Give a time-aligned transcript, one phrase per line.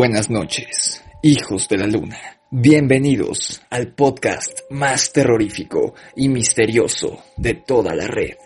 [0.00, 2.16] Buenas noches, hijos de la luna.
[2.50, 8.38] Bienvenidos al podcast más terrorífico y misterioso de toda la red.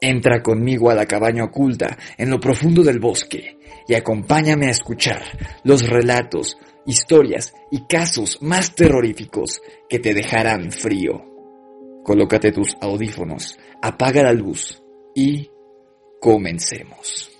[0.00, 5.22] Entra conmigo a la cabaña oculta en lo profundo del bosque y acompáñame a escuchar
[5.62, 11.12] los relatos, historias y casos más terroríficos que te dejarán frío.
[12.02, 14.82] Colócate tus audífonos, apaga la luz
[15.14, 15.48] y
[16.20, 17.39] comencemos.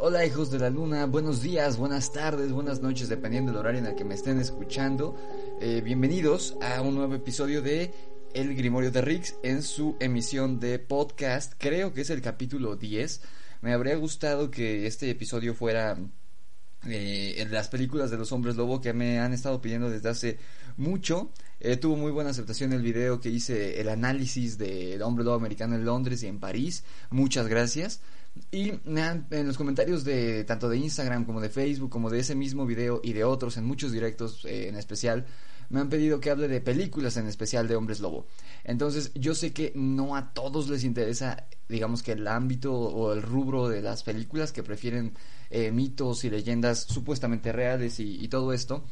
[0.00, 3.86] Hola hijos de la luna, buenos días, buenas tardes, buenas noches, dependiendo del horario en
[3.86, 5.16] el que me estén escuchando.
[5.60, 7.92] Eh, bienvenidos a un nuevo episodio de
[8.32, 11.54] El Grimorio de Rix en su emisión de podcast.
[11.58, 13.22] Creo que es el capítulo 10.
[13.60, 15.98] Me habría gustado que este episodio fuera
[16.86, 20.38] eh, en las películas de los hombres lobo que me han estado pidiendo desde hace
[20.76, 21.32] mucho.
[21.58, 25.74] Eh, tuvo muy buena aceptación el video que hice, el análisis del hombre lobo americano
[25.74, 26.84] en Londres y en París.
[27.10, 28.00] Muchas gracias.
[28.50, 32.66] Y en los comentarios de tanto de Instagram como de Facebook, como de ese mismo
[32.66, 35.26] video y de otros, en muchos directos eh, en especial,
[35.70, 38.26] me han pedido que hable de películas en especial de hombres lobo.
[38.64, 43.22] Entonces yo sé que no a todos les interesa, digamos que el ámbito o el
[43.22, 45.14] rubro de las películas, que prefieren
[45.50, 48.84] eh, mitos y leyendas supuestamente reales y todo esto.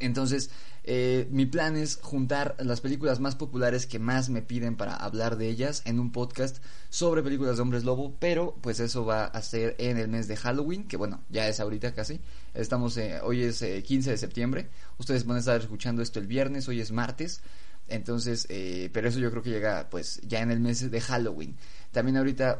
[0.00, 0.50] Entonces,
[0.84, 5.36] eh, mi plan es juntar las películas más populares que más me piden para hablar
[5.36, 6.58] de ellas en un podcast
[6.90, 10.36] sobre películas de hombres lobo, pero pues eso va a ser en el mes de
[10.36, 12.20] Halloween, que bueno, ya es ahorita casi.
[12.54, 16.26] Estamos, eh, hoy es 15 eh, de septiembre, ustedes van a estar escuchando esto el
[16.26, 17.42] viernes, hoy es martes.
[17.92, 18.46] Entonces,
[18.92, 21.56] pero eso yo creo que llega pues ya en el mes de Halloween.
[21.90, 22.58] También ahorita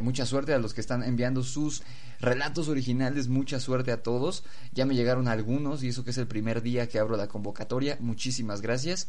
[0.00, 1.82] mucha suerte a los que están enviando sus
[2.20, 4.44] relatos originales, mucha suerte a todos.
[4.72, 7.96] Ya me llegaron algunos y eso que es el primer día que abro la convocatoria.
[8.00, 9.08] Muchísimas gracias.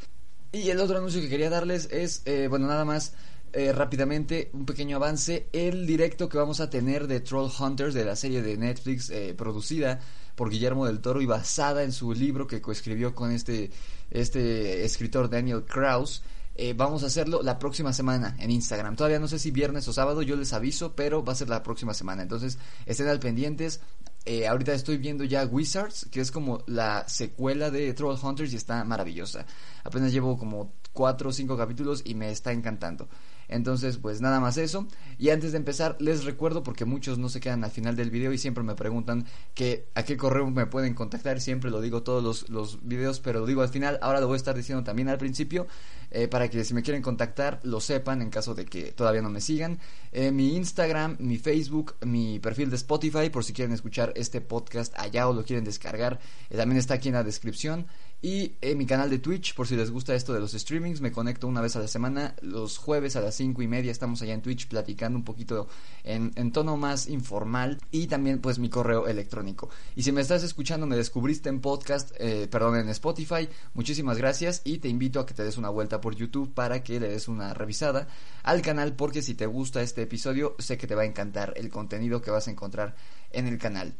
[0.52, 3.14] Y el otro anuncio que quería darles es, eh, bueno, nada más
[3.52, 5.48] eh, rápidamente un pequeño avance.
[5.52, 9.34] El directo que vamos a tener de Troll Hunters, de la serie de Netflix eh,
[9.38, 10.00] producida
[10.36, 13.72] por Guillermo del Toro y basada en su libro que coescribió con este,
[14.12, 16.24] este escritor Daniel Krauss.
[16.58, 18.96] Eh, vamos a hacerlo la próxima semana en Instagram.
[18.96, 21.64] Todavía no sé si viernes o sábado, yo les aviso, pero va a ser la
[21.64, 22.22] próxima semana.
[22.22, 23.82] Entonces, estén al pendientes.
[24.26, 28.56] Eh, ahorita estoy viendo ya Wizards, que es como la secuela de Troll Hunters y
[28.56, 29.46] está maravillosa.
[29.84, 33.08] Apenas llevo como 4 o 5 capítulos y me está encantando.
[33.48, 34.88] Entonces, pues nada más eso.
[35.18, 38.34] Y antes de empezar, les recuerdo, porque muchos no se quedan al final del video
[38.34, 41.40] y siempre me preguntan que a qué correo me pueden contactar.
[41.40, 44.00] Siempre lo digo todos los, los videos, pero lo digo al final.
[44.02, 45.68] Ahora lo voy a estar diciendo también al principio,
[46.12, 49.30] eh, para que si me quieren contactar, lo sepan en caso de que todavía no
[49.30, 49.80] me sigan.
[50.12, 54.94] Eh, mi Instagram, mi Facebook, mi perfil de Spotify, por si quieren escuchar este podcast
[54.98, 56.20] allá o lo quieren descargar,
[56.50, 57.88] eh, también está aquí en la descripción.
[58.22, 61.12] Y en mi canal de Twitch, por si les gusta esto de los streamings, me
[61.12, 62.36] conecto una vez a la semana.
[62.42, 65.68] Los jueves a las cinco y media estamos allá en Twitch platicando un poquito
[66.04, 67.80] en, tono más informal.
[67.92, 69.70] Y también pues mi correo electrónico.
[69.96, 74.62] Y si me estás escuchando, me descubriste en podcast, eh, perdón, en Spotify, muchísimas gracias.
[74.64, 77.28] Y te invito a que te des una vuelta por YouTube para que le des
[77.28, 78.08] una revisada
[78.42, 78.96] al canal.
[78.96, 82.32] Porque si te gusta este episodio, sé que te va a encantar el contenido que
[82.32, 82.96] vas a encontrar
[83.32, 83.94] en el canal.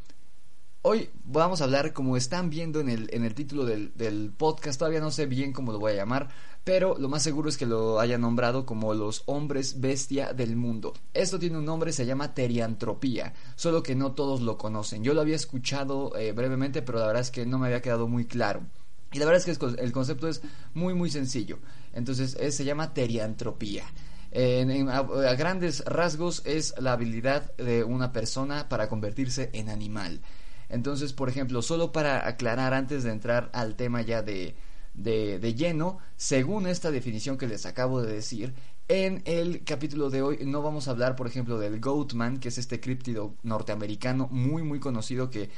[0.88, 4.78] Hoy vamos a hablar, como están viendo en el, en el título del, del, podcast,
[4.78, 6.30] todavía no sé bien cómo lo voy a llamar,
[6.64, 10.94] pero lo más seguro es que lo haya nombrado como los hombres bestia del mundo.
[11.16, 15.04] Esto tiene un nombre, se llama teriantropía, solo que no todos lo conocen.
[15.04, 18.08] Yo lo había escuchado eh, brevemente, pero la verdad es que no me había quedado
[18.08, 18.62] muy claro.
[19.12, 20.44] Y la verdad es que el concepto es
[20.76, 21.58] muy muy sencillo.
[21.94, 23.86] Entonces se llama teriantropía.
[24.36, 30.22] a, grandes rasgos es la habilidad de una persona para convertirse en animal.
[30.76, 34.56] Entonces, por ejemplo, solo para aclarar antes de entrar al tema ya de,
[34.94, 38.54] de, lleno, según esta definición que les acabo de decir,
[38.88, 42.58] En el capítulo de hoy no vamos a hablar, por ejemplo, del Goatman, que es
[42.58, 45.50] este críptido norteamericano muy muy conocido que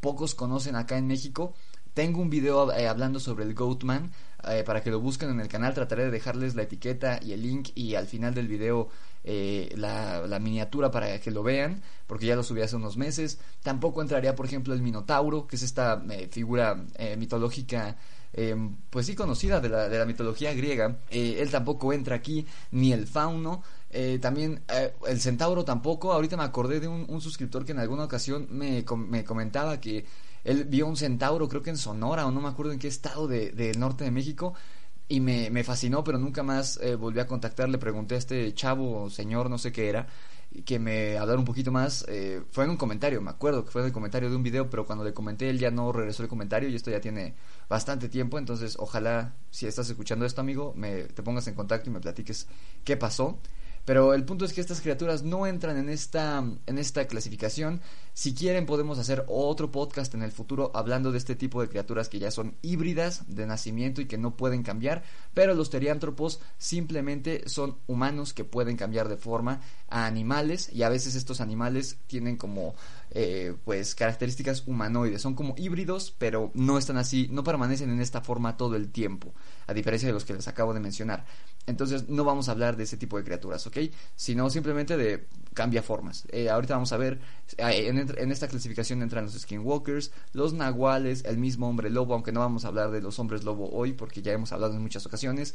[0.00, 1.54] pocos conocen acá en México.
[1.94, 4.10] Tengo un video eh, hablando sobre el Goatman
[4.48, 5.72] eh, para que lo busquen en el canal.
[5.72, 8.88] Trataré de dejarles la etiqueta y el link y al final del video
[9.24, 13.38] eh, la, miniatura para que lo vean, porque ya lo subí hace unos meses.
[13.62, 16.84] Tampoco entraría, por ejemplo, el Minotauro, que es esta figura
[17.18, 17.96] mitológica
[18.36, 20.98] Em, pues sí conocida de la, de la mitología griega.
[21.10, 23.62] Eh, él tampoco entra aquí, ni el fauno.
[23.90, 26.12] Eh, también eh, el centauro tampoco.
[26.12, 30.04] Ahorita me acordé de un, suscriptor que en alguna ocasión me, me, comentaba que
[30.42, 33.28] él vio un centauro, creo que en Sonora o no me acuerdo en qué estado
[33.28, 34.54] del de norte de México.
[35.06, 37.68] Y me, me fascinó, pero nunca más volví a contactar.
[37.68, 40.06] Le pregunté a este chavo, señor, no sé qué era
[40.62, 42.04] que me hablara un poquito más.
[42.08, 44.70] Eh, fue en un comentario, me acuerdo que fue en el comentario de un video,
[44.70, 47.34] pero cuando le comenté él ya no regresó el comentario y esto ya tiene
[47.68, 51.92] bastante tiempo, entonces ojalá si estás escuchando esto amigo, me, te pongas en contacto y
[51.92, 52.46] me platiques
[52.84, 53.38] qué pasó.
[53.84, 57.82] Pero el punto es que estas criaturas no entran en esta, en esta clasificación.
[58.14, 62.08] Si quieren podemos hacer otro podcast en el futuro hablando de este tipo de criaturas
[62.08, 65.02] que ya son híbridas de nacimiento y que no pueden cambiar.
[65.34, 70.88] Pero los teriántropos simplemente son humanos que pueden cambiar de forma a animales y a
[70.88, 72.74] veces estos animales tienen como
[73.10, 75.22] eh, pues características humanoides.
[75.22, 79.34] Son como híbridos pero no están así, no permanecen en esta forma todo el tiempo.
[79.66, 81.24] A diferencia de los que les acabo de mencionar.
[81.66, 83.78] Entonces no vamos a hablar de ese tipo de criaturas, ¿ok?
[84.16, 86.26] Sino simplemente de cambia formas.
[86.30, 87.20] Eh, ahorita vamos a ver,
[87.56, 92.40] eh, en, esta clasificación entran los skinwalkers, los nahuales, el mismo hombre lobo, aunque no
[92.40, 95.54] vamos a hablar de los hombres lobo hoy porque ya hemos hablado en muchas ocasiones,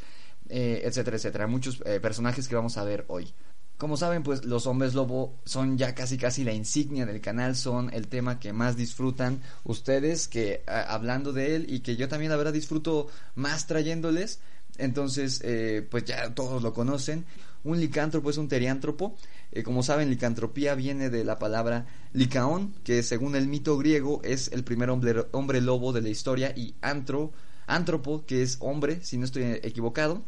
[0.49, 1.47] etcétera, etcétera.
[1.47, 3.33] Muchos personajes que vamos a ver hoy.
[3.79, 7.91] Como saben, pues los hombres lobo son ya casi casi la insignia del canal, son
[7.91, 12.37] el tema que más disfrutan ustedes que hablando de él y que yo también la
[12.37, 14.39] verdad disfruto más trayéndoles
[14.79, 17.25] entonces, eh, pues ya todos lo conocen.
[17.63, 19.15] Un licántropo es un teriántropo.
[19.51, 24.51] Eh, como saben, licantropía viene de la palabra licaón, que según el mito griego es
[24.51, 27.31] el primer hombre, hombre lobo de la historia, y antro,
[27.67, 30.23] antropo, que es hombre, si no estoy equivocado.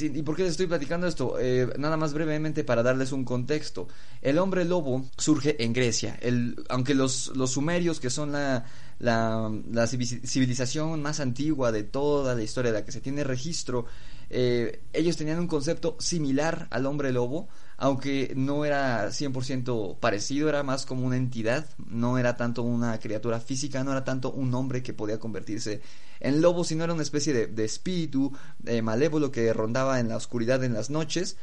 [0.00, 1.36] ¿Y por qué les estoy platicando esto?
[1.38, 3.88] Eh, nada más brevemente para darles un contexto.
[4.20, 6.18] El hombre lobo surge en Grecia.
[6.20, 8.64] El, aunque los, los sumerios, que son la,
[8.98, 13.86] la, la, civilización más antigua de toda la historia de la que se tiene registro,
[14.30, 17.48] eh, ellos tenían un concepto similar al hombre lobo,
[17.82, 23.40] aunque no era 100% parecido, era más como una entidad, no era tanto una criatura
[23.40, 25.80] física, no era tanto un hombre que podía convertirse
[26.20, 28.32] en lobo, sino era una especie de, espíritu
[28.66, 31.36] eh, malévolo que rondaba en la oscuridad en las noches.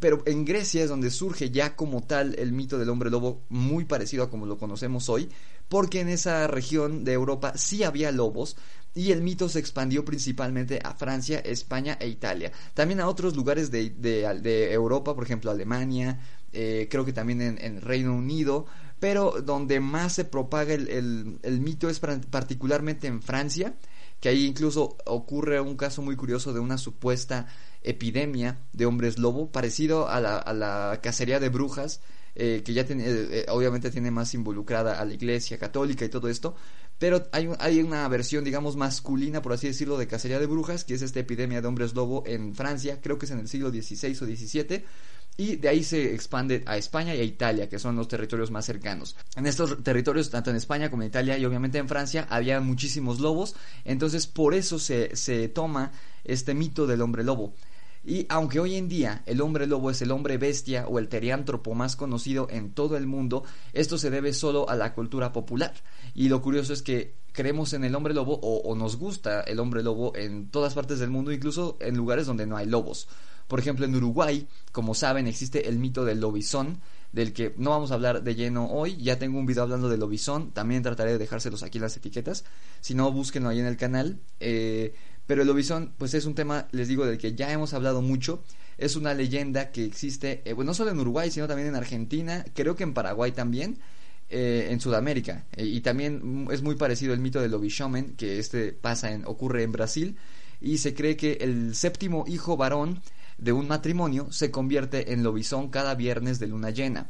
[0.00, 3.84] Pero en Grecia es donde surge ya como tal el mito del hombre lobo, muy
[3.84, 5.28] parecido a como lo conocemos hoy,
[5.68, 8.56] porque en esa región de Europa sí había lobos,
[8.94, 12.52] y el mito se expandió principalmente a Francia, España e Italia.
[12.74, 16.20] También a otros lugares de, de, Europa, por ejemplo Alemania,
[16.52, 18.66] eh, creo que también en, Reino Unido,
[19.00, 23.74] pero donde más se propaga el, el mito es particularmente en Francia,
[24.20, 27.46] que ahí incluso ocurre un caso muy curioso de una supuesta
[27.84, 32.00] epidemia de hombres lobo, parecido a la, a la cacería de brujas,
[32.34, 36.28] eh, que ya eh, eh, obviamente tiene más involucrada a la iglesia católica y todo
[36.28, 36.56] esto,
[36.98, 40.94] pero hay, hay una versión, digamos, masculina, por así decirlo, de cacería de brujas, que
[40.94, 44.12] es esta epidemia de hombres lobo en Francia, creo que es en el siglo XVI
[44.20, 44.84] o XVII,
[45.36, 48.64] y de ahí se expande a España y a Italia, que son los territorios más
[48.64, 49.16] cercanos.
[49.36, 53.18] En estos territorios, tanto en España como en Italia y obviamente en Francia, había muchísimos
[53.20, 57.54] lobos, entonces por eso se, se toma este mito del hombre lobo.
[58.04, 61.74] Y aunque hoy en día el hombre lobo es el hombre bestia o el teriántropo
[61.74, 65.72] más conocido en todo el mundo, esto se debe solo a la cultura popular.
[66.14, 69.82] Y lo curioso es que creemos en el hombre lobo o, nos gusta el hombre
[69.82, 73.08] lobo en todas partes del mundo, incluso en lugares donde no hay lobos.
[73.48, 76.80] Por ejemplo, en Uruguay, como saben, existe el mito del lobizón,
[77.12, 78.96] del que no vamos a hablar de lleno hoy.
[78.96, 82.44] Ya tengo un video hablando del lobizón, también trataré de dejárselos aquí en las etiquetas.
[82.80, 84.20] Si no, búsquenlo ahí en el canal.
[84.40, 84.94] Eh,
[85.26, 88.42] pero el lobizón, pues es un tema, les digo, del que ya hemos hablado mucho.
[88.76, 92.76] Es una leyenda que existe, eh, no solo en Uruguay, sino también en Argentina, creo
[92.76, 93.78] que en Paraguay también,
[94.28, 95.46] eh, en Sudamérica.
[95.56, 99.62] Eh, y también es muy parecido el mito del lobishomen, que este pasa en, ocurre
[99.62, 100.16] en Brasil.
[100.60, 103.00] Y se cree que el séptimo hijo varón
[103.38, 107.08] de un matrimonio se convierte en lobizón cada viernes de luna llena.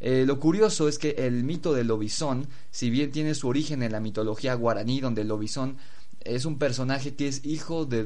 [0.00, 4.00] lo curioso es que el mito del lobizón, si bien tiene su origen en la
[4.00, 5.78] mitología guaraní, donde el lobizón
[6.24, 8.04] es un personaje que es hijo de,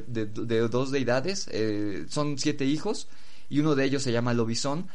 [0.69, 3.07] dos deidades, eh, son siete hijos
[3.49, 4.87] y uno de ellos se llama Lobizón.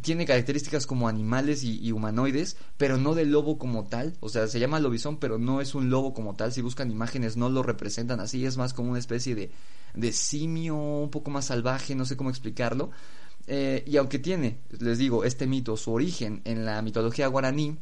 [0.00, 4.16] tiene características como animales y, humanoides, pero no del lobo como tal.
[4.20, 6.52] O sea, se llama lobizón, pero no es un lobo como tal.
[6.52, 8.44] Si buscan imágenes, no lo representan así.
[8.46, 9.50] Es más como una especie de,
[9.94, 12.90] de simio, un poco más salvaje, no sé cómo explicarlo.
[13.46, 17.76] Eh, y aunque tiene, les digo, este mito, su origen en la mitología guaraní,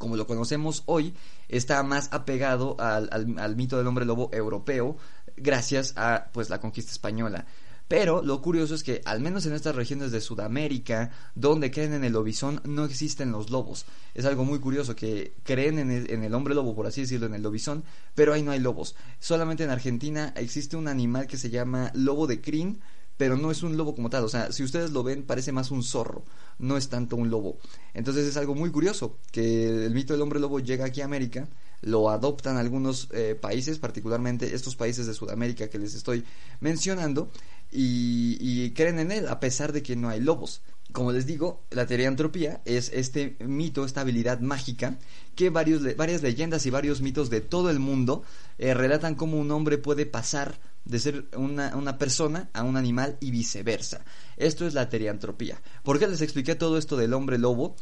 [0.00, 1.14] como lo conocemos hoy,
[1.48, 4.96] está más apegado al, mito del hombre lobo europeo,
[5.36, 7.46] gracias a pues la conquista española.
[7.86, 12.04] Pero lo curioso es que, al menos en estas regiones de Sudamérica, donde creen en
[12.04, 13.84] el lobizón, no existen los lobos.
[14.14, 17.42] Es algo muy curioso que creen en el, hombre lobo, por así decirlo, en el
[17.42, 18.94] lobizón, pero ahí no hay lobos.
[19.18, 22.80] Solamente en Argentina existe un animal que se llama lobo de crin,
[23.20, 24.24] pero no es un lobo como tal.
[24.24, 26.24] O sea, si ustedes lo ven, parece más un zorro,
[26.58, 27.58] no es tanto un lobo.
[27.92, 31.46] Entonces es algo muy curioso que el mito del hombre lobo llega aquí a América,
[31.82, 36.24] lo adoptan algunos eh, países, particularmente estos países de Sudamérica que les estoy
[36.60, 37.30] mencionando,
[37.70, 40.62] y, creen en él a pesar de que no hay lobos.
[40.90, 44.98] Como les digo, la teoría antropía es este mito, esta habilidad mágica
[45.36, 48.22] que varios, varias leyendas y varios mitos de todo el mundo
[48.56, 50.58] eh, relatan cómo un hombre puede pasar
[50.90, 54.04] de ser una, una, persona a un animal y viceversa.
[54.36, 55.60] Esto es la teriantropía.
[55.82, 57.76] ¿Por qué les expliqué todo esto del hombre lobo?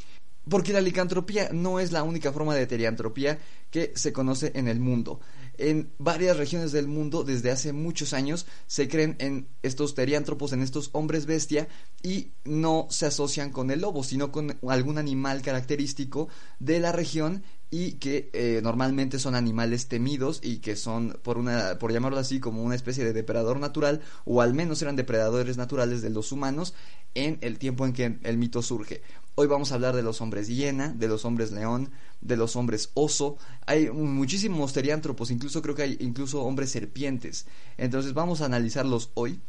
[0.48, 3.38] Porque la licantropía no es la única forma de teriantropía
[3.70, 5.20] que se conoce en el mundo
[5.58, 10.62] en varias regiones del mundo desde hace muchos años se creen en estos teriántropos, en
[10.62, 11.68] estos hombres bestia
[12.02, 16.28] y no se asocian con el lobo, sino con algún animal característico
[16.60, 21.78] de la región y que eh, normalmente son animales temidos y que son por una
[21.78, 26.00] por llamarlo así como una especie de depredador natural o al menos eran depredadores naturales
[26.00, 26.74] de los humanos
[27.14, 29.02] en el tiempo en que el mito surge.
[29.34, 32.90] Hoy vamos a hablar de los hombres hiena, de los hombres león, de los hombres
[32.94, 33.38] oso.
[33.66, 37.46] Hay muchísimos teriántropos, incluso creo que hay incluso hombres serpientes.
[37.76, 39.40] Entonces vamos a analizarlos hoy.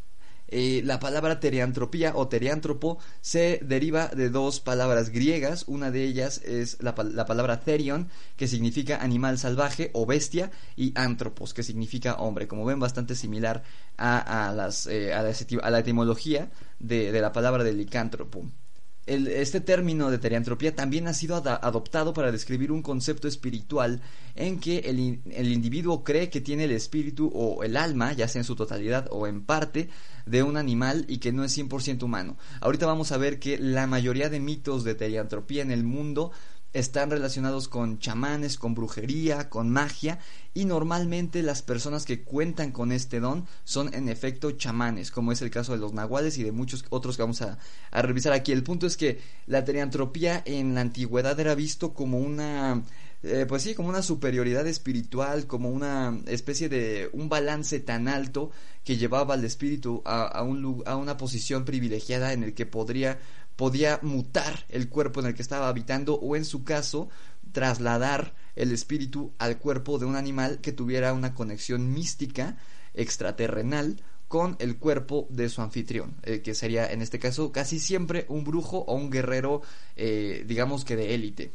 [0.52, 5.64] Eh, la palabra teriantropía o teriántropo se deriva de dos palabras griegas.
[5.68, 11.54] Una de ellas es la, palabra therion, que significa animal salvaje o bestia, y antropos,
[11.54, 12.48] que significa hombre.
[12.48, 13.64] Como ven, bastante similar
[13.98, 18.46] a, las, eh, a, la, etimología de, de la palabra de licántropo
[19.10, 24.02] este término de teriantropía también ha sido adoptado para describir un concepto espiritual
[24.36, 28.42] en que el, el, individuo cree que tiene el espíritu o el alma, ya sea
[28.42, 29.90] en su totalidad o en parte,
[30.26, 32.38] de un animal y que no es 100% humano.
[32.62, 36.32] Ahorita vamos a ver que la mayoría de mitos de teriantropía en el mundo
[36.74, 40.20] están relacionados con chamanes, con brujería, con magia
[40.54, 45.42] y normalmente las personas que cuentan con este don son en efecto chamanes, como es
[45.42, 47.58] el caso de los nahuales y de muchos otros que vamos a,
[47.92, 48.52] revisar aquí.
[48.52, 52.84] El punto es que la teriantropía en la antigüedad era visto como una
[53.22, 58.52] eh, pues sí, como una superioridad espiritual, como una especie de un balance tan alto
[58.86, 63.20] que llevaba al espíritu a, a, un, a una posición privilegiada en el que podría
[63.60, 67.10] podía mutar el cuerpo en el que estaba habitando o en su caso
[67.52, 72.56] trasladar el espíritu al cuerpo de un animal que tuviera una conexión mística
[72.94, 78.26] extraterrenal con el cuerpo de su anfitrión, eh, que sería en este caso casi siempre
[78.30, 79.62] un brujo o un guerrero,
[79.98, 81.52] eh, digamos que de élite.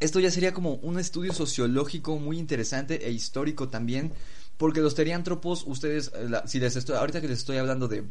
[0.00, 4.10] Esto ya sería como un estudio sociológico muy interesante e histórico también,
[4.56, 8.02] porque los teriántropos, ustedes, eh, si les estoy, ahorita que les estoy hablando de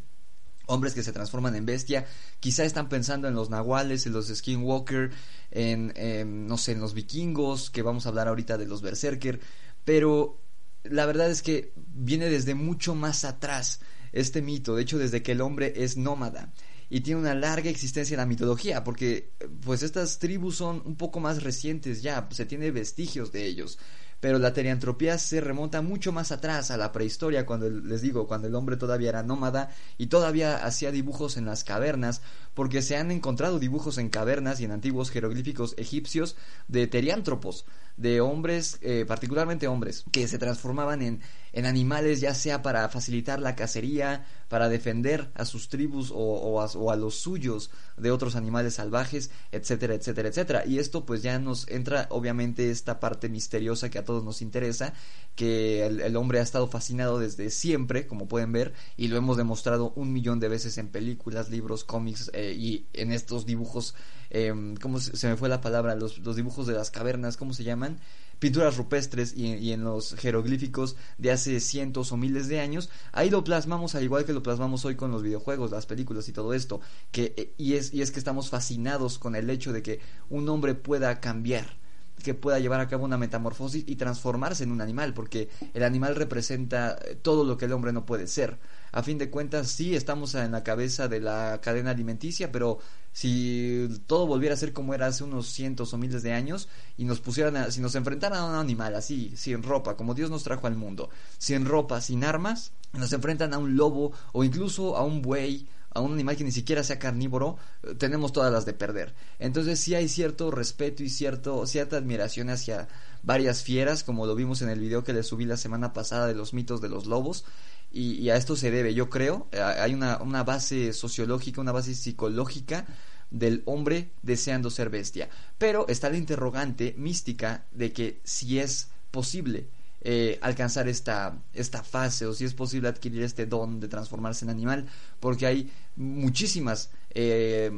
[0.67, 2.05] hombres que se transforman en bestia,
[2.39, 5.11] quizá están pensando en los nahuales, en los skinwalker,
[5.51, 9.39] en, no sé, en los vikingos, que vamos a hablar ahorita de los berserker,
[9.83, 10.41] pero
[10.83, 13.79] la verdad es que viene desde mucho más atrás
[14.11, 16.53] este mito, de hecho desde que el hombre es nómada.
[16.89, 19.33] Y tiene una larga existencia en la mitología, porque
[19.65, 23.77] pues estas tribus son un poco más recientes ya, se tiene vestigios de ellos
[24.19, 28.47] pero la teriantropía se remonta mucho más atrás a la prehistoria, cuando les digo, cuando
[28.47, 32.21] el hombre todavía era nómada y todavía hacía dibujos en las cavernas,
[32.53, 36.35] porque se han encontrado dibujos en cavernas y en antiguos jeroglíficos egipcios
[36.67, 37.65] de teriántropos,
[37.97, 41.21] de hombres, eh, particularmente hombres, que se transformaban en,
[41.53, 46.95] en animales ya sea para facilitar la cacería, para defender a sus tribus o, a,
[46.95, 50.65] los suyos de otros animales salvajes, etcétera, etcétera, etcétera.
[50.65, 54.93] Y esto pues ya nos entra obviamente esta parte misteriosa que a todos nos interesa,
[55.35, 59.93] que el, hombre ha estado fascinado desde siempre, como pueden ver, y lo hemos demostrado
[59.95, 63.95] un millón de veces en películas, libros, cómics eh, y en estos dibujos,
[64.29, 65.95] eh, ¿cómo se, me fue la palabra?
[65.95, 67.99] Los, los dibujos de las cavernas, ¿cómo se llaman?
[68.39, 73.43] pinturas rupestres y, en los jeroglíficos de hace cientos o miles de años, ahí lo
[73.43, 76.79] plasmamos al igual que lo plasmamos hoy con los videojuegos, las películas y todo esto,
[77.11, 80.75] que, y, es, y es que estamos fascinados con el hecho de que un hombre
[80.75, 81.77] pueda cambiar
[82.23, 86.15] que pueda llevar a cabo una metamorfosis y transformarse en un animal, porque el animal
[86.15, 88.57] representa eh, todo lo que el hombre no puede ser.
[88.91, 92.79] A fin de cuentas, sí estamos en la cabeza de la cadena alimenticia, pero
[93.11, 97.05] si todo volviera a ser como era hace unos cientos o miles de años y
[97.05, 100.43] nos pusieran, a, si nos enfrentaran a un animal así, sin ropa, como Dios nos
[100.43, 105.03] trajo al mundo, sin ropa, sin armas, nos enfrentan a un lobo o incluso a
[105.03, 108.73] un buey, a un animal que ni siquiera sea carnívoro, eh, tenemos todas las de
[108.73, 109.15] perder.
[109.39, 112.87] Entonces sí hay cierto respeto y cierto, cierta admiración hacia
[113.27, 116.33] varias fieras, como lo vimos en el video que les subí la semana pasada de
[116.33, 117.43] los mitos de los lobos.
[117.91, 121.93] Y, a esto se debe, yo creo, eh, hay una, una base sociológica, una base
[121.93, 122.85] psicológica
[123.29, 125.29] del hombre deseando ser bestia.
[125.57, 129.67] Pero está la interrogante mística de que si es posible
[130.01, 134.51] eh, alcanzar esta, esta fase o si es posible adquirir este don de transformarse en
[134.51, 134.87] animal,
[135.19, 137.71] porque hay muchísimas, eh,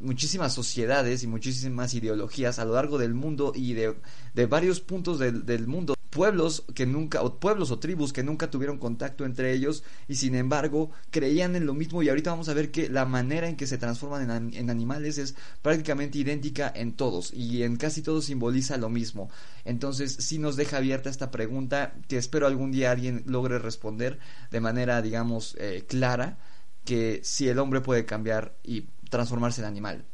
[0.00, 3.96] muchísimas sociedades y muchísimas ideologías a lo largo del mundo y de,
[4.34, 8.78] de varios puntos del mundo pueblos que nunca, o pueblos o tribus que nunca tuvieron
[8.78, 12.70] contacto entre ellos y sin embargo creían en lo mismo y ahorita vamos a ver
[12.70, 17.34] que la manera en que se transforman en, en, animales es prácticamente idéntica en todos
[17.34, 19.28] y en casi todos simboliza lo mismo.
[19.66, 24.18] Entonces sí nos deja abierta esta pregunta que espero algún día alguien logre responder
[24.50, 26.38] de manera digamos eh, clara
[26.86, 30.04] que si el hombre puede cambiar y transformarse en animal.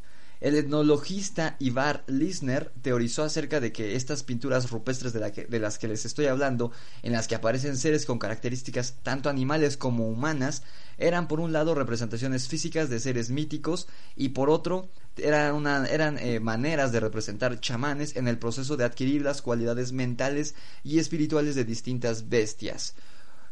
[0.43, 6.05] El etnologista Ivar Lisner teorizó acerca de que estas pinturas rupestres de, las que les
[6.05, 6.73] estoy hablando,
[7.05, 10.65] en las que aparecen seres con características tanto animales como humanas,
[10.99, 16.91] eran por un lado representaciones físicas de seres míticos y por otro eran eh, maneras
[16.91, 22.29] de representar chamanes en el proceso de adquirir las cualidades mentales y espirituales de distintas
[22.29, 22.97] bestias.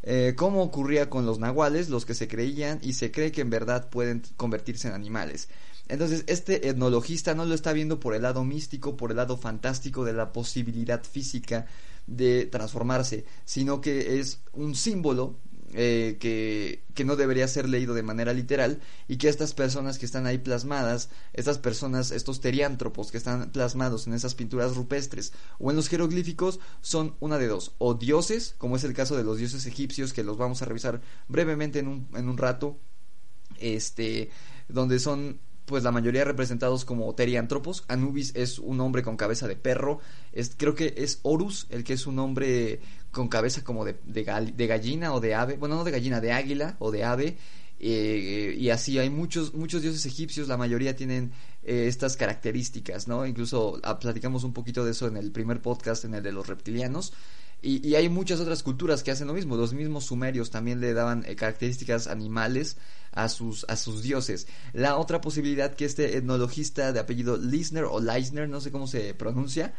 [0.02, 3.50] Eh, como ocurría con los nahuales, los que se creían y se cree que en
[3.50, 5.48] verdad pueden convertirse en animales.
[5.88, 10.04] Entonces, este etnologista no lo está viendo por el lado místico, por el lado fantástico
[10.04, 11.66] de la posibilidad física
[12.06, 15.36] de transformarse, sino que es un símbolo
[15.74, 20.26] eh, que, no debería ser leído de manera literal y que estas personas que están
[20.26, 25.76] ahí plasmadas, estas personas, estos teriántropos que están plasmados en esas pinturas rupestres o en
[25.76, 29.64] los jeroglíficos son una de dos, o dioses, como es el caso de los dioses
[29.64, 32.76] egipcios que los vamos a revisar brevemente en un, en un rato,
[33.58, 34.28] este,
[34.68, 37.84] donde son pues la mayoría representados como teriantropos.
[37.86, 40.00] Anubis es un hombre con cabeza de perro.
[40.32, 44.66] Es, creo que es Horus, el que es un hombre con cabeza como de, de,
[44.66, 45.56] gallina o de ave.
[45.56, 47.36] Bueno, no de gallina, de águila o de ave.
[47.82, 53.24] Eh, y así hay muchos, muchos dioses egipcios, la mayoría tienen eh, estas características, ¿no?
[53.24, 56.46] Incluso ah, platicamos un poquito de eso en el primer podcast, en el de los
[56.46, 57.14] reptilianos.
[57.62, 59.56] Y, hay muchas otras culturas que hacen lo mismo.
[59.56, 62.78] Los mismos sumerios también le daban eh, características animales
[63.12, 64.46] a sus, a sus dioses.
[64.72, 69.14] La otra posibilidad que este etnologista de apellido Leisner o Leisner, no sé cómo se
[69.14, 69.74] pronuncia,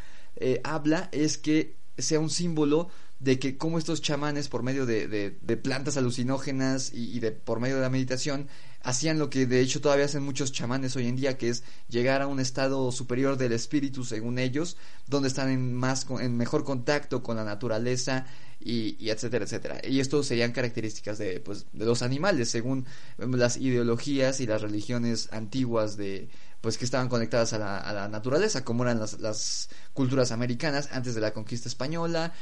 [0.63, 2.89] habla es que sea un símbolo
[3.21, 7.75] de que como estos chamanes por medio de, de, plantas alucinógenas y, de por medio
[7.75, 8.47] de la meditación
[8.81, 12.23] hacían lo que de hecho todavía hacen muchos chamanes hoy en día que es llegar
[12.23, 17.21] a un estado superior del espíritu según ellos donde están en más en mejor contacto
[17.21, 18.25] con la naturaleza
[18.63, 19.81] y, etcétera, etcétera.
[19.87, 22.85] Y esto serían características de, pues, de los animales, según
[23.17, 26.29] las ideologías y las religiones antiguas de,
[26.61, 30.89] pues que estaban conectadas a la, a la naturaleza, como eran las, las, culturas americanas
[30.91, 32.33] antes de la conquista española,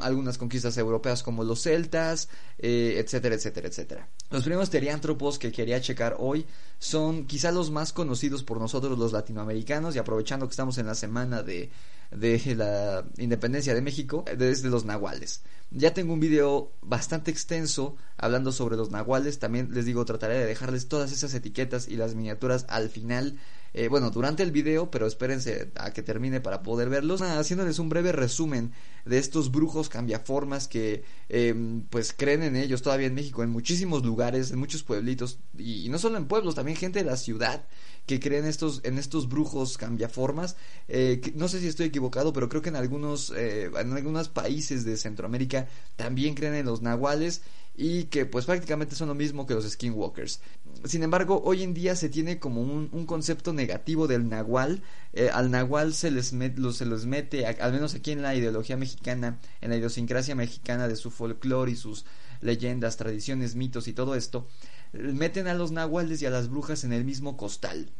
[0.00, 4.08] algunas conquistas europeas como los celtas, eh, etcétera, etcétera, etcétera.
[4.30, 6.46] Los primeros teriántropos que quería checar hoy
[6.78, 10.94] son quizá los más conocidos por nosotros los latinoamericanos y aprovechando que estamos en la
[10.94, 11.70] semana de,
[12.10, 15.42] de la independencia de México, desde los nahuales.
[15.70, 19.38] Ya tengo un video bastante extenso hablando sobre los nahuales.
[19.38, 23.38] También les digo, trataré de dejarles todas esas etiquetas y las miniaturas al final.
[23.74, 28.12] Eh, bueno, durante el video, pero espérense a que termine para poder Haciéndoles un breve
[28.12, 28.72] resumen
[29.04, 34.04] de estos brujos cambiaformas que em, pues creen en ellos todavía en México, en muchísimos
[34.04, 37.64] lugares, en muchos pueblitos, y, no solo en pueblos, también gente de la ciudad
[38.06, 40.56] que creen estos, en estos brujos cambiaformas.
[40.88, 44.84] Eh, no sé si estoy equivocado, pero creo que en algunos, eh, en algunos países
[44.84, 47.42] de Centroamérica también creen en los nahuales
[47.76, 50.40] y que pues prácticamente son lo mismo que los skinwalkers.
[50.84, 54.82] Sin embargo, hoy en día se tiene como un, un concepto negativo del nahual.
[55.12, 59.76] Eh, al nahual se les, mete, al menos aquí en la ideología mexicana, en la
[59.76, 62.06] idiosincrasia mexicana de su folclore y sus
[62.40, 64.46] leyendas, tradiciones, mitos y todo esto,
[64.92, 67.90] meten a los nahuales y a las brujas en el mismo costal.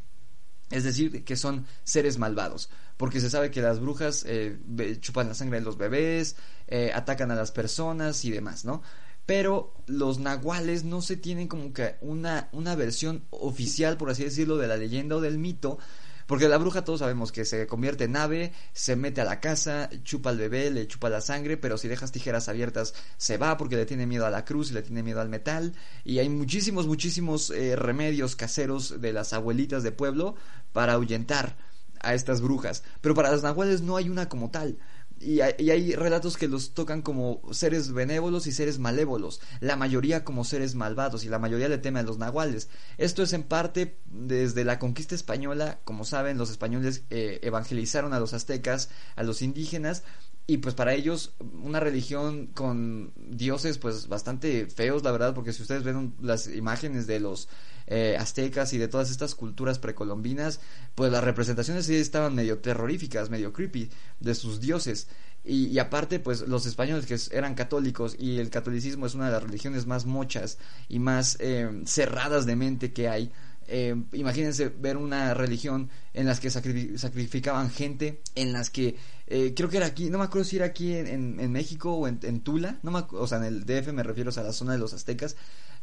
[0.71, 4.59] Es decir, que son seres malvados, porque se sabe que las brujas eh,
[5.01, 6.35] chupan la sangre de los bebés,
[6.67, 8.83] eh, atacan a las personas y demás, ¿no?
[9.27, 14.57] Pero los nahuales no se tienen como que una, una versión oficial, por así decirlo,
[14.57, 15.79] de la leyenda o del mito,
[16.27, 19.89] Porque la bruja todos sabemos que se convierte en ave, se mete a la casa,
[20.03, 23.77] chupa al bebé, le chupa la sangre, pero si dejas tijeras abiertas se va porque
[23.77, 25.75] le tiene miedo a la cruz y le tiene miedo al metal.
[26.05, 30.35] Y hay muchísimos, muchísimos eh, remedios caseros de las abuelitas de pueblo
[30.73, 31.57] para ahuyentar
[32.01, 32.83] a estas brujas.
[33.01, 34.79] Pero para los nahuales no hay una como tal.
[35.19, 40.45] Y hay, relatos que los tocan como seres benévolos y seres malévolos, la mayoría como
[40.45, 42.69] seres malvados y la mayoría le teme a los nahuales.
[42.99, 48.21] Esto es en parte desde la conquista española, como saben, los españoles eh, evangelizaron a
[48.21, 50.03] los aztecas, a los indígenas,
[50.49, 51.33] y pues para ellos
[51.63, 57.07] una religión con dioses pues bastante feos la verdad porque si ustedes ven las imágenes
[57.07, 57.49] de los
[57.89, 60.61] eh, aztecas y de todas estas culturas precolombinas
[60.95, 65.09] pues las representaciones sí estaban medio terroríficas medio creepy de sus dioses.
[65.49, 69.45] Y, aparte pues los españoles que eran católicos y el catolicismo es una de las
[69.45, 73.31] religiones más mochas y más eh, cerradas de mente que hay
[73.69, 79.69] eh, imagínense ver una religión en las que sacrificaban gente, en las que eh, creo
[79.69, 82.79] que era aquí, no me acuerdo si era aquí en, en, México o en, Tula,
[82.83, 85.37] no me, o sea, en el DF me refiero a la zona de los aztecas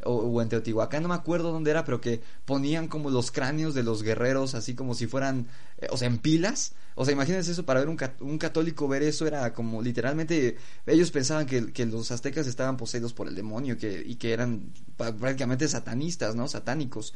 [0.06, 3.84] o, en Teotihuacán, no me acuerdo dónde era, pero que ponían como los cráneos de
[3.84, 6.74] los guerreros así como si fueran, eh, o sea, en pilas.
[6.96, 11.12] O sea, imagínense eso, para ver un, un católico ver eso era como literalmente, ellos
[11.12, 15.68] pensaban que, que, los aztecas estaban poseídos por el demonio que, y que eran prácticamente
[15.68, 16.48] satanistas, ¿no?
[16.48, 17.14] Satánicos.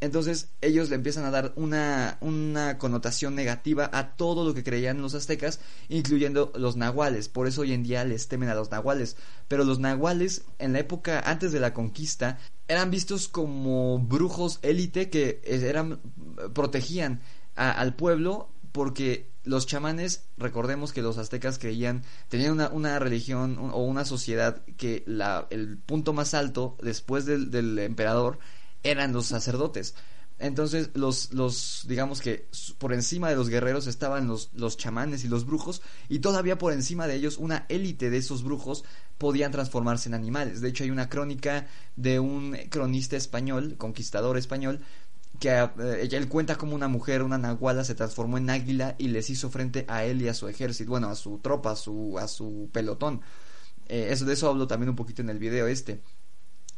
[0.00, 5.00] Entonces ellos le empiezan a dar una, una connotación negativa a todo lo que creían
[5.00, 7.28] los aztecas, incluyendo los nahuales.
[7.28, 9.16] Por eso hoy en día les temen a los nahuales.
[9.48, 15.08] Pero los nahuales, en la época antes de la conquista, eran vistos como brujos élite
[15.08, 16.00] que eran,
[16.52, 17.20] protegían
[17.54, 23.82] al pueblo porque los chamanes, recordemos que los aztecas creían, tenían una, una religión o
[23.84, 28.38] una sociedad que la, el punto más alto después del, del emperador
[28.82, 29.94] eran los sacerdotes.
[30.38, 35.28] Entonces, los, los, digamos que por encima de los guerreros estaban los, los chamanes y
[35.28, 38.84] los brujos, y todavía por encima de ellos, una élite de esos brujos
[39.16, 40.60] podían transformarse en animales.
[40.60, 44.80] De hecho, hay una crónica de un cronista español, conquistador español,
[45.40, 49.30] que eh, él cuenta como una mujer, una nahuala, se transformó en águila y les
[49.30, 52.28] hizo frente a él y a su ejército, bueno, a su tropa, a su, a
[52.28, 53.22] su pelotón.
[53.88, 56.02] Eh, eso, de eso hablo también un poquito en el video este.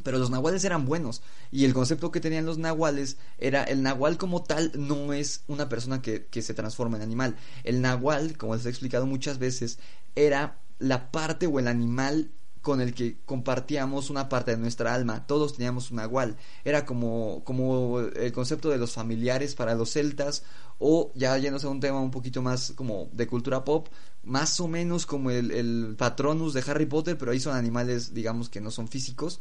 [0.03, 4.17] Pero los nahuales eran buenos y el concepto que tenían los nahuales era el nahual
[4.17, 7.37] como tal no es una persona que, que se transforma en animal.
[7.65, 9.79] El nahual, como les he explicado muchas veces,
[10.15, 12.31] era la parte o el animal
[12.61, 15.27] con el que compartíamos una parte de nuestra alma.
[15.27, 16.37] Todos teníamos un nahual.
[16.65, 20.43] Era como, como el concepto de los familiares para los celtas
[20.79, 23.89] o ya yéndose a un tema un poquito más como de cultura pop,
[24.23, 28.49] más o menos como el, el patronus de Harry Potter, pero ahí son animales digamos
[28.49, 29.41] que no son físicos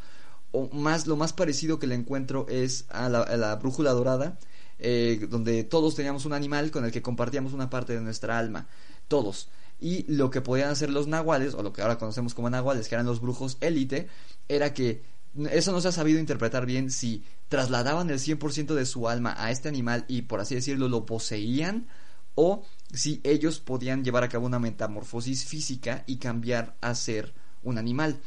[0.51, 4.38] o más lo más parecido que le encuentro es a la, brújula dorada,
[4.79, 8.67] eh, donde todos teníamos un animal con el que compartíamos una parte de nuestra alma,
[9.07, 9.49] todos.
[9.79, 12.95] Y lo que podían hacer los nahuales, o lo que ahora conocemos como nahuales, que
[12.95, 14.07] eran los brujos élite,
[14.47, 15.03] era que
[15.51, 19.51] eso no se ha sabido interpretar bien si trasladaban el 100% de su alma a
[19.51, 21.88] este animal y por así decirlo lo poseían
[22.36, 27.33] o si ellos podían llevar a cabo una metamorfosis física y cambiar a ser
[27.63, 28.19] un animal.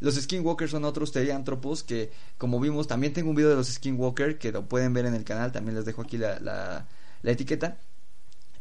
[0.00, 4.38] Los skinwalkers son otros teriántropos que, como vimos, también tengo un video de los skinwalkers
[4.38, 6.86] que lo pueden ver en el canal, también les dejo aquí la, la,
[7.30, 7.78] etiqueta.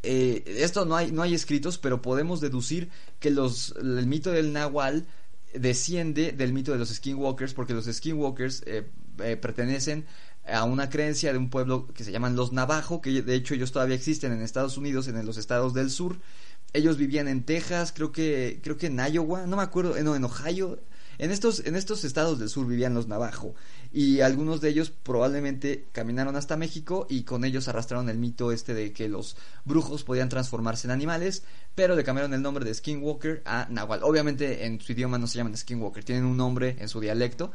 [0.04, 4.54] Eh, esto no hay, no hay escritos, pero podemos deducir que los, el mito del
[4.54, 5.06] Nahual
[5.54, 8.88] desciende del mito de los skinwalkers, porque los skinwalkers eh,
[9.20, 10.06] eh, pertenecen
[10.48, 13.72] a una creencia de un pueblo que se llaman los Navajo, que de hecho ellos
[13.72, 16.18] todavía existen en Estados Unidos, en los estados del sur.
[16.74, 20.24] Ellos vivían en Texas, creo que, creo que en Iowa, no me acuerdo, no, en
[20.24, 20.80] Ohio,
[21.18, 23.56] en estos, en estos estados del sur vivían los navajo
[23.94, 28.74] y algunos de ellos probablemente caminaron hasta México y con ellos arrastraron el mito este
[28.74, 31.44] de que los brujos podían transformarse en animales,
[31.76, 34.04] pero le cambiaron el nombre de Skinwalker a Nahual.
[34.04, 37.52] Obviamente en su idioma no se llaman Skinwalker, tienen un nombre en su dialecto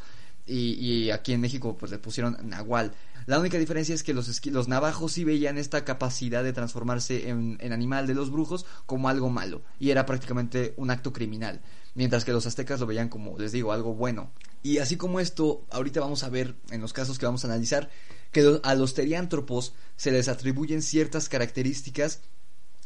[0.46, 2.92] y, aquí en México pues le pusieron Nahual.
[3.26, 7.58] La única diferencia es que los, los navajos sí veían esta capacidad de transformarse en,
[7.60, 11.60] en animal de los brujos como algo malo y era prácticamente un acto criminal
[11.94, 14.30] mientras que los aztecas lo veían como, les digo, algo bueno.
[14.62, 17.90] Y así como esto, ahorita vamos a ver en los casos que vamos a analizar,
[18.32, 22.20] que a los teriántropos se les atribuyen ciertas características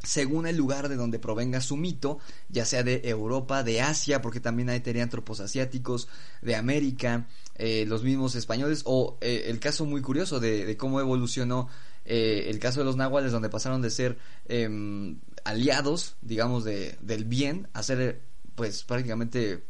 [0.05, 4.41] según el lugar de donde provenga su mito, ya sea de Europa, de Asia, porque
[4.41, 6.09] también hay teriántropos asiáticos,
[6.43, 11.69] de América, eh, los mismos españoles, o eh, el caso muy curioso de, cómo evolucionó
[12.05, 17.25] eh, el caso de los náhuales, donde pasaron de ser em, aliados, digamos, de, del
[17.25, 18.23] bien, a ser
[18.55, 19.65] pues prácticamente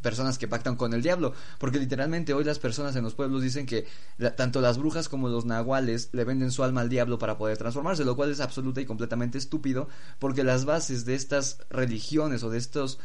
[0.00, 3.66] personas que pactan con el diablo, porque literalmente hoy las personas en los pueblos dicen
[3.66, 3.86] que
[4.36, 8.04] tanto las brujas como los nahuales le venden su alma al diablo para poder transformarse,
[8.04, 12.58] lo cual es absoluta y completamente estúpido, porque las bases de estas religiones o de
[12.58, 12.98] estos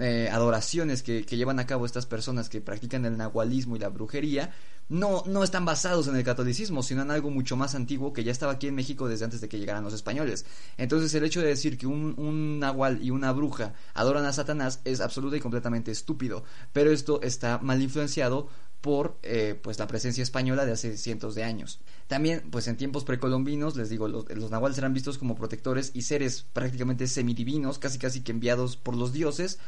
[0.00, 4.52] eh, adoraciones que, llevan a cabo estas personas que practican el nahualismo y la brujería
[4.88, 8.32] no, no están basados en el catolicismo, sino en algo mucho más antiguo que ya
[8.32, 10.44] estaba aquí en México desde antes de que llegaran los españoles.
[10.76, 14.80] Entonces el hecho de decir que un, un nahual y una bruja adoran a Satanás
[14.84, 18.48] es absoluta y completamente estúpido, pero esto está mal influenciado
[18.82, 21.80] por eh, pues la presencia española de hace cientos de años.
[22.08, 26.02] También, pues en tiempos precolombinos, les digo, los, los, nahuales eran vistos como protectores y
[26.02, 29.58] seres prácticamente semidivinos, casi casi que enviados por los dioses,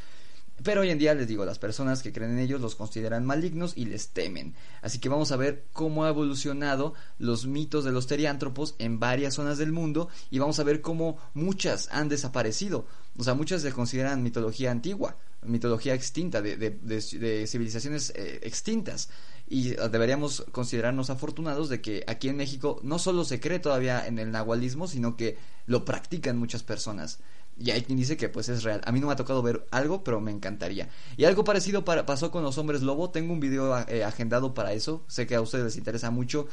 [0.62, 3.72] pero hoy en día les digo, las personas que creen en ellos los consideran malignos
[3.76, 4.54] y les temen.
[4.82, 9.34] Así que vamos a ver cómo ha evolucionado los mitos de los teriántropos en varias
[9.34, 12.86] zonas del mundo y vamos a ver cómo muchas han desaparecido.
[13.16, 19.08] O sea, muchas se consideran mitología antigua, mitología extinta, de, de, civilizaciones eh, extintas.
[19.46, 24.18] Y deberíamos considerarnos afortunados de que aquí en México no solo se cree todavía en
[24.18, 27.18] el nahualismo, sino que lo practican muchas personas.
[27.56, 28.80] Y hay quien dice que pues es real.
[28.84, 30.88] A mí no me ha tocado ver algo, pero me encantaría.
[31.16, 33.10] Y algo parecido pasó con los hombres lobo.
[33.10, 35.04] Tengo un video eh, agendado para eso.
[35.06, 36.48] Sé que a ustedes les interesa mucho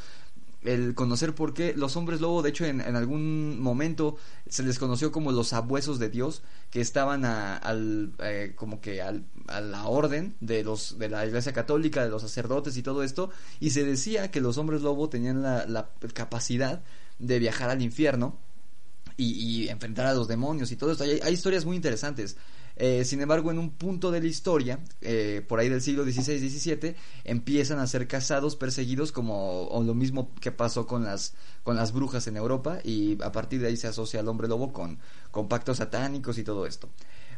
[0.63, 5.12] el conocer por qué los hombres lobo, de hecho, en, algún momento se les conoció
[5.12, 9.88] como los abuesos de Dios, que estaban a, al, eh, como que al, a la
[9.88, 13.84] orden de los de la Iglesia Católica, de los sacerdotes y todo esto, y se
[13.84, 16.84] decía que los hombres lobo tenían la, la capacidad
[17.17, 18.38] de viajar al infierno
[19.17, 21.04] y, enfrentar a los demonios y todo esto.
[21.04, 22.38] Hay, hay historias muy interesantes.
[22.75, 26.95] Eh, sin embargo, en un punto de la historia, eh, por ahí del siglo XVI-XVII,
[27.23, 32.27] empiezan a ser casados, perseguidos, como lo mismo que pasó con las, con las brujas
[32.27, 34.99] en Europa, y a partir de ahí se asocia al hombre lobo con,
[35.31, 36.89] con pactos satánicos y todo esto.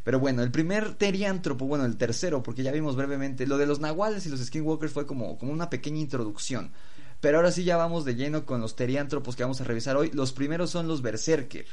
[0.04, 3.80] Pero bueno, el primer teriántropo, bueno, el tercero, porque ya vimos brevemente, lo de los
[3.80, 6.72] nahuales y los skinwalkers fue como, como una pequeña introducción.
[7.22, 10.12] Pero ahora sí ya vamos de lleno con los teriántropos que vamos a revisar hoy.
[10.14, 11.66] Los primeros son los berserker.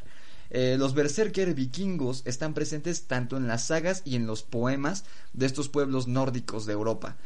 [0.50, 5.46] Eh, los berserker vikingos están presentes tanto en las sagas y en los poemas de
[5.46, 7.16] estos pueblos nórdicos de Europa.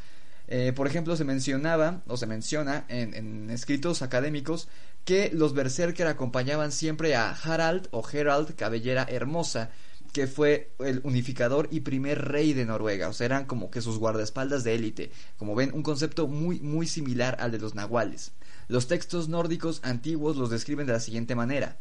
[0.47, 4.69] Eh, por ejemplo, se mencionaba o se menciona en, escritos académicos
[5.05, 9.71] que los berserker acompañaban siempre a Harald o Herald, cabellera hermosa,
[10.13, 13.09] que fue el unificador y primer rey de Noruega.
[13.09, 15.11] O sea, eran como que sus guardaespaldas de élite.
[15.39, 18.33] Como ven, un concepto muy, muy similar al de los nahuales.
[18.69, 21.79] Los textos nórdicos antiguos los describen de la siguiente manera.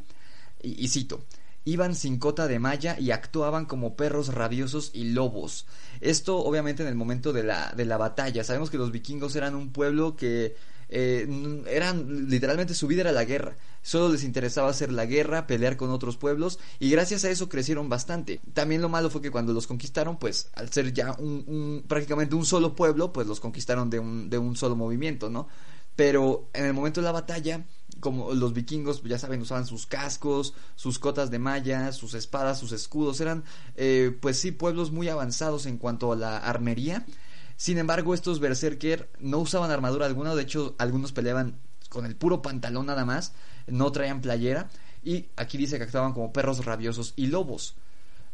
[0.64, 1.24] Y, cito.
[1.66, 5.66] Iban sin cota de malla y actuaban como perros rabiosos y lobos.
[6.02, 8.44] Esto obviamente en el momento de la, de la batalla.
[8.44, 10.56] Sabemos que los vikingos eran un pueblo que
[10.90, 11.28] eh,
[11.68, 13.56] eran literalmente su vida era la guerra.
[13.82, 17.90] Solo les interesaba hacer la guerra, pelear con otros pueblos y gracias a eso crecieron
[17.90, 18.42] bastante.
[18.54, 22.46] También lo malo fue que cuando los conquistaron, pues al ser ya un, prácticamente un
[22.46, 25.48] solo pueblo, pues los conquistaron de un, de un solo movimiento, ¿no?
[25.96, 27.66] Pero en el momento de la batalla,
[28.04, 32.74] como los vikingos, ya saben, usaban sus cascos, sus cotas de malla, sus espadas, sus
[32.74, 33.46] escudos, eran
[33.78, 37.06] eh, pues sí pueblos muy avanzados en cuanto a la armería.
[37.56, 41.56] Sin embargo, estos berserker no usaban armadura alguna, de hecho algunos peleaban
[41.88, 43.32] con el puro pantalón nada más,
[43.68, 44.70] no traían playera.
[45.02, 47.76] Y aquí dice que actuaban como perros rabiosos y lobos.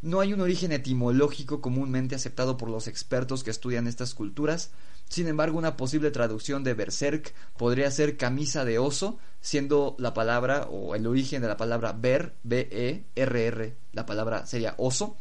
[0.02, 4.72] No hay un origen etimológico comúnmente aceptado por los expertos que estudian estas culturas.
[5.10, 10.68] Sin embargo, una posible traducción de berserk podría ser camisa de oso, siendo la palabra
[10.70, 15.18] o el origen de la palabra ber, B-E-R-R, la palabra sería oso,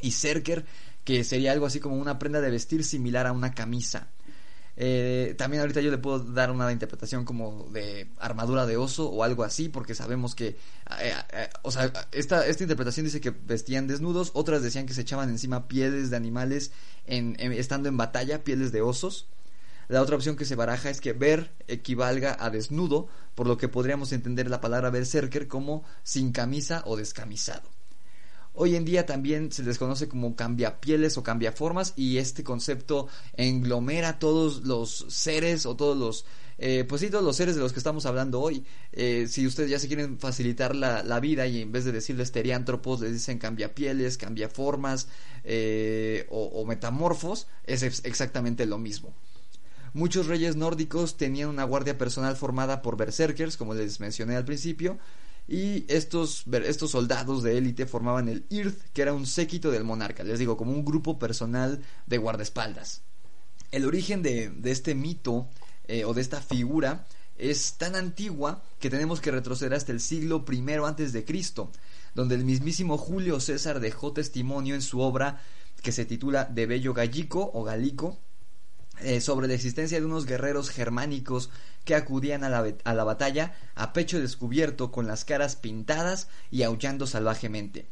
[0.00, 0.64] y serker
[1.04, 4.08] que sería algo así como una prenda de vestir similar a una camisa.
[4.80, 9.24] Eh, también ahorita yo le puedo dar una interpretación como de armadura de oso o
[9.24, 10.56] algo así, porque sabemos que,
[11.00, 15.00] eh, eh, o sea, esta, esta interpretación dice que vestían desnudos, otras decían que se
[15.00, 16.70] echaban encima pieles de animales
[17.06, 19.26] en, estando en batalla, pieles de osos.
[19.88, 23.66] La otra opción que se baraja es que ver equivalga a desnudo, por lo que
[23.66, 27.68] podríamos entender la palabra berserker como sin camisa o descamisado.
[28.60, 34.18] Hoy en día también se les conoce como cambiapieles o cambiaformas y este concepto englomera
[34.18, 36.24] todos los seres o todos los
[36.58, 38.64] eh, pues sí, todos los seres de los que estamos hablando hoy.
[38.90, 43.00] Eh, si ustedes ya se quieren facilitar la, vida y en vez de decirles teriántropos,
[43.00, 45.06] les dicen cambiapieles, cambiaformas
[45.44, 49.14] eh, o, o metamorfos, es exactamente lo mismo.
[49.92, 54.98] Muchos reyes nórdicos tenían una guardia personal formada por berserkers, como les mencioné al principio,
[55.48, 60.22] y estos, estos soldados de élite formaban el IRT, que era un séquito del monarca,
[60.22, 63.00] les digo, como un grupo personal de guardaespaldas.
[63.70, 65.48] El origen de, de este mito
[65.86, 67.06] eh, o de esta figura
[67.38, 71.72] es tan antigua que tenemos que retroceder hasta el siglo I antes de Cristo,
[72.14, 75.42] donde el mismísimo Julio César dejó testimonio en su obra
[75.82, 78.18] que se titula De Bello Gallico o Galico,
[79.02, 81.50] eh, sobre la existencia de unos guerreros germánicos
[81.84, 86.62] que acudían a la, a la, batalla a pecho descubierto con las caras pintadas y
[86.62, 87.86] aullando salvajemente.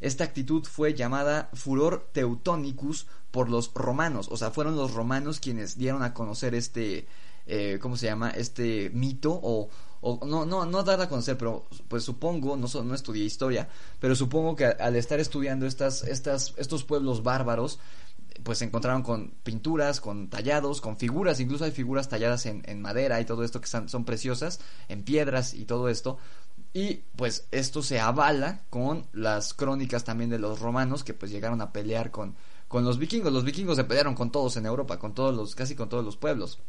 [0.00, 5.78] Esta actitud fue llamada furor teutonicus por los romanos, o sea, fueron los romanos quienes
[5.78, 7.06] dieron a conocer este,
[7.46, 8.30] eh, ¿cómo se llama?
[8.30, 9.68] Este mito o,
[10.26, 13.68] no, no, no dar a conocer, pero pues supongo, no, no estudié historia,
[14.00, 17.78] pero supongo que al estar estudiando estas, estas, estos pueblos bárbaros,
[18.42, 22.80] pues se encontraron con pinturas, con tallados, con figuras, incluso hay figuras talladas en, en
[22.80, 26.18] madera y todo esto que son, preciosas, en piedras y todo esto.
[26.74, 31.60] Y pues esto se avala con las crónicas también de los romanos que pues llegaron
[31.60, 32.34] a pelear con,
[32.68, 33.32] con los vikingos.
[33.32, 36.16] Los vikingos se pelearon con todos en Europa, con todos los, casi con todos los
[36.16, 36.60] pueblos.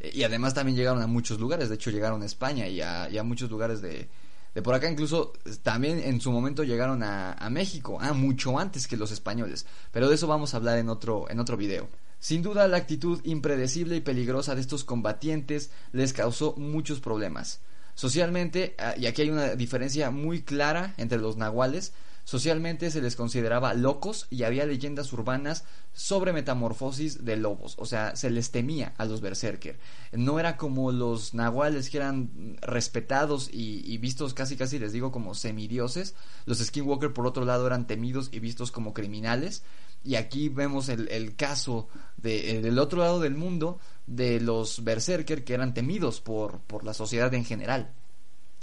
[0.00, 3.18] Y además también llegaron a muchos lugares, de hecho llegaron a España y a, y
[3.18, 4.08] a muchos lugares de,
[4.54, 5.32] de por acá incluso
[5.62, 10.14] también en su momento llegaron a, México, ah, mucho antes que los españoles, pero de
[10.14, 11.88] eso vamos a hablar en otro, en otro video.
[12.20, 17.60] Sin duda la actitud impredecible y peligrosa de estos combatientes les causó muchos problemas.
[17.94, 21.92] Socialmente, y aquí hay una diferencia muy clara entre los nahuales,
[22.28, 25.64] Socialmente se les consideraba locos y había leyendas urbanas
[25.94, 29.78] sobre metamorfosis de lobos, o sea, se les temía a los berserker.
[30.12, 35.34] No era como los nahuales que eran respetados y, vistos casi casi les digo como
[35.34, 36.14] semidioses.
[36.44, 39.62] Los skinwalker por otro lado eran temidos y vistos como criminales.
[40.04, 41.88] Y aquí vemos el, caso
[42.18, 46.84] de, eh, del otro lado del mundo de los berserker que eran temidos por, por
[46.84, 47.94] la sociedad en general.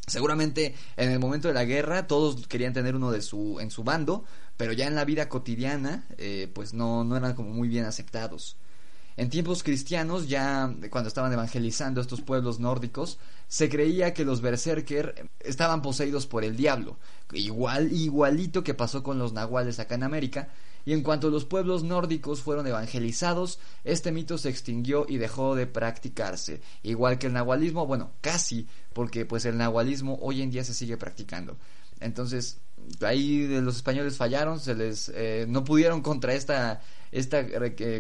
[0.07, 3.83] Seguramente en el momento de la guerra todos querían tener uno de su, en su
[3.83, 4.23] bando,
[4.57, 8.57] pero ya en la vida cotidiana eh, pues no, no eran como muy bien aceptados.
[9.17, 15.29] En tiempos cristianos, ya cuando estaban evangelizando estos pueblos nórdicos, se creía que los berserker
[15.39, 16.97] estaban poseídos por el diablo,
[17.31, 20.49] igual igualito que pasó con los nahuales acá en América,
[20.85, 25.67] y en cuanto los pueblos nórdicos fueron evangelizados, este mito se extinguió y dejó de
[25.67, 30.73] practicarse, igual que el nahualismo, bueno, casi, porque pues el nahualismo hoy en día se
[30.73, 31.57] sigue practicando.
[31.99, 32.59] Entonces,
[33.01, 37.45] ahí los españoles fallaron, se les eh, no pudieron contra esta esta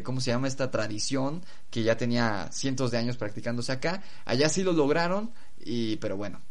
[0.03, 0.47] ¿cómo se llama?
[0.47, 4.03] esta tradición que ya tenía cientos de años practicándose acá.
[4.25, 5.31] Allá sí lo lograron
[5.63, 6.41] y pero bueno,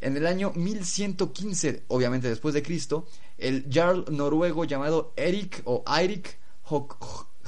[0.00, 3.06] en el año 1115, obviamente después de Cristo,
[3.40, 6.38] el jarl noruego llamado Erik o Eirik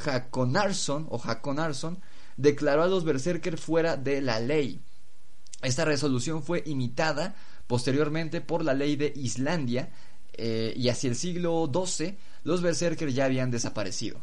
[0.04, 2.00] Hakonarsson o Hakonarsson
[2.36, 4.80] declaró a los berserker fuera de la ley.
[5.62, 9.92] Esta resolución fue imitada posteriormente por la ley de Islandia
[10.32, 14.20] eh, y hacia el siglo XII los berserker ya habían desaparecido.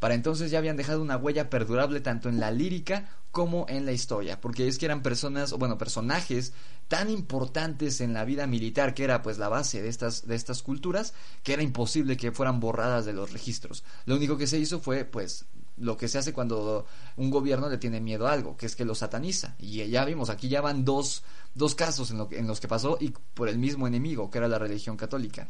[0.00, 3.92] Para entonces ya habían dejado una huella perdurable tanto en la lírica como en la
[3.92, 6.52] historia, porque es que eran personas, bueno, personajes
[6.88, 10.62] tan importantes en la vida militar, que era pues la base de estas, de estas
[10.62, 13.84] culturas, que era imposible que fueran borradas de los registros.
[14.06, 15.44] Lo único que se hizo fue pues
[15.76, 16.86] lo que se hace cuando
[17.16, 19.54] un gobierno le tiene miedo a algo, que es que lo sataniza.
[19.58, 21.22] Y ya vimos, aquí ya van dos,
[21.54, 24.48] dos casos en, lo, en los que pasó y por el mismo enemigo, que era
[24.48, 25.48] la religión católica.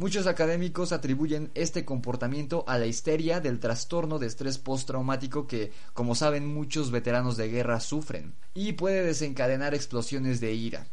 [0.00, 6.14] Muchos académicos atribuyen este comportamiento a la histeria del trastorno de estrés postraumático que, como
[6.14, 10.86] saben, muchos veteranos de guerra sufren, y puede desencadenar explosiones de ira.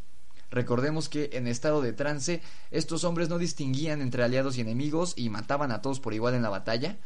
[0.51, 5.29] Recordemos que en estado de trance estos hombres no distinguían entre aliados y enemigos y
[5.29, 6.97] mataban a todos por igual en la batalla,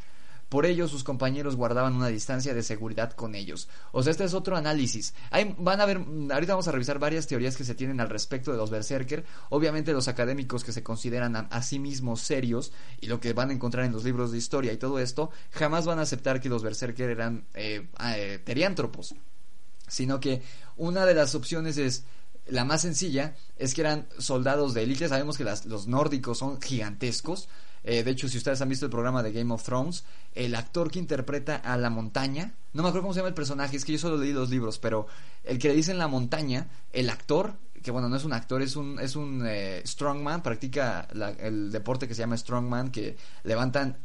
[0.52, 3.70] por ello, sus compañeros guardaban una distancia de seguridad con ellos.
[3.90, 5.14] O sea, este es otro análisis.
[5.30, 8.52] Hay, van a ver, ahorita vamos a revisar varias teorías que se tienen al respecto
[8.52, 9.24] de los berserker.
[9.48, 13.54] Obviamente, los académicos que se consideran a, sí mismos serios y lo que van a
[13.54, 16.62] encontrar en los libros de historia y todo esto, jamás van a aceptar que los
[16.62, 19.14] berserker eran eh, eh, teriántropos.
[19.88, 20.42] Sino que
[20.76, 22.04] una de las opciones es
[22.46, 25.08] la más sencilla es que eran soldados de élite.
[25.08, 27.48] Sabemos que los nórdicos son gigantescos.
[27.84, 30.90] Eh, de hecho, si ustedes han visto el programa de Game of Thrones, el actor
[30.90, 33.92] que interpreta a la montaña, no me acuerdo cómo se llama el personaje, es que
[33.92, 35.06] yo solo leí los libros, pero
[35.44, 38.76] el que le dicen la montaña, el actor, que bueno, no es un actor, es
[38.76, 41.08] un, es un eh, strongman, practica
[41.40, 43.98] el deporte que se llama strongman, que levantan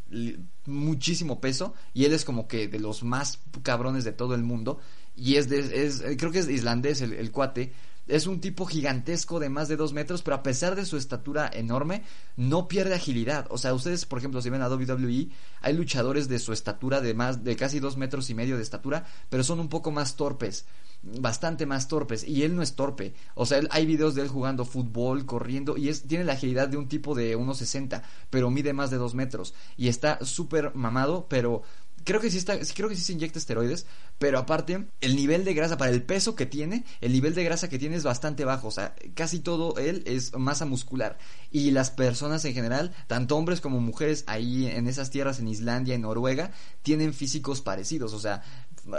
[0.65, 4.79] muchísimo peso, y él es como que de los más cabrones de todo el mundo,
[5.15, 7.71] y es, de, es creo que es islandés el, el cuate,
[8.07, 11.49] es un tipo gigantesco de más de dos metros, pero a pesar de su estatura
[11.53, 12.03] enorme,
[12.35, 13.47] no pierde agilidad.
[13.49, 15.29] O sea, ustedes, por ejemplo, si ven a WWE,
[15.61, 19.05] hay luchadores de su estatura de más de casi dos metros y medio de estatura,
[19.29, 20.65] pero son un poco más torpes
[21.03, 23.13] bastante más torpes y él no es torpe.
[23.35, 26.77] O sea, hay videos de él jugando fútbol, corriendo y es, tiene la agilidad de
[26.77, 31.63] un tipo de 1.60, pero mide más de dos metros y está súper mamado, pero
[32.07, 33.85] creo que sí está, creo que sí se inyecta esteroides,
[34.17, 37.67] pero aparte, el nivel de grasa, para el peso que tiene, el nivel de grasa
[37.67, 41.17] que tiene es bastante bajo, o sea, casi todo él es masa muscular.
[41.51, 45.95] Y las personas en general, tanto hombres como mujeres ahí en esas tierras, en Islandia,
[45.95, 46.51] en Noruega,
[46.81, 48.41] tienen físicos parecidos, o sea,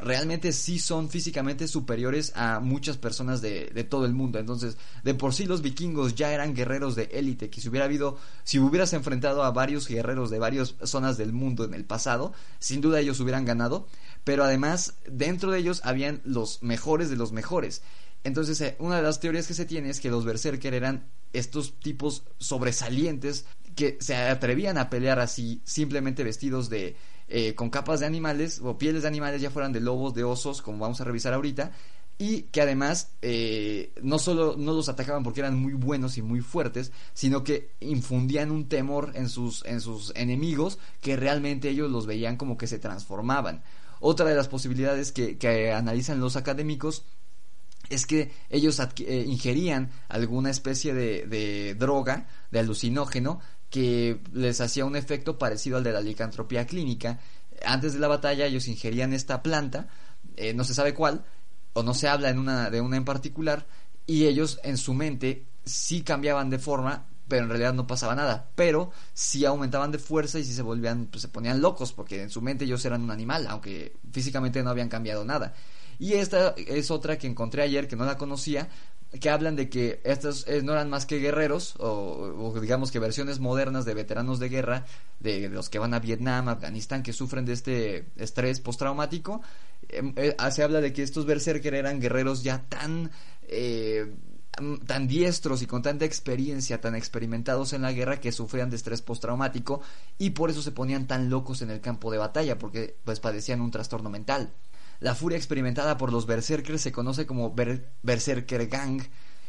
[0.03, 4.39] realmente sí son físicamente superiores a muchas personas de, de, todo el mundo.
[4.39, 8.18] Entonces, de por sí los vikingos ya eran guerreros de élite, que si hubiera habido,
[8.45, 12.80] si hubieras enfrentado a varios guerreros de varias zonas del mundo en el pasado, sin
[12.80, 13.89] duda ellos hubieran ganado,
[14.24, 17.82] pero además dentro de ellos habían los mejores de los mejores.
[18.24, 21.78] Entonces, eh, una de las teorías que se tiene es que los berserker eran estos
[21.80, 26.97] tipos sobresalientes que se atrevían a pelear así, simplemente vestidos de
[27.29, 30.62] eh, con capas de animales o pieles de animales, ya fueran de lobos, de osos,
[30.62, 31.72] como vamos a revisar ahorita,
[32.18, 36.41] y que además eh, no solo no los atacaban porque eran muy buenos y muy
[36.41, 42.07] fuertes, sino que infundían un temor en sus, en sus enemigos que realmente ellos los
[42.07, 43.62] veían como que se transformaban.
[44.01, 47.05] Otra de las posibilidades que, analizan los académicos
[47.89, 53.41] es que ellos eh, ingerían alguna especie de, droga, de alucinógeno,
[53.71, 57.21] que les hacía un efecto parecido al de la licantropía clínica.
[57.64, 59.89] Antes de la batalla ellos ingerían esta planta,
[60.37, 61.25] eh, no se sabe cuál,
[61.73, 63.66] o no se habla en una, de una en particular,
[64.07, 68.51] y ellos en su mente sí cambiaban de forma, pero en realidad no pasaba nada,
[68.55, 72.31] pero sí aumentaban de fuerza y sí se volvían, pues se ponían locos, porque en
[72.31, 75.53] su mente ellos eran un animal, aunque físicamente no habían cambiado nada.
[75.99, 78.69] Y esta es otra que encontré ayer que no la conocía,
[79.21, 83.41] que hablan de que estos eh, no eran más que guerreros o, digamos que versiones
[83.41, 84.85] modernas de veteranos de guerra
[85.21, 89.41] de, los que van a Vietnam, Afganistán que sufren de este estrés postraumático
[89.89, 93.11] em, eh, se habla de que estos berserker eran guerreros ya tan
[93.45, 94.13] eh,
[94.87, 99.03] tan diestros y con tanta experiencia, tan experimentados en la guerra que sufrían de estrés
[99.03, 99.81] postraumático
[100.19, 103.61] y por eso se ponían tan locos en el campo de batalla porque pues padecían
[103.61, 104.53] un trastorno mental.
[105.01, 107.55] La furia experimentada por los berserkers se conoce como
[108.03, 109.03] berserker gang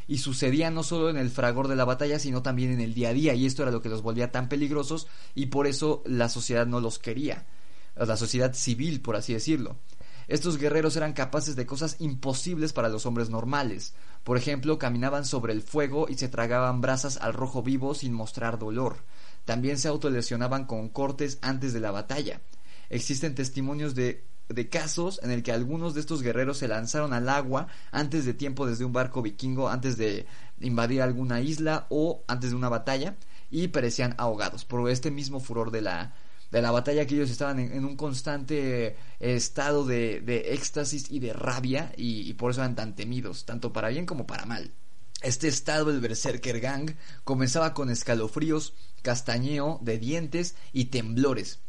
[0.07, 3.09] y sucedía no solo en el fragor de la batalla, sino también en el día
[3.09, 6.29] a día, y esto era lo que los volvía tan peligrosos y por eso la
[6.29, 7.45] sociedad no los quería,
[7.95, 9.77] la sociedad civil, por así decirlo.
[10.27, 13.95] Estos guerreros eran capaces de cosas imposibles para los hombres normales.
[14.23, 18.59] Por ejemplo, caminaban sobre el fuego y se tragaban brasas al rojo vivo sin mostrar
[18.59, 18.97] dolor.
[19.45, 22.41] También se autolesionaban con cortes antes de la batalla.
[22.91, 27.29] Existen testimonios de de casos en el que algunos de estos guerreros se lanzaron al
[27.29, 30.25] agua antes de tiempo desde un barco vikingo, antes de
[30.59, 33.15] invadir alguna isla o antes de una batalla
[33.51, 36.15] y perecían ahogados por este mismo furor de la,
[36.51, 41.33] de la batalla que ellos estaban en, un constante estado de, de, éxtasis y de
[41.33, 44.71] rabia y, y por eso eran tan temidos, tanto para bien como para mal.
[45.21, 48.73] Este estado del Berserker Gang comenzaba con escalofríos,
[49.03, 51.59] castañeo de dientes y temblores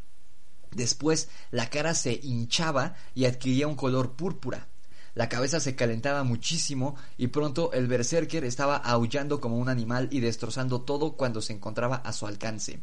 [0.70, 4.68] Después la cara se hinchaba y adquiría un color púrpura.
[5.14, 10.20] La cabeza se calentaba muchísimo y pronto el berserker estaba aullando como un animal y
[10.20, 12.80] destrozando todo cuando se encontraba a su alcance.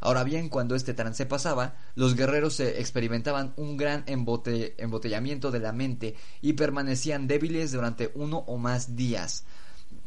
[0.00, 5.70] Ahora bien, cuando este trance pasaba, los guerreros se experimentaban un gran embotellamiento de la
[5.70, 9.44] mente y permanecían débiles durante uno o más días.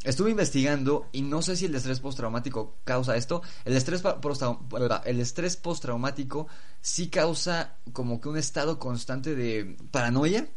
[0.04, 3.41] Estuve investigando y no sé si el estrés postraumático causa esto.
[3.66, 6.48] El estrés, postraumático
[6.82, 10.48] sí causa como que un estado constante de paranoia.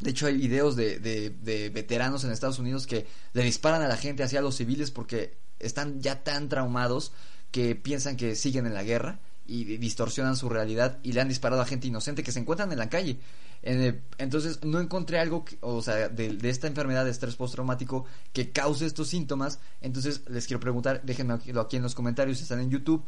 [0.00, 3.96] De hecho, hay videos de, de, veteranos en Estados Unidos que le disparan a la
[3.96, 7.12] gente hacia los civiles porque están ya tan traumados
[7.50, 11.62] que piensan que siguen en la guerra y distorsionan su realidad y le han disparado
[11.62, 13.18] a gente inocente que se encuentran en la calle.
[13.62, 19.08] entonces no encontré algo, o sea, de, esta enfermedad de estrés postraumático que cause estos
[19.08, 19.60] síntomas.
[19.80, 23.04] Entonces les quiero preguntar, déjenme aquí en los comentarios, si están en YouTube,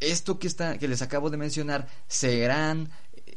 [0.00, 2.90] esto que, está, que les acabo de mencionar, ¿serán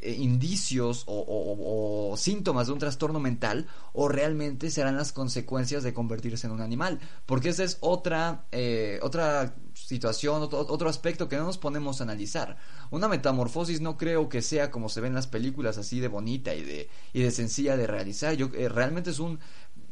[0.08, 6.48] eh, indicios o, síntomas de un trastorno mental o realmente serán las consecuencias de convertirse
[6.48, 7.00] en un animal?
[7.26, 12.58] Porque esa es otra, eh, otra situación, otro, aspecto que no nos ponemos a analizar.
[12.90, 16.56] Una metamorfosis no creo que sea como se ve en las películas así de bonita
[16.56, 18.34] y de, y de sencilla de realizar.
[18.36, 19.40] Yo, eh, realmente es un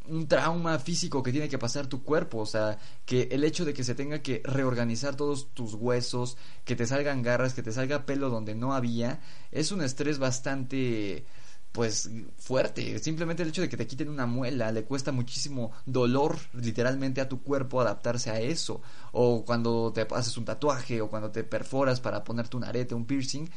[0.09, 3.73] un trauma físico que tiene que pasar tu cuerpo, o sea, que el hecho de
[3.73, 8.05] que se tenga que reorganizar todos tus huesos, que te salgan garras, que te salga
[8.05, 11.25] pelo donde no había, es un estrés bastante
[11.71, 16.37] pues fuerte, simplemente el hecho de que te quiten una muela le cuesta muchísimo dolor
[16.53, 18.81] literalmente a tu cuerpo adaptarse a eso,
[19.11, 23.05] o cuando te haces un tatuaje o cuando te perforas para ponerte un arete, un
[23.05, 23.49] piercing,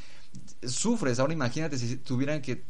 [0.65, 2.65] sufres, ahora imagínate si tuvieran que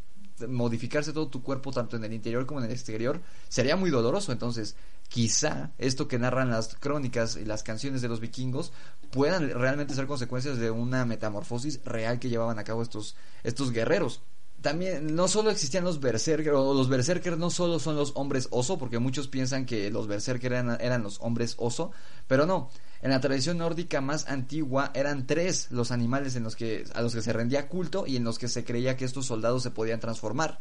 [0.46, 4.32] modificarse todo tu cuerpo, tanto en el interior como en el exterior, sería muy doloroso.
[4.32, 4.76] Entonces,
[5.08, 8.72] quizá esto que narran las crónicas y las canciones de los vikingos
[9.10, 14.22] puedan realmente ser consecuencias de una metamorfosis real que llevaban a cabo estos, estos guerreros
[14.60, 18.78] también no solo existían los berserker, o los berserker no solo son los hombres oso,
[18.78, 21.92] porque muchos piensan que los berserker eran, los hombres oso,
[22.26, 22.70] pero no.
[23.00, 27.14] En la tradición nórdica más antigua eran tres los animales en los que, a los
[27.14, 30.00] que se rendía culto y en los que se creía que estos soldados se podían
[30.00, 30.58] transformar.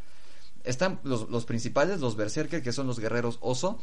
[0.64, 3.80] Están los, los principales, los berserker, que son los guerreros oso.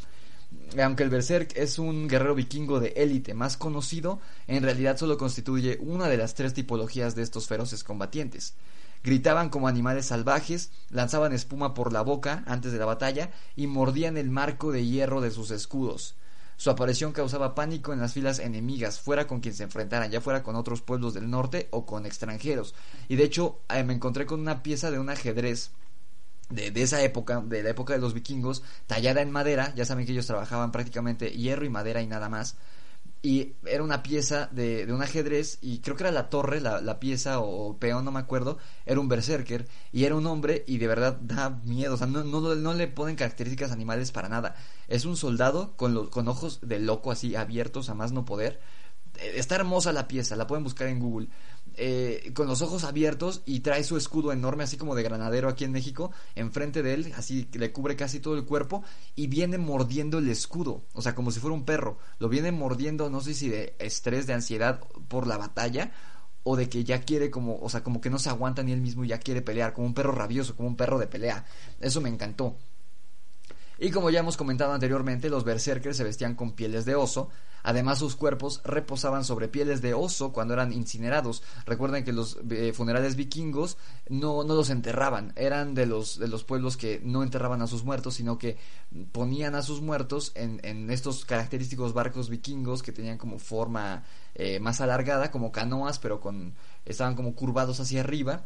[0.81, 5.79] Aunque el berserk es un guerrero vikingo de élite más conocido, en realidad solo constituye
[5.81, 8.55] una de las tres tipologías de estos feroces combatientes.
[9.05, 14.16] Gritaban como animales salvajes, lanzaban espuma por la boca antes de la batalla y mordían
[14.16, 16.16] el marco de hierro de sus escudos.
[16.57, 20.42] Su aparición causaba pánico en las filas enemigas, fuera con quien se enfrentaran, ya fuera
[20.42, 22.74] con otros pueblos del norte o con extranjeros.
[23.09, 25.72] Y de hecho, eh, me encontré con una pieza de un ajedrez
[26.48, 30.07] de, de, esa época, de la época de los vikingos, tallada en madera, ya saben
[30.07, 32.57] que ellos trabajaban prácticamente hierro y madera y nada más,
[33.25, 36.83] y era una pieza de, de un ajedrez y creo que era la torre, la,
[36.83, 40.77] la, pieza o peón, no me acuerdo, era un berserker y era un hombre y
[40.77, 44.57] de verdad da miedo, o sea, no, no, no le ponen características animales para nada,
[44.89, 48.61] es un soldado con, los, con ojos de loco así abiertos a más no poder,
[49.16, 51.29] eh, está hermosa la pieza, la pueden buscar en Google,
[51.77, 55.64] eh, con los ojos abiertos y trae su escudo enorme, así como de granadero aquí
[55.64, 58.83] en México, enfrente de él, así le cubre casi todo el cuerpo
[59.14, 61.99] y viene mordiendo el escudo, o sea, como si fuera un perro.
[62.18, 65.93] Lo viene mordiendo, no sé si de estrés, de ansiedad por la batalla
[66.45, 68.81] o de que ya quiere como, o sea, como que no se aguanta ni él
[68.81, 71.45] mismo y ya quiere pelear, como un perro rabioso, como un perro de pelea.
[71.81, 72.57] Eso me encantó.
[73.79, 77.31] Y como ya hemos comentado anteriormente, los berserkers se vestían con pieles de oso,
[77.64, 81.43] Además, sus cuerpos reposaban sobre pieles de oso cuando eran incinerados.
[81.64, 83.79] Recuerden que los eh, funerales vikingos
[84.11, 87.83] no, no los enterraban, eran de los, de los pueblos que no enterraban a sus
[87.83, 88.59] muertos, sino que
[89.12, 94.05] ponían a sus muertos en, en estos característicos barcos vikingos que tenían como forma
[94.35, 96.55] eh, más alargada, como canoas, pero con
[96.85, 98.45] estaban como curvados hacia arriba.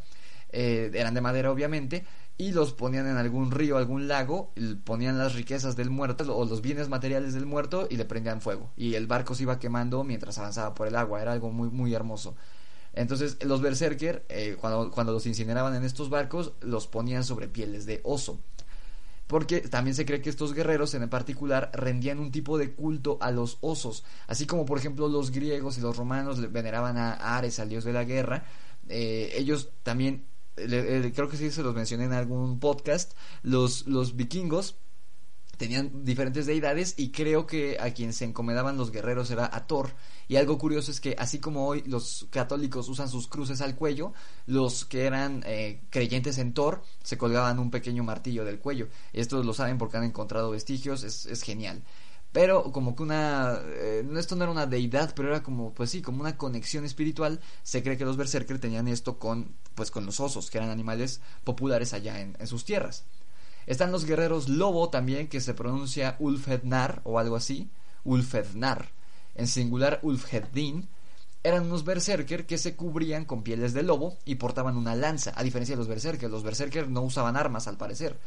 [0.51, 2.07] Eh, eran de madera obviamente
[2.39, 4.53] y los ponían en algún río, algún lago,
[4.85, 8.71] ponían las riquezas del muerto o los bienes materiales del muerto y le prendían fuego.
[8.77, 11.93] Y el barco se iba quemando mientras avanzaba por el agua, era algo muy, muy
[11.95, 12.37] hermoso.
[12.95, 17.87] Entonces los berserker, eh, cuando, cuando los incineraban en estos barcos, los ponían sobre pieles
[17.87, 18.41] de oso.
[19.27, 23.33] Porque también se cree que estos guerreros en particular rendían un tipo de culto a
[23.33, 24.05] los osos.
[24.29, 27.93] Así como por ejemplo los griegos y los romanos veneraban a Ares, al dios de
[27.93, 28.45] la guerra,
[28.89, 30.25] eh, ellos también
[31.15, 34.77] creo que sí se los mencioné en algún podcast, los, los vikingos
[35.59, 39.91] tenían diferentes deidades y creo que a quien se encomendaban los guerreros era a Thor.
[40.29, 44.13] Y algo curioso es que así como hoy los católicos usan sus cruces al cuello,
[44.47, 48.89] los que eran eh, creyentes en Thor se colgaban un pequeño martillo del cuello.
[49.13, 51.83] Estos lo saben porque han encontrado vestigios, es, es genial
[52.33, 56.03] pero como que una eh, esto no era una deidad pero era como pues sí
[56.03, 57.41] como una conexión espiritual.
[57.63, 61.21] Se cree que los berserker tenían esto con pues con los osos que eran animales
[61.45, 63.05] populares allá en, sus tierras.
[63.67, 67.71] Están los guerreros lobo también que se pronuncia Ulfednar o algo así.
[68.05, 68.91] Ulfednar.
[69.35, 70.89] En singular Ulfheddin.
[71.45, 75.43] Eran unos berserker que se cubrían con pieles de lobo y portaban una lanza a
[75.45, 76.29] diferencia de los berserker.
[76.29, 78.19] Los berserker no usaban armas al parecer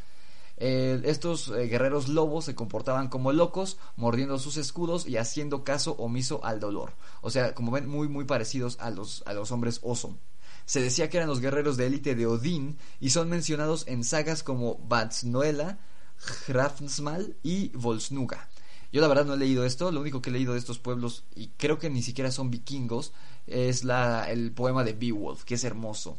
[0.56, 5.92] eh, estos eh, guerreros lobos se comportaban como locos, mordiendo sus escudos y haciendo caso
[5.98, 6.94] omiso al dolor.
[7.20, 10.16] O sea, como ven, muy muy parecidos a los, a los hombres oso.
[10.64, 14.42] Se decía que eran los guerreros de élite de Odín y son mencionados en sagas
[14.42, 15.78] como Vatsnoela,
[16.46, 18.48] Hrafnsmal y Volsnuga.
[18.92, 21.24] Yo la verdad no he leído esto, lo único que he leído de estos pueblos,
[21.34, 23.12] y creo que ni siquiera son vikingos,
[23.46, 26.18] es la, el poema de Beowulf, que es hermoso.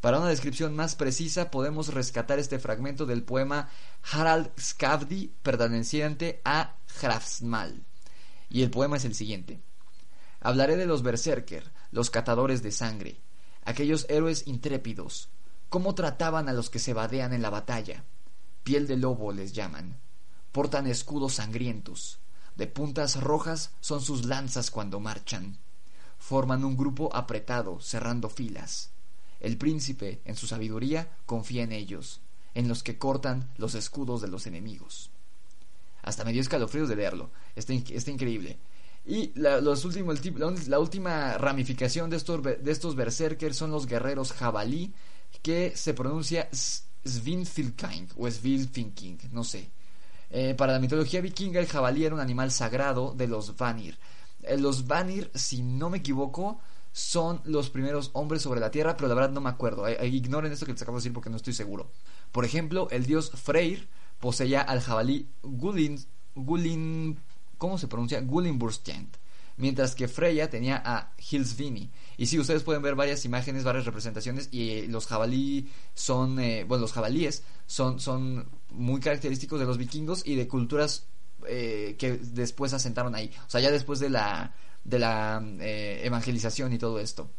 [0.00, 3.68] Para una descripción más precisa podemos rescatar este fragmento del poema
[4.12, 7.84] Harald Skavdi perteneciente a Hrafsmal.
[8.48, 9.60] Y el poema es el siguiente.
[10.40, 13.20] Hablaré de los berserker, los catadores de sangre,
[13.64, 15.30] aquellos héroes intrépidos,
[15.68, 18.04] cómo trataban a los que se vadean en la batalla.
[18.62, 19.98] Piel de lobo les llaman.
[20.52, 22.20] Portan escudos sangrientos.
[22.54, 25.58] De puntas rojas son sus lanzas cuando marchan.
[26.18, 28.90] Forman un grupo apretado, cerrando filas.
[29.40, 32.20] El príncipe, en su sabiduría, confía en ellos,
[32.54, 35.10] en los que cortan los escudos de los enemigos.
[36.02, 37.30] Hasta me dio escalofríos de leerlo.
[37.54, 38.58] Está, está increíble.
[39.04, 39.84] Y la, los
[40.68, 44.92] la, última ramificación de estos, de estos berserkers son los guerreros jabalí,
[45.42, 46.48] que se pronuncia
[47.04, 49.70] Svinfilking o Svilfinking, no sé.
[50.30, 53.98] Eh, para la mitología vikinga, el jabalí era un animal sagrado de los Vanir.
[54.42, 56.60] Eh, los Vanir, si no me equivoco,
[56.98, 59.88] son los primeros hombres sobre la tierra, pero la verdad no me acuerdo.
[60.04, 61.92] ignoren esto que les acabo de decir porque no estoy seguro.
[62.32, 63.88] Por ejemplo, el dios Freyr
[64.18, 67.16] poseía al jabalí Gulin, Gulin
[67.56, 68.20] ¿cómo se pronuncia?
[68.20, 69.16] Gulinburstjent,
[69.58, 71.88] mientras que Freya tenía a Hilsvini.
[72.16, 76.64] Y sí, ustedes pueden ver varias imágenes, varias representaciones y eh, los jabalí son, eh,
[76.64, 81.06] bueno, los jabalíes son, son muy característicos de los vikingos y de culturas
[81.46, 83.30] eh, que después asentaron ahí.
[83.46, 84.52] O sea, ya después de la,
[84.88, 87.30] de la evangelización y todo esto.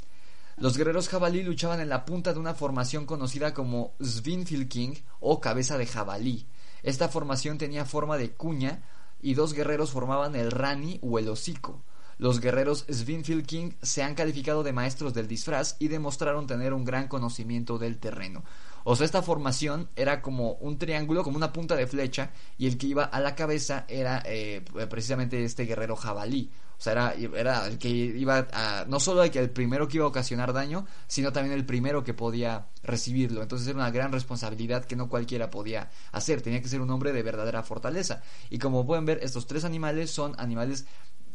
[0.57, 5.77] Los guerreros jabalí luchaban en la punta de una formación conocida como Svinfilking o cabeza
[5.77, 6.47] de jabalí.
[6.83, 8.83] Esta formación tenía forma de cuña
[9.21, 11.81] y dos guerreros formaban el rani o el hocico.
[12.17, 16.83] Los guerreros Svinfield King se han calificado de maestros del disfraz y demostraron tener un
[16.83, 18.43] gran conocimiento del terreno.
[18.83, 22.77] O sea, esta formación era como un triángulo, como una punta de flecha, y el
[22.77, 26.51] que iba a la cabeza era eh, precisamente este guerrero jabalí.
[26.79, 30.05] O sea, era, el que iba a, no solo el, que el primero que iba
[30.05, 33.41] a ocasionar daño, sino también el primero que podía recibirlo.
[33.41, 36.41] Entonces era una gran responsabilidad que no cualquiera podía hacer.
[36.41, 38.21] Tenía que ser un hombre de verdadera fortaleza.
[38.49, 40.85] Y como pueden ver, estos tres animales son animales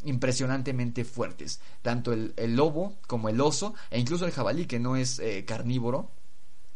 [0.04, 1.60] impresionantemente fuertes.
[1.82, 6.10] Tanto el, lobo como el oso, e incluso el jabalí, que no es eh, carnívoro.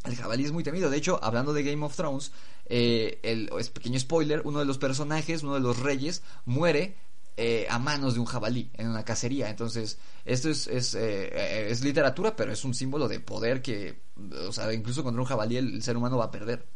[0.08, 0.88] El jabalí es muy temido.
[0.90, 2.32] De hecho, hablando de Game of Thrones,
[2.66, 6.96] eh, el es pequeño spoiler, uno de los personajes, uno de los reyes, muere
[7.36, 9.50] eh, a manos de un jabalí en una cacería.
[9.50, 14.00] Entonces, esto es, es, eh, es, literatura, pero es un símbolo de poder que,
[14.48, 16.66] o sea, incluso contra un jabalí el, ser humano va a perder.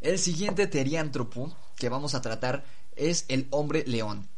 [0.00, 2.64] El siguiente teriántropo que vamos a tratar
[2.94, 4.28] es el hombre león.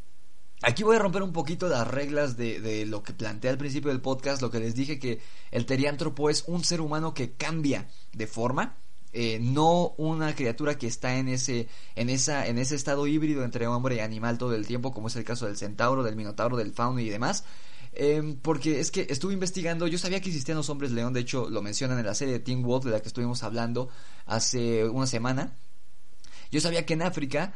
[0.63, 3.91] Aquí voy a romper un poquito las reglas de, de, lo que planteé al principio
[3.91, 7.89] del podcast, lo que les dije que el teriántropo es un ser humano que cambia
[8.13, 8.77] de forma,
[9.13, 13.67] eh, no una criatura que está en ese, en, esa, en ese estado híbrido entre
[13.67, 16.73] hombre y animal todo el tiempo, como es el caso del centauro, del minotauro, del
[16.73, 17.45] fauno y demás.
[17.93, 21.49] Em, porque es que estuve investigando, yo sabía que existían los hombres león, de hecho
[21.49, 23.89] lo mencionan en la serie de Teen Wolf de la que estuvimos hablando
[24.27, 25.57] hace una semana.
[26.51, 27.55] Yo sabía que en África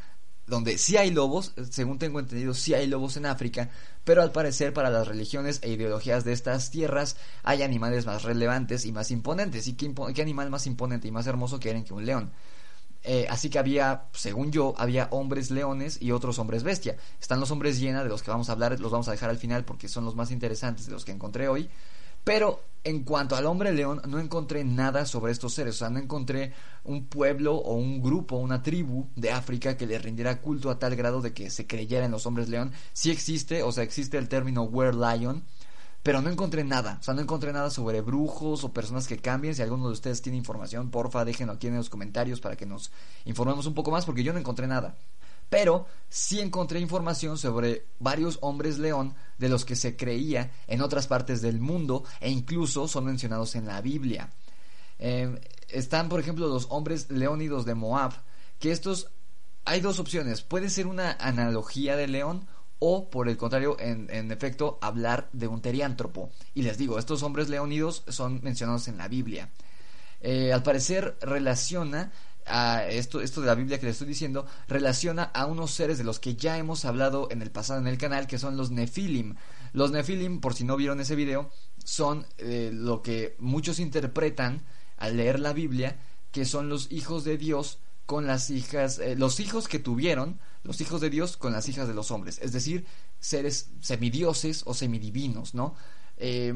[0.50, 3.70] donde sí hay lobos, según tengo entendido, sí hay lobos en África,
[4.04, 8.84] pero al parecer para las religiones e ideologías de estas tierras hay animales más relevantes
[8.84, 9.66] y más imponentes.
[9.68, 12.32] ¿Y qué, animal más imponente y más hermoso quieren que un león?
[13.02, 16.96] Eh, así que había, según yo, había hombres leones y otros hombres bestia.
[17.20, 19.38] Están los hombres llena, de los que vamos a hablar, los vamos a dejar al
[19.38, 21.70] final porque son los más interesantes de los que encontré hoy.
[22.24, 25.76] Pero en cuanto al hombre león, no encontré nada sobre estos seres.
[25.76, 26.52] O sea, no encontré
[26.84, 30.96] un pueblo o un grupo, una tribu de África que le rindiera culto a tal
[30.96, 32.72] grado de que se creyera en los hombres león.
[32.92, 35.44] Sí existe, o sea, existe el término were lion,
[36.02, 36.98] pero no encontré nada.
[37.00, 39.54] O sea, no encontré nada sobre brujos o personas que cambien.
[39.54, 42.90] Si alguno de ustedes tiene información, porfa, déjenlo aquí en los comentarios para que nos
[43.26, 44.96] informemos un poco más, porque yo no encontré nada
[45.50, 51.06] pero sí encontré información sobre varios hombres león de los que se creía en otras
[51.06, 54.30] partes del mundo e incluso son mencionados en la Biblia.
[54.98, 55.38] Em,
[55.68, 58.12] están, por ejemplo, los hombres leónidos de Moab,
[58.58, 59.08] que estos
[59.64, 62.46] hay dos opciones, puede ser una analogía de león
[62.78, 66.30] o por el contrario, en, efecto, hablar de un teriántropo.
[66.54, 69.50] Y les digo, estos hombres leónidos son mencionados en la Biblia.
[70.22, 72.10] Eh, al parecer relaciona
[72.88, 76.18] esto, esto de la Biblia que le estoy diciendo, relaciona a unos seres de los
[76.18, 79.36] que ya hemos hablado en el pasado en el canal, que son los Nefilim.
[79.72, 81.50] Los Nefilim, por si no vieron ese video,
[81.84, 84.62] son eh, lo que muchos interpretan
[84.96, 85.98] al leer la Biblia,
[86.32, 90.80] que son los hijos de Dios con las hijas, eh, los hijos que tuvieron, los
[90.80, 92.84] hijos de Dios con las hijas de los hombres, es decir,
[93.20, 95.74] seres semidioses o semidivinos, ¿no?
[96.22, 96.52] Eh,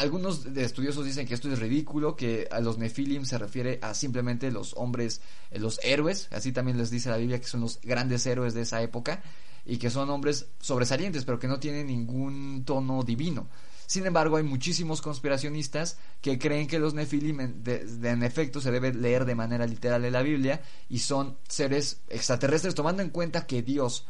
[0.00, 4.50] algunos estudiosos dicen que esto es ridículo, que a los Nefilim se refiere a simplemente
[4.50, 5.20] los hombres,
[5.52, 8.62] eh, los héroes, así también les dice la Biblia que son los grandes héroes de
[8.62, 9.22] esa época
[9.64, 13.46] y que son hombres sobresalientes, pero que no tienen ningún tono divino.
[13.86, 19.24] Sin embargo, hay muchísimos conspiracionistas que creen que los Nefilim en, efecto se debe leer
[19.24, 24.06] de manera literal de la Biblia y son seres extraterrestres, tomando en cuenta que Dios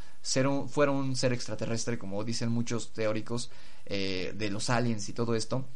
[0.68, 3.50] fuera un ser extraterrestre, como dicen muchos teóricos
[3.86, 5.66] eh, de los aliens y todo esto.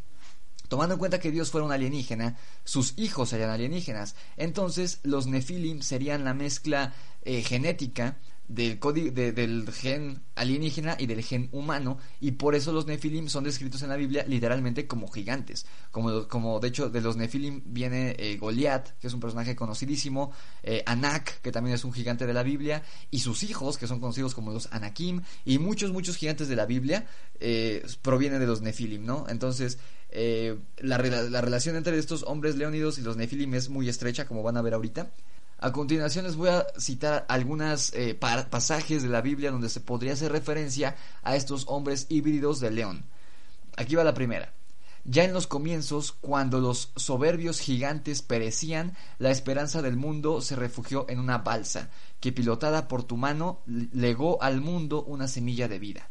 [0.68, 4.16] Tomando en cuenta que Dios fuera un alienígena, sus hijos serían alienígenas.
[4.36, 8.18] Entonces, los Nefilim serían la mezcla eh, genética
[8.48, 8.80] del,
[9.14, 13.90] del gen alienígena y del gen humano y por eso los nefilim son descritos en
[13.90, 15.66] la Biblia literalmente como gigantes.
[15.90, 20.32] Como, como de hecho de los nefilim viene eh, Goliat que es un personaje conocidísimo
[20.62, 24.00] eh, Anak que también es un gigante de la Biblia y sus hijos que son
[24.00, 27.06] conocidos como los Anakim y muchos muchos gigantes de la Biblia
[27.40, 29.78] eh, provienen de los nefilim no entonces
[30.10, 34.42] eh, la, la relación entre estos hombres leónidos y los nefilim es muy estrecha como
[34.42, 35.10] van a ver ahorita
[35.60, 40.12] a continuación les voy a citar algunos eh, pasajes de la Biblia donde se podría
[40.12, 43.04] hacer referencia a estos hombres híbridos de león.
[43.76, 44.54] Aquí va la primera.
[45.04, 51.06] Ya en los comienzos, cuando los soberbios gigantes perecían, la esperanza del mundo se refugió
[51.08, 51.90] en una balsa,
[52.20, 56.10] que pilotada por tu mano legó al mundo una semilla de vida.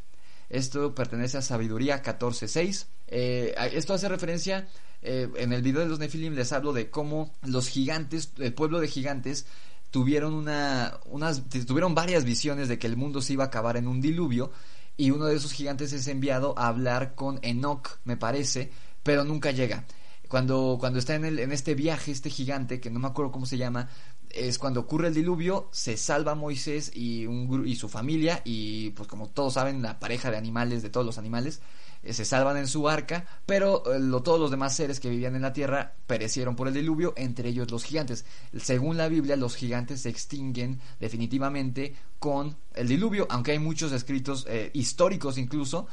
[0.50, 2.86] Esto pertenece a Sabiduría 14.6.
[3.08, 4.68] Eh, esto hace referencia,
[5.02, 8.80] eh, en el video de los Nefilim les hablo de cómo los gigantes, el pueblo
[8.80, 9.46] de gigantes,
[9.92, 13.88] tuvieron, una, unas, tuvieron varias visiones de que el mundo se iba a acabar en
[13.88, 14.52] un diluvio
[14.98, 18.72] y uno de esos gigantes es enviado a hablar con Enoch, me parece,
[19.04, 19.86] pero nunca llega.
[20.28, 23.46] Cuando, cuando está en, el, en este viaje, este gigante, que no me acuerdo cómo
[23.46, 23.90] se llama,
[24.30, 29.08] es cuando ocurre el diluvio, se salva Moisés y, un, y su familia, y pues
[29.08, 31.62] como todos saben, la pareja de animales, de todos los animales,
[32.04, 35.42] eh, se salvan en su arca, pero eh, todos los demás seres que vivían en
[35.42, 38.26] la tierra perecieron por el diluvio, entre ellos los gigantes.
[38.56, 44.46] Según la Biblia, los gigantes se extinguen definitivamente con el diluvio, aunque hay muchos escritos
[44.50, 45.88] eh, históricos incluso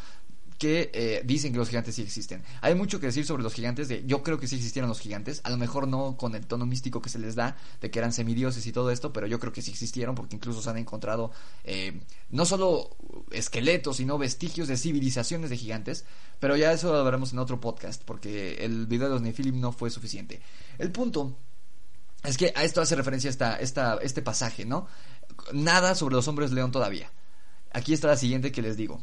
[0.59, 2.42] que eh, dicen que los gigantes sí existen.
[2.61, 5.50] Hay mucho que decir sobre los gigantes, yo creo que sí existieron los gigantes, a
[5.50, 8.66] lo mejor no con el tono místico que se les da, de que eran semidioses
[8.66, 11.32] y todo esto, pero yo creo que sí existieron porque incluso se han encontrado
[11.64, 12.00] eh,
[12.30, 12.96] no solo
[13.30, 16.05] esqueletos, sino vestigios de civilizaciones de gigantes,
[16.40, 19.72] pero ya eso lo hablaremos en otro podcast, porque el video de los Nephilim no
[19.72, 20.40] fue suficiente.
[20.78, 21.36] El punto
[22.22, 24.86] es que a esto hace referencia esta, esta, este pasaje, ¿no?
[25.52, 27.11] Nada sobre los hombres león todavía.
[27.72, 29.02] Aquí está la siguiente que les digo.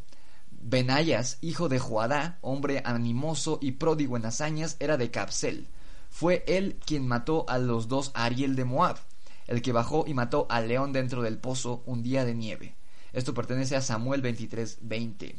[0.64, 5.68] Benayas, hijo de Joadá, hombre animoso y pródigo en hazañas, era de Capsel.
[6.12, 8.98] Fue él quien mató a los dos Ariel de Moab,
[9.48, 12.76] el que bajó y mató al león dentro del pozo un día de nieve.
[13.12, 15.36] Esto pertenece a Samuel 23:20.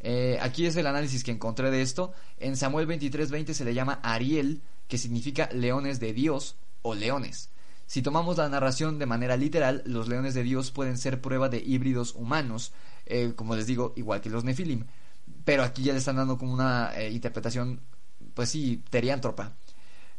[0.00, 2.12] Eh, aquí es el análisis que encontré de esto.
[2.38, 7.48] En Samuel 23:20 se le llama Ariel, que significa leones de Dios o leones.
[7.92, 11.58] Si tomamos la narración de manera literal, los leones de Dios pueden ser prueba de
[11.58, 12.72] híbridos humanos,
[13.04, 14.86] eh, como les digo, igual que los Nefilim.
[15.44, 17.82] Pero aquí ya le están dando como una eh, interpretación,
[18.32, 19.52] pues sí, teriántropa,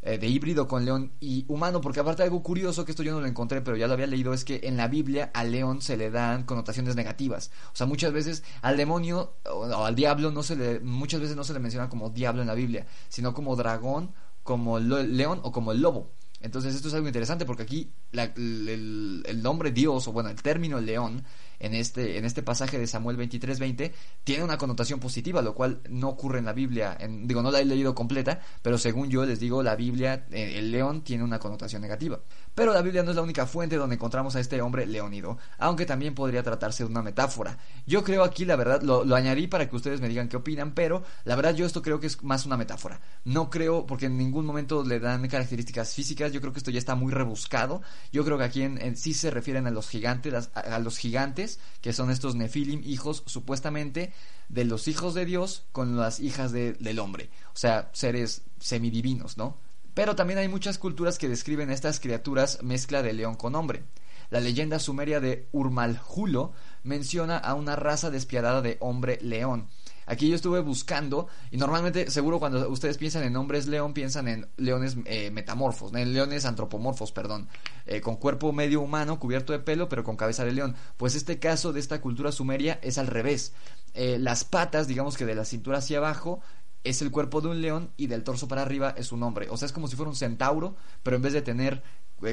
[0.03, 3.21] eh, de híbrido con león y humano, porque aparte algo curioso, que esto yo no
[3.21, 5.97] lo encontré, pero ya lo había leído, es que en la Biblia al león se
[5.97, 7.49] le dan connotaciones negativas.
[7.73, 11.43] O sea, muchas veces al demonio o, al diablo no se le, muchas veces no
[11.43, 14.13] se le menciona como diablo en la Biblia, sino como dragón,
[14.43, 16.11] como león o como el lobo.
[16.43, 20.79] Entonces esto es algo interesante porque aquí el, el, nombre Dios, o bueno, el término
[20.81, 21.23] león,
[21.63, 23.91] en este, en este pasaje de Samuel 23:20
[24.23, 26.95] tiene una connotación positiva, lo cual no ocurre en la Biblia.
[26.99, 30.55] En, digo, no la he leído completa, pero según yo les digo, la Biblia, eh,
[30.57, 32.19] el león tiene una connotación negativa.
[32.53, 35.85] Pero la Biblia no es la única fuente donde encontramos a este hombre leónido, aunque
[35.85, 37.57] también podría tratarse de una metáfora.
[37.87, 41.03] Yo creo aquí, la verdad, lo, añadí para que ustedes me digan qué opinan, pero
[41.23, 42.99] la verdad yo esto creo que es más una metáfora.
[43.23, 46.79] No creo, porque en ningún momento le dan características físicas, yo creo que esto ya
[46.79, 47.81] está muy rebuscado.
[48.11, 51.93] Yo creo que aquí en, sí se refieren a los gigantes, a los gigantes que
[51.93, 54.13] son estos Nefilim, hijos supuestamente
[54.49, 59.57] de los hijos de Dios con las hijas del hombre, o sea, seres semidivinos, ¿no?
[59.93, 63.83] Pero también hay muchas culturas que describen a estas criaturas mezcla de león con hombre.
[64.29, 69.67] La leyenda sumeria de Urmaljulo menciona a una raza despiadada de hombre león,
[70.05, 74.47] Aquí yo estuve buscando y normalmente, seguro cuando ustedes piensan en hombres león, piensan en
[74.57, 77.47] leones eh, metamorfos, en leones antropomorfos, perdón,
[77.85, 80.75] eh, con cuerpo medio humano, cubierto de pelo, pero con cabeza de león.
[80.97, 83.53] Pues este caso de esta cultura sumeria es al revés.
[83.93, 86.41] Eh, las patas, digamos que de la cintura hacia abajo,
[86.83, 89.47] es el cuerpo de un león y del torso para arriba es un hombre.
[89.49, 91.81] O sea, es como si fuera un centauro, pero en vez de tener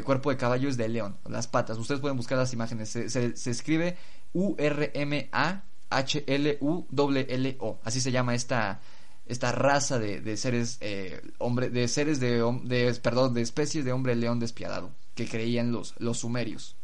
[0.04, 1.78] cuerpo de caballo es de león, las patas.
[1.78, 2.90] Ustedes pueden buscar las imágenes.
[2.90, 3.96] Se, se escribe
[4.32, 7.80] U-R-M-A H-L-U-L-L-O.
[7.84, 8.80] Así se llama esta,
[9.26, 14.16] esta raza de, seres, eh, hombre, de seres de, de, perdón, de especies de hombre
[14.16, 16.76] león despiadado que creían los, los sumerios.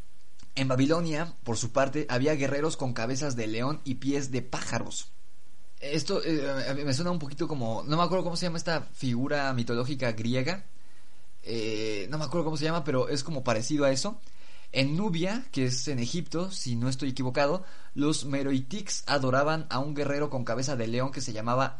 [0.54, 5.12] En Babilonia, por su parte, había guerreros con cabezas de león y pies de pájaros.
[5.80, 9.52] Esto eh, me suena un poquito como, no me acuerdo cómo se llama esta figura
[9.52, 10.64] mitológica griega.
[11.42, 14.20] Eh, no me acuerdo cómo se llama, pero es como parecido a eso.
[14.77, 17.64] En Nubia, que es en Egipto, si no estoy equivocado,
[17.95, 21.79] los Meroitics adoraban a un guerrero con cabeza de león que se llamaba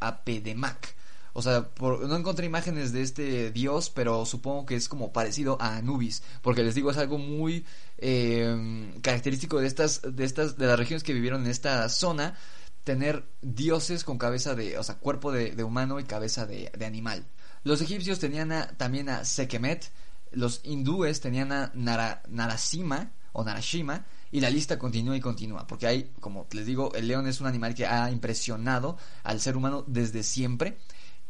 [0.00, 0.96] Apedemac.
[1.32, 5.76] O sea, no encontré imágenes de este dios, pero supongo que es como parecido a
[5.76, 7.64] Anubis, porque les digo es algo muy
[7.98, 12.36] eh, característico de estas, de estas, de las regiones que vivieron en esta zona,
[12.82, 17.28] tener dioses con cabeza de, o sea, cuerpo de, humano y cabeza de, animal.
[17.62, 19.88] Los egipcios tenían también a Sekemet,
[20.32, 26.12] los hindúes tenían a Narasima o Narashima y la lista continúa y continúa, porque hay,
[26.20, 30.22] como les digo, el león es un animal que ha impresionado al ser humano desde
[30.22, 30.78] siempre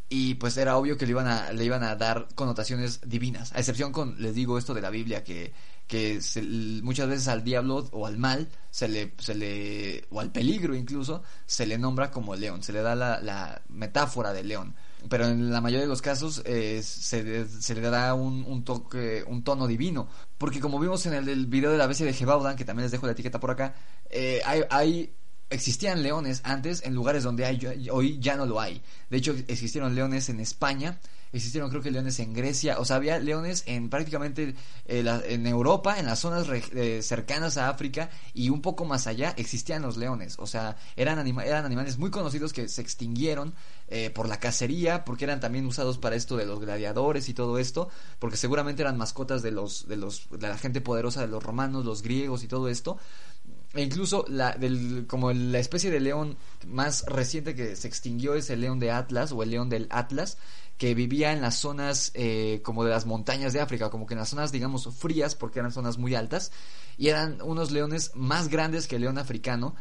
[0.09, 3.59] y pues era obvio que le iban a, le iban a dar connotaciones divinas, a
[3.59, 5.53] excepción con, les digo esto de la Biblia, que,
[5.87, 6.21] que
[6.83, 11.23] muchas veces al diablo o al mal se le, se le, o al peligro incluso,
[11.47, 14.75] se le nombra como león, se le da la, la metáfora de león.
[15.09, 19.25] Pero en la mayoría de los casos eh, se, se, le da un, un, toque,
[19.27, 20.09] un tono divino.
[20.37, 23.07] Porque como vimos en el, video de la bestia de Gebaudan, que también les dejo
[23.07, 23.75] la etiqueta por acá,
[24.11, 25.18] eh, hay, hay
[25.51, 28.83] existían leones antes en lugares donde hay, hoy ya no lo hay.
[29.11, 30.99] De hecho, existieron leones en España
[31.33, 34.55] existieron creo que leones en Grecia, o sea, había leones en prácticamente
[34.87, 39.35] eh, en Europa, en las zonas eh, cercanas a África y un poco más allá
[39.37, 43.55] existían los leones, o sea, eran, eran animales muy conocidos que se extinguieron
[43.89, 47.59] eh, por la cacería, porque eran también usados para esto de los gladiadores y todo
[47.59, 47.89] esto,
[48.19, 51.85] porque seguramente eran mascotas de los de los de la gente poderosa de los romanos,
[51.85, 52.99] los griegos y todo esto.
[53.75, 58.49] E incluso la, del, como la especie de león más reciente que se extinguió es
[58.49, 60.39] el león de Atlas o el león del Atlas,
[60.79, 64.21] que vivía en las zonas eh, como de las montañas de África, como que en
[64.21, 66.53] las zonas, digamos, frías, porque eran zonas muy altas,
[66.97, 69.75] y eran unos leones más grandes que el león africano,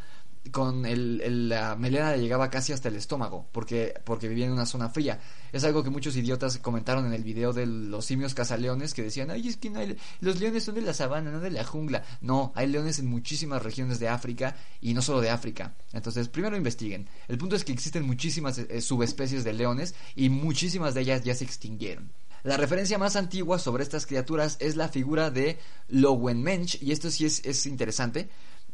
[0.50, 4.66] con el, la melena le llegaba casi hasta el estómago, porque, porque vivía en una
[4.66, 5.20] zona fría.
[5.52, 9.30] Es algo que muchos idiotas comentaron en el video de los simios cazaleones, que decían,
[9.30, 12.02] ay, es que no hay, los leones son de la sabana, no de la jungla.
[12.20, 15.74] No, hay leones en muchísimas regiones de África, y no solo de África.
[15.92, 17.08] Entonces, primero investiguen.
[17.28, 21.34] El punto es que existen muchísimas eh, subespecies de leones, y muchísimas de ellas ya
[21.34, 22.10] se extinguieron.
[22.44, 25.58] La referencia más antigua sobre estas criaturas es la figura de
[25.88, 28.28] Lowenmensch, y esto sí es, es interesante,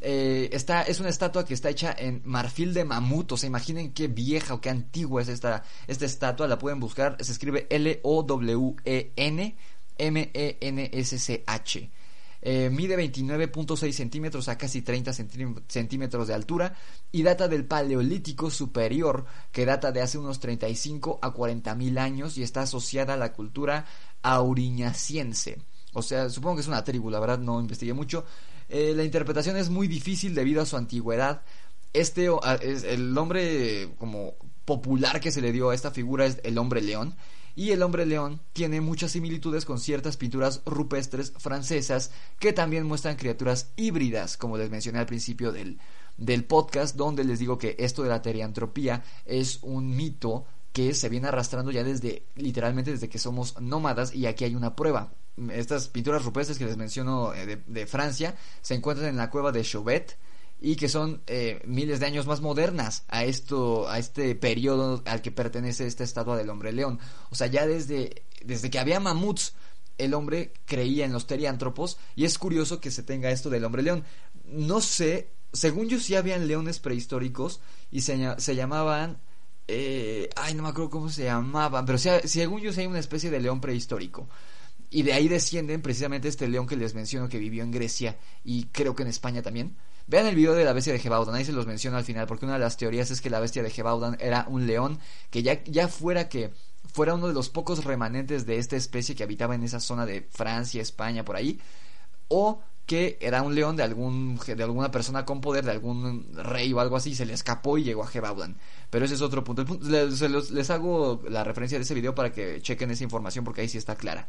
[0.05, 0.51] eh,
[0.87, 3.33] es una estatua que está hecha en marfil de mamut.
[3.33, 6.47] O sea, imaginen qué vieja o qué antigua es esta, esta estatua.
[6.47, 7.17] La pueden buscar.
[7.21, 9.57] Se escribe L-O-W-E-N
[9.99, 11.91] M-E-N-S-C-H.
[12.47, 15.15] Eh, mide 29.6 centímetros a casi 30
[15.67, 16.75] centímetros de altura
[17.11, 22.37] y data del Paleolítico Superior, que data de hace unos 35 a 40 mil años
[22.37, 23.87] y está asociada a la cultura
[24.23, 25.57] auriñaciense.
[25.95, 28.27] O sea, supongo que es una tribu, la verdad no investigué mucho,
[28.69, 31.43] eh, la interpretación es muy difícil debido a su antigüedad.
[31.93, 32.29] Este
[32.63, 34.35] es el nombre como
[34.65, 37.15] popular que se le dio a esta figura es el hombre león.
[37.57, 42.11] Y el hombre león tiene muchas similitudes con ciertas pinturas rupestres francesas
[42.41, 45.79] que también muestran criaturas híbridas, como les mencioné al principio del,
[46.17, 51.09] del podcast, donde les digo que esto de la teriantropía es un mito que se
[51.09, 55.13] viene arrastrando ya desde, literalmente desde que somos nómadas y aquí hay una prueba
[55.53, 59.63] estas pinturas rupestres que les menciono eh, de, Francia se encuentran en la cueva de
[59.63, 60.17] Chauvet
[60.61, 65.23] y que son eh, miles de años más modernas a esto a este periodo al
[65.23, 67.01] que pertenece esta estatua del hombre león.
[67.31, 69.55] O sea ya desde desde que había mamuts
[69.99, 73.83] el hombre creía en los teriántropos y es curioso que se tenga esto del hombre
[73.83, 74.05] león.
[74.45, 77.61] No sé según yo sí habían leones prehistóricos
[77.91, 79.19] y se, se llamaban
[79.67, 83.31] eh, ay no me acuerdo cómo se llamaban pero según yo sí hay una especie
[83.31, 84.29] de león prehistórico
[84.95, 88.67] y de ahí descienden precisamente este león que les menciono que vivió en Grecia y
[88.67, 89.77] creo que en España también.
[90.07, 92.45] Vean el video de la bestia de Gebaudan, ahí se los menciono al final, porque
[92.45, 95.65] una de las teorías es que la bestia de Gebaudan era un león que ya,
[95.65, 96.53] ya fuera que
[96.93, 100.29] fuera uno de los pocos remanentes de esta especie que habitaba en esa zona de
[100.31, 101.59] Francia, España, por ahí,
[102.29, 106.73] o que era un león de algún de alguna persona con poder, de algún rey
[106.73, 108.59] o algo así, se le escapó y llegó a Gebaudan.
[108.91, 109.65] Pero ese es otro punto.
[109.81, 110.21] les,
[110.53, 113.79] les, hago la referencia de ese video para que chequen esa información porque ahí sí
[113.79, 114.29] está clara.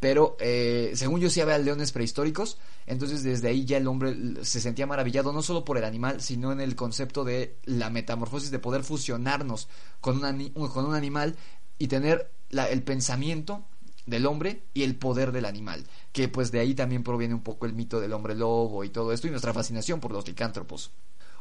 [0.00, 4.60] Pero eh, según yo sí había leones prehistóricos, entonces desde ahí ya el hombre se
[4.60, 8.58] sentía maravillado no solo por el animal, sino en el concepto de la metamorfosis de
[8.58, 9.68] poder fusionarnos
[10.00, 11.36] con un, con un animal
[11.78, 13.64] y tener el pensamiento
[14.06, 17.66] del hombre y el poder del animal, que pues de ahí también proviene un poco
[17.66, 20.92] el mito del hombre lobo y todo esto y nuestra fascinación por los licántropos.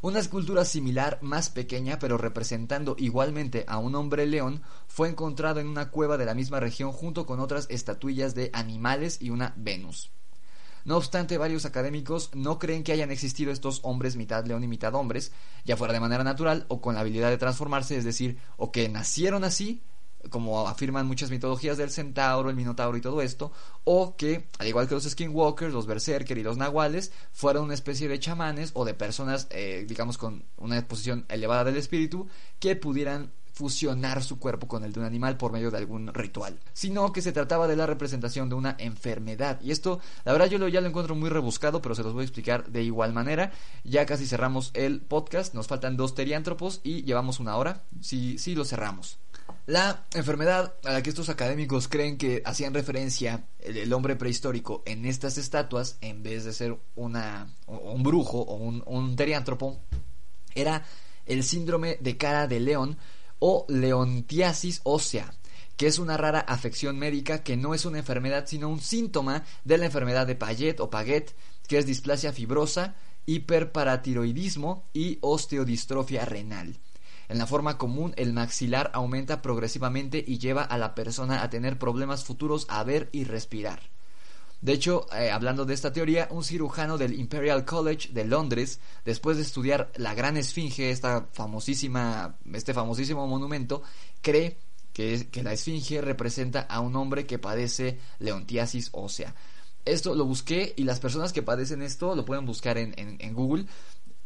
[0.01, 5.67] Una escultura similar, más pequeña, pero representando igualmente a un hombre león, fue encontrado en
[5.67, 10.11] una cueva de la misma región junto con otras estatuillas de animales y una Venus.
[10.83, 14.93] No obstante, varios académicos no creen que hayan existido estos hombres mitad león y mitad
[14.93, 15.31] hombres,
[15.63, 18.87] ya fuera de manera natural o con la habilidad de transformarse, es decir, o que
[18.87, 19.81] nacieron así
[20.29, 23.51] como afirman muchas mitologías del centauro, el minotauro y todo esto,
[23.83, 28.07] o que, al igual que los skinwalkers, los berserker y los nahuales, fueron una especie
[28.07, 32.27] de chamanes o de personas, eh, digamos, con una posición elevada del espíritu,
[32.59, 36.59] que pudieran fusionar su cuerpo con el de un animal por medio de algún ritual,
[36.73, 39.61] sino que se trataba de la representación de una enfermedad.
[39.61, 42.23] Y esto, la verdad, yo lo, ya lo encuentro muy rebuscado, pero se los voy
[42.23, 43.53] a explicar de igual manera.
[43.85, 47.83] Ya casi cerramos el podcast, nos faltan dos teriántropos y llevamos una hora.
[48.01, 49.19] Sí, sí, lo cerramos.
[49.67, 55.05] La enfermedad a la que estos académicos creen que hacían referencia el, hombre prehistórico en
[55.05, 59.79] estas estatuas, en vez de ser un brujo o un, un teriántropo,
[60.53, 60.85] era
[61.25, 62.97] el síndrome de cara de león
[63.39, 65.33] o leontiasis ósea,
[65.77, 69.79] que es una rara afección médica que no es una enfermedad, sino un síntoma de
[69.79, 71.35] la enfermedad de Payet o Paget,
[71.67, 72.95] que es displasia fibrosa,
[73.25, 76.77] hiperparatiroidismo y osteodistrofia renal.
[77.27, 81.79] En la forma común, el maxilar aumenta progresivamente y lleva a la persona a tener
[81.79, 83.81] problemas futuros a ver y respirar.
[84.61, 89.37] De hecho, eh, hablando de esta teoría, un cirujano del Imperial College de Londres, después
[89.37, 93.83] de estudiar la Gran Esfinge, esta famosísima, este famosísimo monumento,
[94.21, 94.57] cree
[94.95, 99.35] que, la esfinge representa a un hombre que padece leontiasis ósea.
[99.83, 103.65] Esto lo busqué y las personas que padecen esto lo pueden buscar en, Google.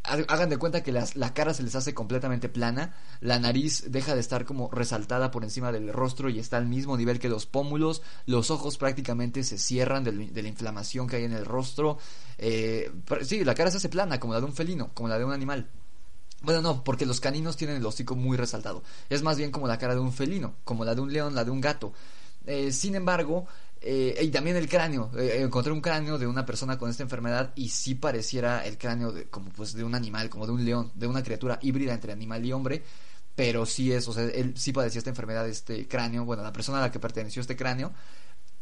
[0.03, 4.21] Hagan de cuenta que la cara se les hace completamente plana, la nariz deja de
[4.21, 8.01] estar como resaltada por encima del rostro y está al mismo nivel que los pómulos,
[8.25, 11.97] los ojos prácticamente se cierran de, la inflamación que hay en el rostro.
[12.37, 12.91] Eh,
[13.23, 15.33] sí, la cara se hace plana, como la de un felino, como la de un
[15.33, 15.69] animal.
[16.41, 18.83] Bueno, no, porque los caninos tienen el hocico muy resaltado.
[19.09, 21.43] Es más bien como la cara de un felino, como la de un león, la
[21.43, 21.91] de un gato.
[22.45, 23.47] Eh, sin embargo,
[23.81, 25.11] eh, y también el cráneo.
[25.17, 29.11] Eh, encontré un cráneo de una persona con esta enfermedad y sí pareciera el cráneo
[29.11, 32.11] de, como pues de un animal, como de un león, de una criatura híbrida entre
[32.11, 32.83] animal y hombre.
[33.35, 36.79] Pero sí es, o sea, él sí padecía esta enfermedad este cráneo, bueno, la persona
[36.79, 37.93] a la que perteneció este cráneo.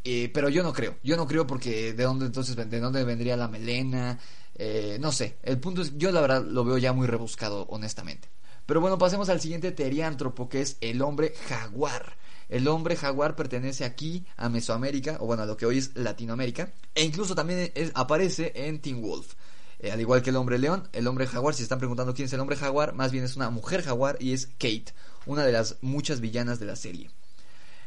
[0.04, 3.36] Eh, pero yo no creo, yo no creo porque de dónde entonces, de dónde vendría
[3.36, 4.20] la melena,
[5.00, 5.38] no sé.
[5.44, 8.30] El punto es, yo la verdad lo veo ya muy rebuscado, honestamente.
[8.66, 12.18] Pero bueno, pasemos al siguiente teriántropo que es el hombre jaguar.
[12.50, 16.72] El hombre jaguar pertenece aquí a Mesoamérica, o bueno, a lo que hoy es Latinoamérica,
[16.96, 19.34] e incluso también aparece en Teen Wolf.
[19.80, 22.34] Eh, al igual que el hombre león, el hombre jaguar, si están preguntando quién es
[22.34, 24.94] el hombre jaguar, más bien es una mujer jaguar y es Kate,
[25.26, 27.12] una de las muchas villanas de la serie.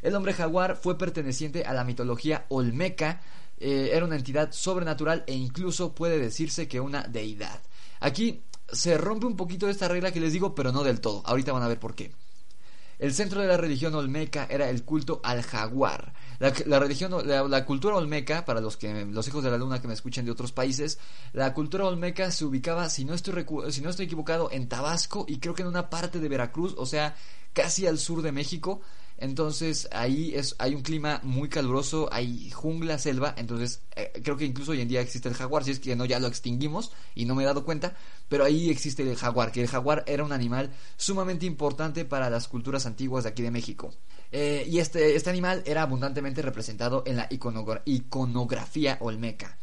[0.01, 3.21] El hombre jaguar fue perteneciente a la mitología olmeca,
[3.59, 7.61] eh, era una entidad sobrenatural e incluso puede decirse que una deidad.
[7.99, 8.41] Aquí
[8.71, 11.21] se rompe un poquito esta regla que les digo, pero no del todo.
[11.25, 12.11] Ahorita van a ver por qué.
[13.01, 16.13] El centro de la religión olmeca era el culto al jaguar.
[16.37, 19.95] La, religión, la, cultura olmeca, para los que los hijos de la luna que me
[19.95, 20.99] escuchen de otros países,
[21.33, 25.39] la cultura olmeca se ubicaba, si no estoy si no estoy equivocado, en Tabasco y
[25.39, 27.15] creo que en una parte de Veracruz, o sea,
[27.53, 28.81] casi al sur de México.
[29.21, 34.45] Entonces ahí es, hay un clima muy caluroso, hay jungla, selva, entonces eh, creo que
[34.45, 37.25] incluso hoy en día existe el jaguar, si es que no ya lo extinguimos y
[37.25, 37.95] no me he dado cuenta,
[38.29, 42.47] pero ahí existe el jaguar, que el jaguar era un animal sumamente importante para las
[42.47, 43.93] culturas antiguas de aquí de México.
[44.31, 49.59] Eh, y este, este animal era abundantemente representado en la iconografía olmeca.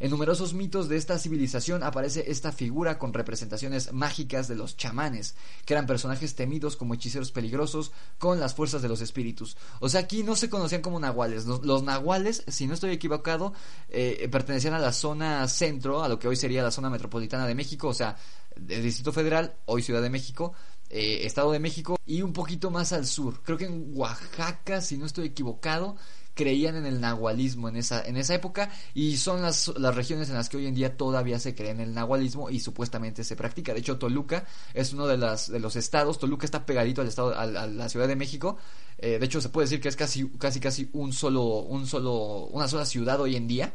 [0.00, 5.34] En numerosos mitos de esta civilización aparece esta figura con representaciones mágicas de los chamanes,
[5.64, 9.56] que eran personajes temidos como hechiceros peligrosos con las fuerzas de los espíritus.
[9.80, 11.46] O sea, aquí no se conocían como nahuales.
[11.46, 13.52] Los, nahuales, si no estoy equivocado,
[13.88, 17.54] eh, pertenecían a la zona centro, a lo que hoy sería la zona metropolitana de
[17.54, 18.16] México, o sea,
[18.56, 20.54] el Distrito Federal, hoy Ciudad de México,
[20.90, 23.42] eh, Estado de México y un poquito más al sur.
[23.42, 25.96] Creo que en Oaxaca, si no estoy equivocado,
[26.34, 30.34] creían en el nahualismo en esa, en esa época y son las, las regiones en
[30.34, 33.72] las que hoy en día todavía se cree en el nahualismo y supuestamente se practica.
[33.72, 37.38] De hecho, Toluca es uno de, las, de los estados, Toluca está pegadito al estado,
[37.38, 38.58] a, la Ciudad de México.
[38.98, 42.46] Eh, de hecho, se puede decir que es casi, casi, casi un solo, un solo,
[42.46, 43.72] una sola ciudad hoy en día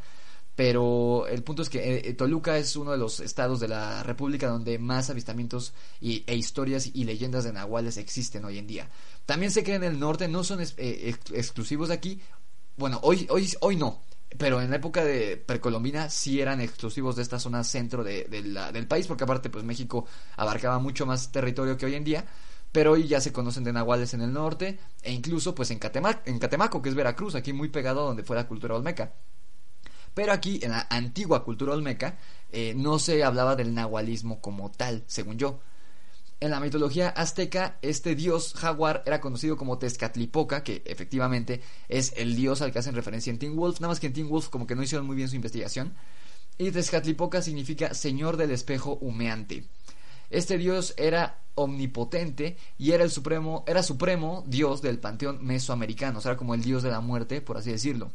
[0.60, 4.50] pero el punto es que eh, Toluca es uno de los estados de la República
[4.50, 8.90] donde más avistamientos y, e historias y leyendas de nahuales existen hoy en día.
[9.26, 12.20] También se cree en el norte, no son eh, exclusivos de aquí,
[12.80, 14.02] bueno, hoy, hoy, hoy no.
[14.38, 18.88] Pero en la época de precolombina sí eran exclusivos de esta zona centro de, del
[18.88, 20.06] país, porque aparte pues México
[20.38, 22.26] abarcaba mucho más territorio que hoy en día.
[22.72, 26.22] Pero hoy ya se conocen de nahuales en el norte e incluso pues en, Catemaco,
[26.26, 29.14] en Catemaco, que es Veracruz, aquí muy pegado donde fue la cultura olmeca.
[30.14, 32.18] Pero aquí, en la antigua cultura olmeca,
[32.52, 35.60] eh, no se hablaba del nahualismo como tal, según yo.
[36.42, 41.60] En la mitología azteca, este dios jaguar era conocido como Tezcatlipoca, que efectivamente
[41.90, 44.30] es el dios al que hacen referencia en Teen Wolf, nada más que en Teen
[44.30, 45.96] Wolf como que no hicieron muy bien su investigación.
[46.58, 49.66] Y Tezcatlipoca significa señor del espejo humeante.
[50.30, 56.22] Este dios era omnipotente y era el supremo, era supremo dios del panteón mesoamericano, o
[56.22, 58.14] sea, como el dios de la muerte, por así decirlo.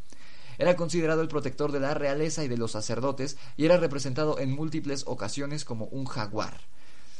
[0.56, 4.52] Era considerado el protector de la realeza y de los sacerdotes y era representado en
[4.52, 6.60] múltiples ocasiones como un jaguar.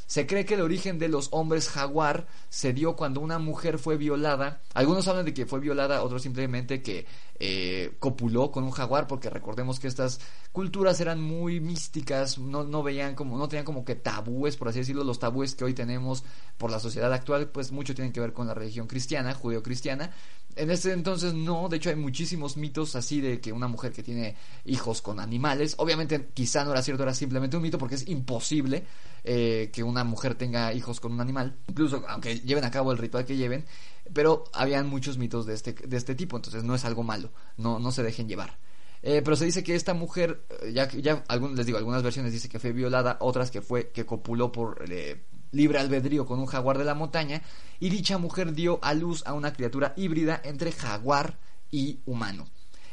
[0.07, 3.97] Se cree que el origen de los hombres jaguar se dio cuando una mujer fue
[3.97, 4.61] violada.
[4.75, 7.07] Algunos hablan de que fue violada, otros simplemente que
[7.41, 10.21] eh, copuló con un jaguar, porque recordemos que estas
[10.53, 14.79] culturas eran muy místicas, no, no veían como, no tenían como que tabúes, por así
[14.79, 16.23] decirlo, los tabúes que hoy tenemos
[16.59, 20.13] por la sociedad actual, pues mucho tienen que ver con la religión cristiana, judeo-cristiana,
[20.57, 24.03] en ese entonces no, de hecho hay muchísimos mitos así de que una mujer que
[24.03, 28.09] tiene hijos con animales, obviamente quizá no era cierto, era simplemente un mito porque es
[28.09, 28.85] imposible
[29.25, 32.99] eh, que, una mujer tenga hijos con un animal, incluso aunque lleven a cabo el
[32.99, 33.65] ritual que lleven,
[34.13, 37.79] pero habían muchos mitos de este, de este tipo, entonces no es algo malo, no,
[37.79, 38.59] no se dejen llevar.
[39.07, 42.33] Eh, pero se dice que esta mujer, eh, ya, ya algún, les digo, algunas versiones
[42.33, 45.25] dice que fue violada, otras que fue que copuló por eh,
[45.55, 47.43] libre albedrío con un jaguar de la montaña,
[47.81, 51.39] y dicha mujer dio a luz a una criatura híbrida entre jaguar
[51.71, 52.47] y humano.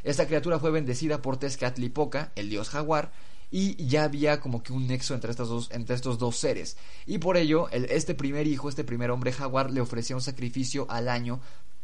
[0.03, 3.11] Esta criatura fue bendecida por Tezcatlipoca, el dios jaguar,
[3.51, 6.77] y ya había como que un nexo entre estos dos, entre estos dos seres.
[7.05, 11.09] Y por ello, este primer hijo, este primer hombre jaguar, le ofrecía un sacrificio al
[11.09, 11.41] año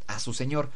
[0.07, 0.71] a su señor.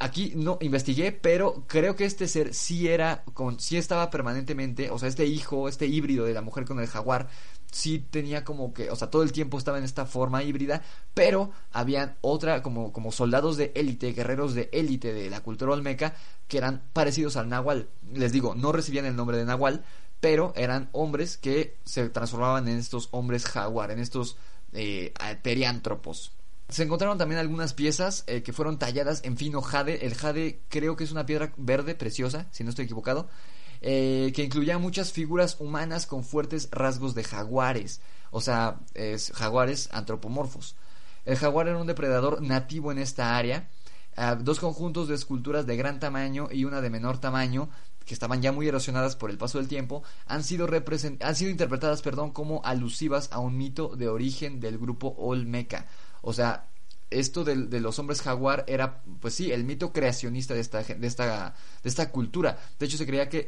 [0.00, 4.98] Aquí no investigué, pero creo que este ser sí era, con, sí estaba permanentemente, o
[4.98, 7.28] sea, este hijo, este híbrido de la mujer con el jaguar,
[7.70, 10.82] sí tenía como que, o sea, todo el tiempo estaba en esta forma híbrida,
[11.14, 16.14] pero habían otra, como, como soldados de élite, guerreros de élite de la cultura olmeca,
[16.46, 17.88] que eran parecidos al nahual.
[18.12, 19.84] Les digo, no recibían el nombre de nahual,
[20.20, 24.36] pero eran hombres que se transformaban en estos hombres jaguar, en estos
[24.72, 25.12] eh,
[25.42, 26.32] teriántropos.
[26.68, 30.04] Se encontraron también algunas piezas eh, que fueron talladas en fino jade.
[30.04, 33.28] El jade creo que es una piedra verde preciosa, si no estoy equivocado,
[33.80, 38.00] eh, que incluía muchas figuras humanas con fuertes rasgos de jaguares,
[38.30, 38.80] o sea,
[39.34, 40.76] jaguares antropomorfos.
[41.24, 43.68] El jaguar era un depredador nativo en esta área.
[44.16, 47.68] Ah, dos conjuntos de esculturas de gran tamaño y una de menor tamaño
[48.08, 50.66] que estaban ya muy erosionadas por el paso del tiempo, han sido,
[51.20, 55.86] han sido interpretadas perdón, como alusivas a un mito de origen del grupo Olmeca.
[56.22, 56.66] O sea,
[57.10, 61.54] esto de, los hombres jaguar era, pues sí, el mito creacionista de esta, de esta,
[61.82, 62.58] de esta cultura.
[62.78, 63.46] De hecho, se creía que,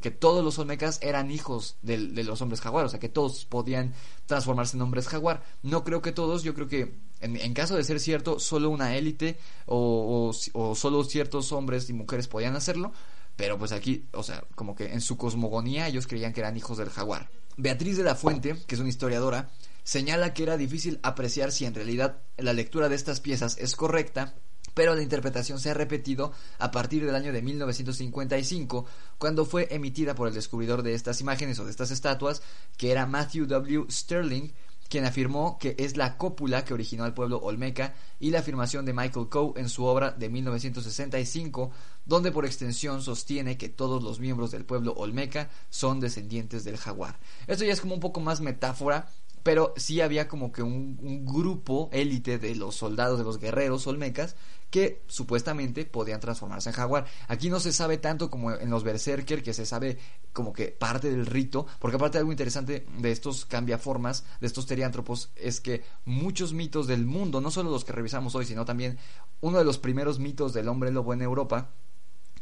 [0.00, 3.94] que todos los olmecas eran hijos de, los hombres jaguar, o sea, que todos podían
[4.26, 5.42] transformarse en hombres jaguar.
[5.62, 9.38] No creo que todos, yo creo que en, caso de ser cierto, solo una élite
[9.66, 12.92] o, o, solo ciertos hombres y mujeres podían hacerlo,
[13.36, 16.76] pero pues aquí, o sea, como que en su cosmogonía ellos creían que eran hijos
[16.76, 17.30] del jaguar.
[17.56, 19.50] Beatriz de la Fuente, que es una historiadora,
[19.88, 24.34] señala que era difícil apreciar si en realidad la lectura de estas piezas es correcta,
[24.74, 28.84] pero la interpretación se ha repetido a partir del año de 1955,
[29.16, 32.42] cuando fue emitida por el descubridor de estas imágenes o de estas estatuas,
[32.76, 33.86] que era Matthew W.
[33.90, 34.52] Sterling,
[34.90, 38.92] quien afirmó que es la cópula que originó al pueblo olmeca y la afirmación de
[38.92, 41.70] Michael Coe en su obra de 1965,
[42.04, 47.18] donde por extensión sostiene que todos los miembros del pueblo olmeca son descendientes del jaguar.
[47.46, 49.08] Esto ya es como un poco más metáfora
[49.42, 54.36] pero sí había como que un, grupo élite de los soldados, de los guerreros olmecas,
[54.70, 57.06] que supuestamente podían transformarse en jaguar.
[57.26, 59.98] Aquí no se sabe tanto como en los berserker, que se sabe
[60.32, 65.30] como que parte del rito, porque aparte algo interesante de estos cambiaformas, de estos teriántropos,
[65.36, 68.98] es que muchos mitos del mundo, no solo los que revisamos hoy, sino también
[69.40, 71.70] uno de los primeros mitos del hombre lobo en Europa,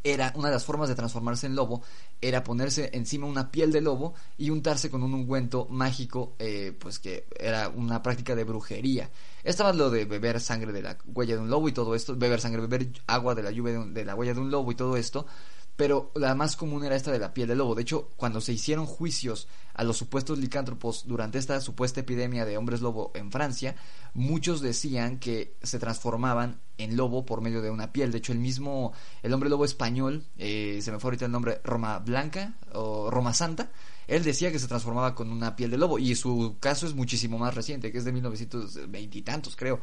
[0.05, 1.82] era una de las formas de transformarse en lobo
[2.20, 6.99] era ponerse encima una piel de lobo y untarse con un ungüento mágico eh, pues
[6.99, 9.11] que era una práctica de brujería.
[9.44, 12.40] Estaba lo de beber sangre de la huella de un lobo y todo esto beber
[12.40, 15.26] sangre beber agua de la lluvia de la huella de un lobo y todo esto
[15.76, 17.74] pero la más común era esta de la piel de lobo.
[17.74, 22.56] De hecho, cuando se hicieron juicios a los supuestos licántropos durante esta supuesta epidemia de
[22.56, 23.76] hombres lobo en Francia,
[24.14, 28.10] muchos decían que se transformaban en lobo por medio de una piel.
[28.10, 31.60] De hecho, el mismo, el hombre lobo español, eh, se me fue ahorita el nombre,
[31.62, 33.70] Roma Blanca o Roma Santa,
[34.06, 37.38] él decía que se transformaba con una piel de lobo y su caso es muchísimo
[37.38, 39.80] más reciente, que es de 1920 y tantos, creo.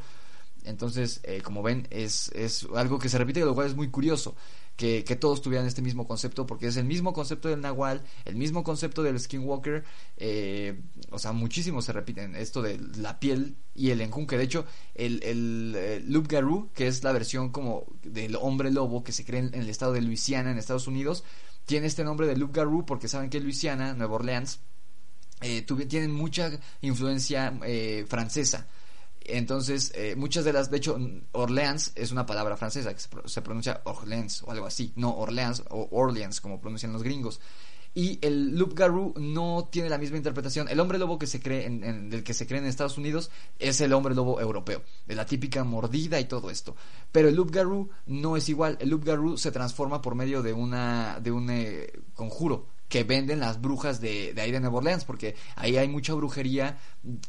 [0.65, 4.35] Entonces, eh, como ven, es, es algo que se repite, lo cual es muy curioso
[4.75, 8.63] que, todos tuvieran este mismo concepto, porque es el mismo concepto del Nahual, el mismo
[8.63, 9.83] concepto del Skinwalker,
[10.17, 14.37] eh, o sea, muchísimos se repiten, esto de la piel y el enjunque.
[14.37, 14.65] De hecho,
[14.95, 19.41] el, el, el Garou, que es la versión como del hombre lobo que se cree
[19.41, 21.23] en, el estado de Luisiana, en Estados Unidos,
[21.65, 24.59] tiene este nombre de Loup Garou porque saben que Luisiana, Nueva Orleans,
[25.41, 26.51] eh, tienen mucha
[26.81, 28.67] influencia eh, francesa.
[29.25, 30.97] Entonces, eh, muchas de las, de hecho,
[31.31, 35.87] Orleans es una palabra francesa que se, pronuncia Orleans o algo así, no Orleans o
[35.91, 37.39] Orleans como pronuncian los gringos.
[37.95, 40.67] Y el loup garou no tiene la misma interpretación.
[40.67, 43.81] El hombre lobo que se cree en, del que se cree en Estados Unidos es
[43.81, 46.75] el hombre lobo europeo, de la típica mordida y todo esto.
[47.11, 48.77] Pero el loup garou no es igual.
[48.81, 53.39] El loup garou se transforma por medio de una de un eh, conjuro que venden
[53.39, 56.79] las brujas de, de ahí de Nueva Orleans, porque ahí hay mucha brujería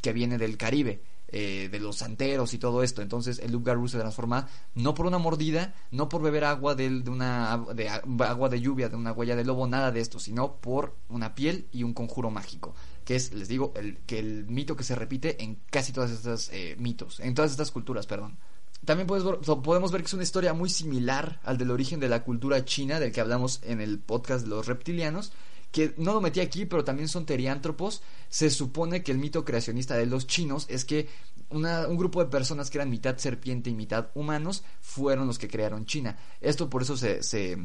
[0.01, 3.01] que viene del Caribe eh, de los santeros y todo esto.
[3.01, 7.65] Entonces el Loup se transforma no por una mordida, no por beber agua de, una
[7.73, 11.35] de, agua de lluvia, de una huella de lobo, nada de esto, sino por una
[11.35, 12.75] piel y un conjuro mágico.
[13.03, 16.49] Que es, les digo, el, que el mito que se repite en casi todas estas
[16.53, 18.37] eh, mitos, en todas estas culturas, perdón.
[18.83, 22.65] También podemos ver que es una historia muy similar al del origen de la cultura
[22.65, 25.31] china del que hablamos en el podcast de los reptilianos,
[25.75, 28.01] que no lo metí aquí, pero también son teriántropos.
[28.29, 31.09] Se supone que el mito creacionista de los chinos es que
[31.49, 35.85] un grupo de personas que eran mitad serpiente y mitad humanos fueron los que crearon
[35.85, 36.17] China.
[36.39, 37.57] Esto por eso se, se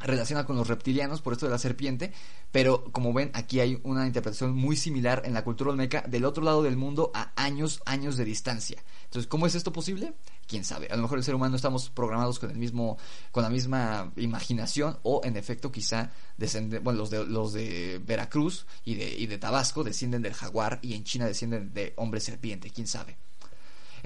[0.00, 2.12] relaciona con los reptilianos, por esto de la serpiente,
[2.52, 6.44] pero como ven, aquí hay una interpretación muy similar en la cultura olmeca del otro
[6.44, 8.82] lado del mundo a años, años de distancia.
[9.04, 10.14] Entonces, ¿cómo es esto posible?
[10.46, 10.88] Quién sabe.
[10.90, 12.98] A lo mejor el ser humano estamos programados con el mismo,
[13.30, 18.66] con la misma imaginación, o en efecto, quizá descenden, bueno, los de, los de Veracruz
[18.84, 22.70] y de, y de Tabasco descienden del jaguar y en China descienden de hombre serpiente,
[22.70, 23.16] quién sabe.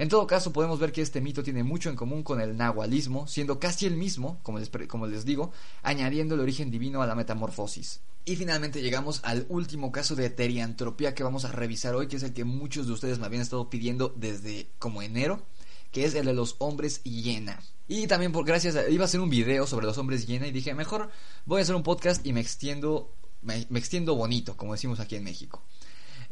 [0.01, 3.27] En todo caso, podemos ver que este mito tiene mucho en común con el nahualismo,
[3.27, 4.57] siendo casi el mismo, como
[5.05, 5.51] les, digo,
[5.83, 7.99] añadiendo el origen divino a la metamorfosis.
[8.25, 12.23] Y finalmente llegamos al último caso de teriantropía que vamos a revisar hoy, que es
[12.23, 15.45] el que muchos de ustedes me habían estado pidiendo desde como enero,
[15.91, 17.61] que es el de los hombres hiena.
[17.87, 20.51] Y también por gracias a, iba a hacer un video sobre los hombres hiena y
[20.51, 21.11] dije, mejor
[21.45, 23.13] voy a hacer un podcast y me extiendo
[23.43, 25.61] me extiendo bonito, como decimos aquí en México.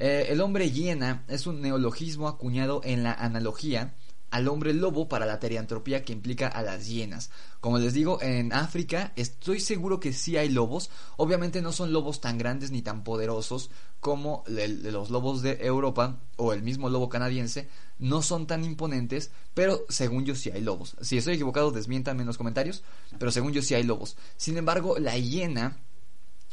[0.02, 3.96] Eh, el hombre hiena es un neologismo acuñado en la analogía
[4.32, 7.32] al hombre lobo para la teriantropía que implica a las hienas.
[7.60, 10.90] Como les digo, en África estoy seguro que sí hay lobos.
[11.18, 16.54] Obviamente no son lobos tan grandes ni tan poderosos como los lobos de Europa o
[16.54, 17.68] el mismo lobo canadiense.
[17.98, 20.96] No son tan imponentes, pero según yo sí hay lobos.
[21.02, 22.84] Si estoy equivocado, desmiéntanme en los comentarios,
[23.18, 24.16] pero según yo sí hay lobos.
[24.38, 25.78] Sin embargo, la hiena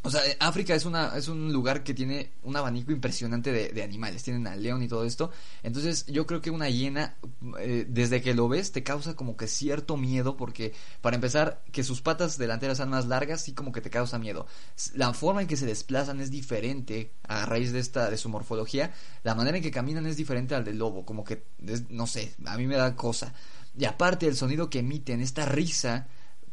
[0.06, 4.22] o sea, África es, una, es un lugar que tiene un abanico impresionante de, animales.
[4.22, 5.32] Tienen al león y todo esto.
[5.64, 7.16] Entonces, yo creo que una hiena,
[7.58, 10.36] eh, desde que lo ves, te causa como que cierto miedo.
[10.36, 14.16] Porque, para empezar, que sus patas delanteras sean más largas, sí como que te causa
[14.20, 14.46] miedo.
[14.94, 18.94] La forma en que se desplazan es diferente a raíz de esta, de su morfología.
[19.24, 21.04] La manera en que caminan es diferente al del lobo.
[21.04, 21.42] Como que,
[21.88, 23.34] no sé, a mí me da cosa.
[23.76, 26.06] Y aparte, el sonido que emiten, esta risa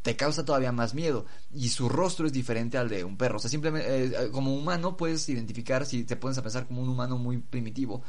[0.04, 3.38] te causa todavía más miedo y su rostro es diferente al de un perro.
[3.38, 6.82] O sea, simplemente eh, eh, como humano puedes identificar, si te pones a pensar como
[6.82, 8.04] un humano muy primitivo,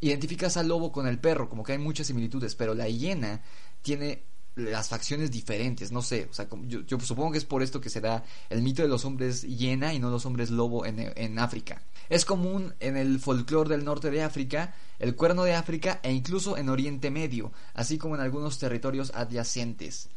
[0.00, 3.42] identificas al lobo con el perro, como que hay muchas similitudes, pero la hiena
[3.82, 4.22] tiene
[4.56, 8.00] las facciones diferentes, no sé, o sea, yo, supongo que es por esto que se
[8.00, 11.80] da el mito de los hombres hiena y no los hombres lobo en, en África.
[12.08, 16.56] Es común en el folclore del norte de África, el cuerno de África e incluso
[16.56, 20.08] en Oriente Medio, así como en algunos territorios adyacentes.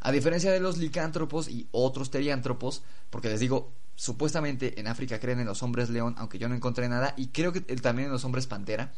[0.00, 5.40] A diferencia de los licántropos y otros teriántropos, porque les digo, supuestamente en África creen
[5.40, 8.24] en los hombres león, aunque yo no encontré nada, y creo que también en los
[8.24, 8.94] hombres pantera,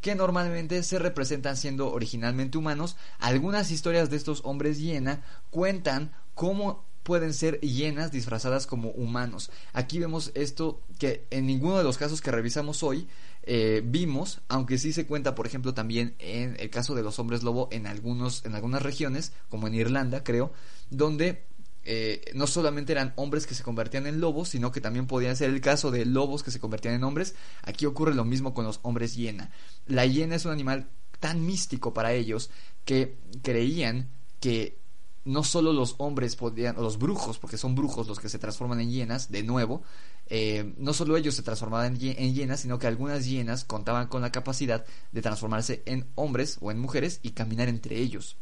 [0.00, 5.20] que normalmente se representan siendo originalmente humanos, algunas historias de estos hombres hiena
[5.50, 9.50] cuentan cómo pueden ser hienas disfrazadas como humanos.
[9.72, 13.08] Aquí vemos esto que en ninguno de los casos que revisamos hoy
[13.46, 17.44] eh, vimos, aunque sí se cuenta, por ejemplo, también en el caso de los hombres
[17.44, 20.52] lobo en, algunos, en algunas regiones, como en Irlanda, creo,
[20.90, 21.44] donde
[21.84, 25.50] eh, no solamente eran hombres que se convertían en lobos, sino que también podían ser
[25.50, 27.36] el caso de lobos que se convertían en hombres.
[27.62, 29.52] Aquí ocurre lo mismo con los hombres hiena.
[29.86, 30.88] La hiena es un animal
[31.20, 32.50] tan místico para ellos
[32.84, 34.10] que creían
[34.40, 34.78] que
[35.26, 38.80] no solo los hombres podían, o los brujos, porque son brujos los que se transforman
[38.80, 39.82] en hienas, de nuevo,
[40.28, 44.30] eh, no solo ellos se transformaban en hienas, sino que algunas hienas contaban con la
[44.30, 48.36] capacidad de transformarse en hombres o en mujeres y caminar entre ellos.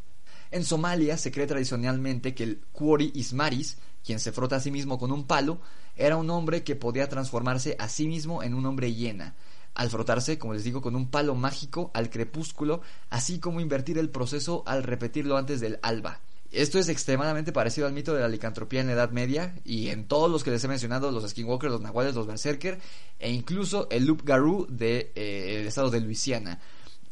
[0.51, 4.98] En Somalia se cree tradicionalmente que el Quori Ismaris, quien se frota a sí mismo
[4.98, 5.61] con un palo,
[5.97, 9.35] era un hombre que podía transformarse a sí mismo en un hombre hiena,
[9.73, 14.11] al frotarse, como les digo, con un palo mágico al crepúsculo, así como invertir el
[14.11, 16.20] proceso al repetirlo antes del alba.
[16.55, 20.06] Esto es extremadamente parecido al mito de la licantropía en la Edad Media y en
[20.06, 22.78] todos los que les he mencionado, los skinwalkers, los nahuales, los berserker
[23.18, 26.60] e incluso el loop garou del de, eh, estado de Luisiana.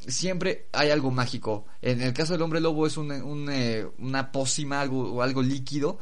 [0.07, 1.67] Siempre hay algo mágico.
[1.81, 5.99] En el caso del hombre lobo es eh, una pócima, algo, o algo líquido,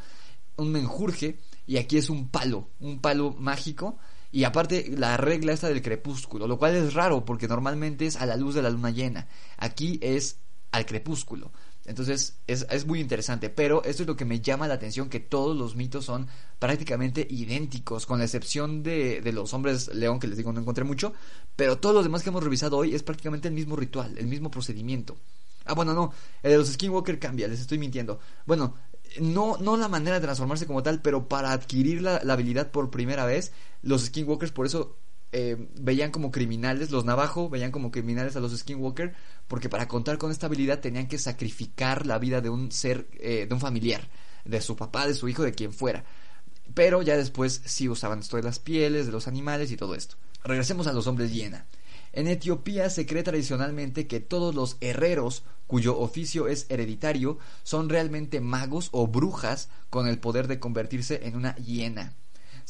[0.57, 3.99] un menjurje, y aquí es un palo, un palo mágico.
[4.33, 8.27] Y aparte la regla esta del crepúsculo, lo cual es raro porque normalmente es a
[8.27, 9.29] la luz de la luna llena.
[9.57, 10.39] Aquí es
[10.73, 11.53] al crepúsculo.
[11.86, 15.57] Entonces es, muy interesante, pero esto es lo que me llama la atención, que todos
[15.57, 16.28] los mitos son
[16.59, 20.85] prácticamente idénticos, con la excepción de, de, los hombres león, que les digo no encontré
[20.85, 21.15] mucho,
[21.57, 24.51] pero todos los demás que hemos revisado hoy es prácticamente el mismo ritual, el mismo
[24.51, 25.16] procedimiento.
[25.65, 26.12] Ah, bueno, no,
[26.43, 28.20] el de los Skinwalker cambia, les estoy mintiendo.
[28.47, 28.74] Bueno,
[29.19, 32.90] no, no la manera de transformarse como tal, pero para adquirir la, la habilidad por
[32.90, 33.52] primera vez,
[33.82, 34.97] los Skinwalkers por eso
[35.32, 39.15] eh, veían como criminales, los Navajo veían como criminales a los Skinwalker,
[39.47, 43.47] porque para contar con esta habilidad tenían que sacrificar la vida de un ser, eh,
[43.48, 44.09] de un familiar,
[44.44, 46.05] de su papá, de su hijo, de quien fuera.
[46.74, 50.16] Pero ya después sí usaban esto de las pieles, de los animales y todo esto.
[50.43, 51.66] Regresemos a los hombres hiena.
[52.12, 58.40] En Etiopía se cree tradicionalmente que todos los herreros, cuyo oficio es hereditario, son realmente
[58.40, 62.15] magos o brujas con el poder de convertirse en una hiena.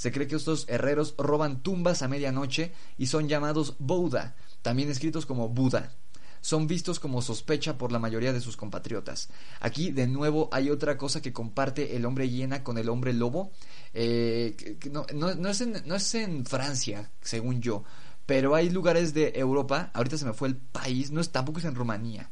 [0.01, 5.27] Se cree que estos herreros roban tumbas a medianoche y son llamados Bouddha, también escritos
[5.27, 5.93] como Buda
[6.41, 9.29] son vistos como sospecha por la mayoría de sus compatriotas.
[9.61, 13.53] Aquí, de nuevo, hay otra cosa que comparte el hombre hiena con el hombre lobo.
[13.93, 15.05] Eh, no,
[15.51, 17.85] es en, no es en Francia, según yo,
[18.25, 21.67] pero hay lugares de Europa, ahorita se me fue el país, no es tampoco es
[21.67, 22.31] en Rumanía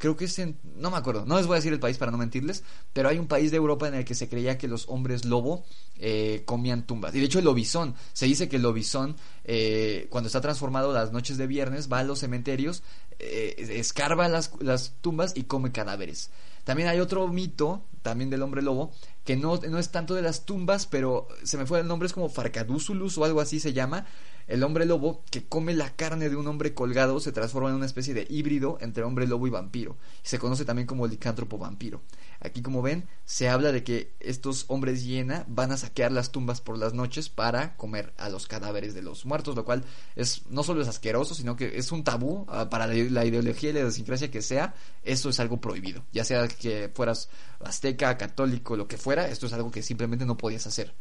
[0.00, 2.10] creo que es en, no me acuerdo, no les voy a decir el país para
[2.10, 2.64] no mentirles,
[2.94, 5.62] pero hay un país de Europa en el que se creía que los hombres lobo
[5.98, 7.14] eh, comían tumbas.
[7.14, 11.12] Y de hecho el lobizón, se dice que el lobizón, eh, cuando está transformado las
[11.12, 12.82] noches de viernes, va a los cementerios,
[13.18, 16.30] eh, escarba las, las tumbas y come cadáveres.
[16.64, 18.92] También hay otro mito, también del hombre lobo,
[19.24, 22.14] que no, no es tanto de las tumbas, pero se me fue el nombre, es
[22.14, 24.06] como Farcadúsulus o algo así se llama,
[24.50, 27.86] el hombre lobo, que come la carne de un hombre colgado, se transforma en una
[27.86, 29.96] especie de híbrido entre hombre lobo y vampiro.
[30.22, 32.02] Se conoce también como licántropo vampiro.
[32.40, 36.60] Aquí, como ven, se habla de que estos hombres hiena van a saquear las tumbas
[36.60, 39.84] por las noches para comer a los cadáveres de los muertos, lo cual
[40.16, 43.72] es no solo es asqueroso, sino que es un tabú ah, para la ideología y
[43.72, 44.74] la idiosincrasia que sea.
[45.04, 46.02] Esto es algo prohibido.
[46.10, 47.28] Ya sea que fueras
[47.60, 50.92] azteca, católico, lo que fuera, esto es algo que simplemente no podías hacer.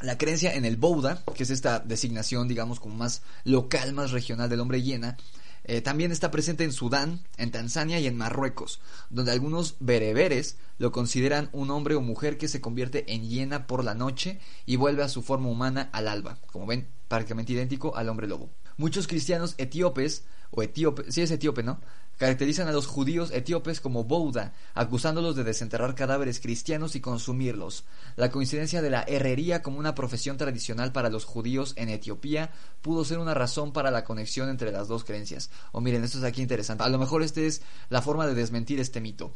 [0.00, 4.48] La creencia en el Bouddha, que es esta designación, digamos, como más local, más regional
[4.48, 5.16] del hombre hiena,
[5.64, 8.80] eh, también está presente en Sudán, en Tanzania y en Marruecos,
[9.10, 13.82] donde algunos bereberes lo consideran un hombre o mujer que se convierte en hiena por
[13.82, 18.08] la noche y vuelve a su forma humana al alba, como ven, prácticamente idéntico al
[18.08, 18.50] hombre lobo.
[18.78, 21.80] Muchos cristianos etíopes, o etíope, sí es etíope, ¿no?
[22.18, 27.84] caracterizan a los judíos etíopes como Bouda, acusándolos de desenterrar cadáveres cristianos y consumirlos.
[28.16, 32.50] La coincidencia de la herrería como una profesión tradicional para los judíos en Etiopía
[32.82, 35.50] pudo ser una razón para la conexión entre las dos creencias.
[35.70, 36.82] O miren, esto es aquí interesante.
[36.82, 39.32] A lo mejor esta es la forma de desmentir este mito.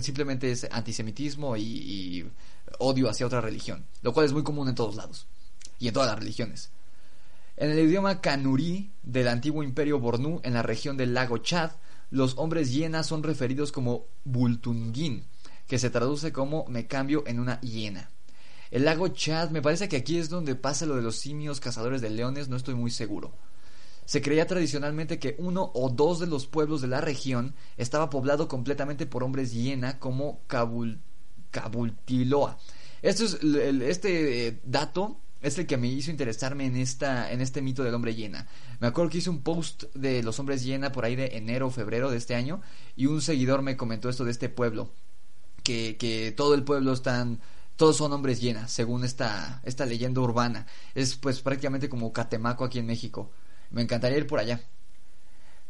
[0.00, 2.30] Simplemente es antisemitismo y
[2.78, 5.26] odio hacia otra religión, lo cual es muy común en todos lados
[5.80, 6.70] y en todas las religiones.
[7.60, 11.72] En el idioma kanurí del antiguo imperio Bornu en la región del lago Chad,
[12.08, 15.26] los hombres hienas son referidos como Bultungin,
[15.66, 18.08] que se traduce como me cambio en una hiena.
[18.70, 22.00] El lago Chad, me parece que aquí es donde pasa lo de los simios cazadores
[22.00, 23.34] de leones, no estoy muy seguro.
[24.06, 28.48] Se creía tradicionalmente que uno o dos de los pueblos de la región estaba poblado
[28.48, 30.98] completamente por hombres hiena como Kabul,
[31.50, 32.56] Kabultiloa.
[33.02, 37.94] Este eh, dato es el que me hizo interesarme en esta en este mito del
[37.94, 38.46] hombre hiena.
[38.78, 41.70] Me acuerdo que hice un post de los hombres hiena por ahí de enero o
[41.70, 42.60] febrero de este año
[42.96, 44.90] y un seguidor me comentó esto de este pueblo
[45.62, 47.40] que, que todo el pueblo están
[47.76, 50.66] todos son hombres hiena, según esta esta leyenda urbana.
[50.94, 53.30] Es pues prácticamente como Catemaco aquí en México.
[53.70, 54.60] Me encantaría ir por allá.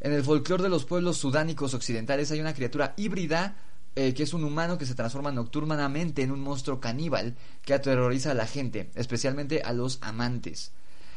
[0.01, 3.57] En el folclore de los pueblos sudánicos occidentales hay una criatura híbrida
[3.97, 8.33] eh, que es un humano que se transforma nocturnamente en un monstruo caníbal que aterroriza
[8.33, 10.73] a la gente, especialmente a los amantes.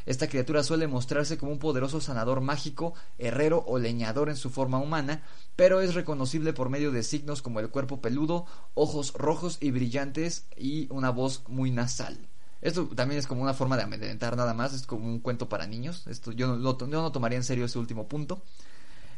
[0.06, 4.78] Esta criatura suele mostrarse como un poderoso sanador mágico, herrero o leñador en su forma
[4.78, 5.22] humana,
[5.56, 8.44] pero es reconocible por medio de signos como el cuerpo peludo,
[8.74, 12.28] ojos rojos y brillantes y una voz muy nasal.
[12.60, 15.66] Esto también es como una forma de amedrentar nada más, es como un cuento para
[15.66, 16.06] niños.
[16.06, 18.42] Esto yo no, yo no tomaría en serio ese último punto.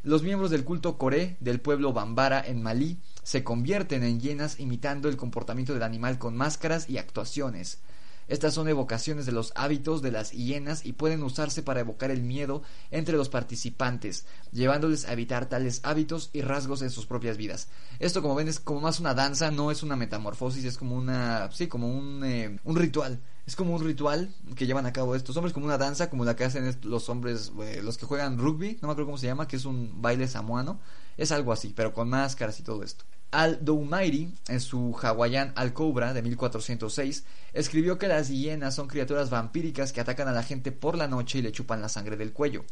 [0.07, 5.09] Los miembros del culto Coré del pueblo Bambara en Malí se convierten en hienas imitando
[5.09, 7.81] el comportamiento del animal con máscaras y actuaciones.
[8.29, 12.23] Estas son evocaciones de los hábitos de las hienas y pueden usarse para evocar el
[12.23, 12.63] miedo
[12.93, 17.67] entre los participantes, llevándoles a evitar tales hábitos y rasgos en sus propias vidas.
[17.99, 21.51] Esto, como ven, es como más una danza, no es una metamorfosis, es como una,
[21.51, 25.37] sí, como un, eh, un ritual es como un ritual que llevan a cabo estos
[25.37, 28.79] hombres, como una danza, como la que hacen los hombres, eh, los que juegan rugby,
[28.83, 30.81] no me acuerdo cómo se llama, que es un baile samoano.
[31.17, 33.05] Es algo así, pero con máscaras y todo esto.
[33.31, 40.01] Al-Doumairi, en su Hawaiian Al-Cobra de 1406, escribió que las hienas son criaturas vampíricas que
[40.01, 42.65] atacan a la gente por la noche y le chupan la sangre del cuello.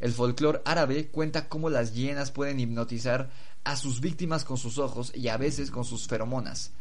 [0.00, 3.30] El folclore árabe cuenta cómo las hienas pueden hipnotizar
[3.64, 6.72] a sus víctimas con sus ojos y a veces con sus feromonas.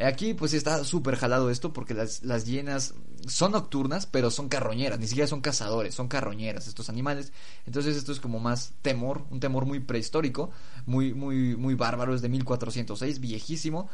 [0.00, 2.94] Aquí pues está súper jalado esto porque las, las hienas
[3.28, 7.32] son nocturnas, pero son carroñeras, ni siquiera son cazadores, son carroñeras estos animales.
[7.64, 10.50] Entonces esto es como más temor, un temor muy prehistórico,
[10.86, 13.88] muy, muy, muy bárbaro, es de 1406, viejísimo.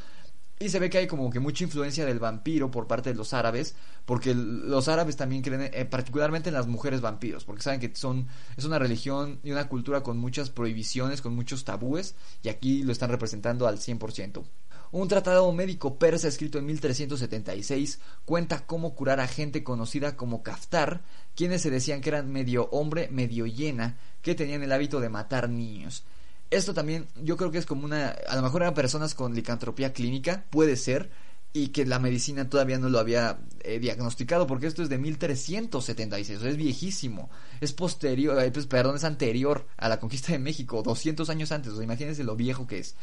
[0.58, 3.32] Y se ve que hay como que mucha influencia del vampiro por parte de los
[3.32, 3.74] árabes,
[4.04, 8.28] porque los árabes también creen, eh, particularmente en las mujeres vampiros, porque saben que son
[8.58, 12.92] es una religión y una cultura con muchas prohibiciones, con muchos tabúes, y aquí lo
[12.92, 14.44] están representando al 100%.
[14.92, 21.02] Un tratado médico persa escrito en 1376 cuenta cómo curar a gente conocida como Kaftar,
[21.36, 25.48] quienes se decían que eran medio hombre, medio llena, que tenían el hábito de matar
[25.48, 26.04] niños.
[26.50, 28.08] Esto también yo creo que es como una...
[28.28, 31.10] A lo mejor eran personas con licantropía clínica, puede ser,
[31.52, 36.42] y que la medicina todavía no lo había eh, diagnosticado, porque esto es de 1376,
[36.42, 37.30] es viejísimo,
[37.60, 41.72] es posterior, eh, pues, perdón, es anterior a la conquista de México, 200 años antes,
[41.72, 42.94] o imagínense lo viejo que es.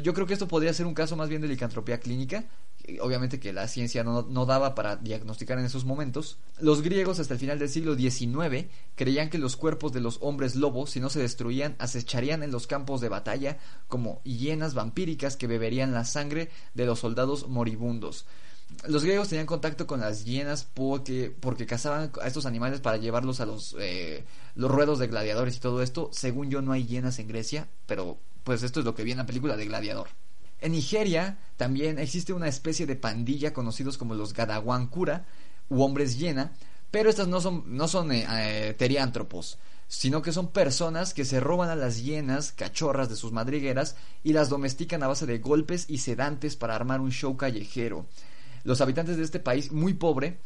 [0.00, 2.46] Yo creo que esto podría ser un caso más bien de licantropía clínica,
[3.02, 6.38] obviamente que la ciencia no, no, daba para diagnosticar en esos momentos.
[6.58, 10.56] Los griegos hasta el final del siglo XIX creían que los cuerpos de los hombres
[10.56, 15.46] lobos, si no se destruían, acecharían en los campos de batalla como hienas vampíricas que
[15.46, 18.24] beberían la sangre de los soldados moribundos.
[18.86, 23.40] Los griegos tenían contacto con las hienas porque, porque cazaban a estos animales para llevarlos
[23.40, 24.24] a los, eh,
[24.54, 26.10] los ruedos de gladiadores y todo esto.
[26.12, 29.18] Según yo no hay hienas en Grecia, pero pues esto es lo que vi en
[29.18, 30.08] la película de Gladiador.
[30.60, 35.26] En Nigeria también existe una especie de pandilla conocidos como los Gadawankura
[35.68, 36.52] u hombres hiena,
[36.90, 39.58] pero estas no son, no son eh, eh, teriántropos,
[39.88, 44.32] sino que son personas que se roban a las hienas cachorras de sus madrigueras y
[44.34, 48.06] las domestican a base de golpes y sedantes para armar un show callejero
[48.64, 50.40] los habitantes de este país muy pobre,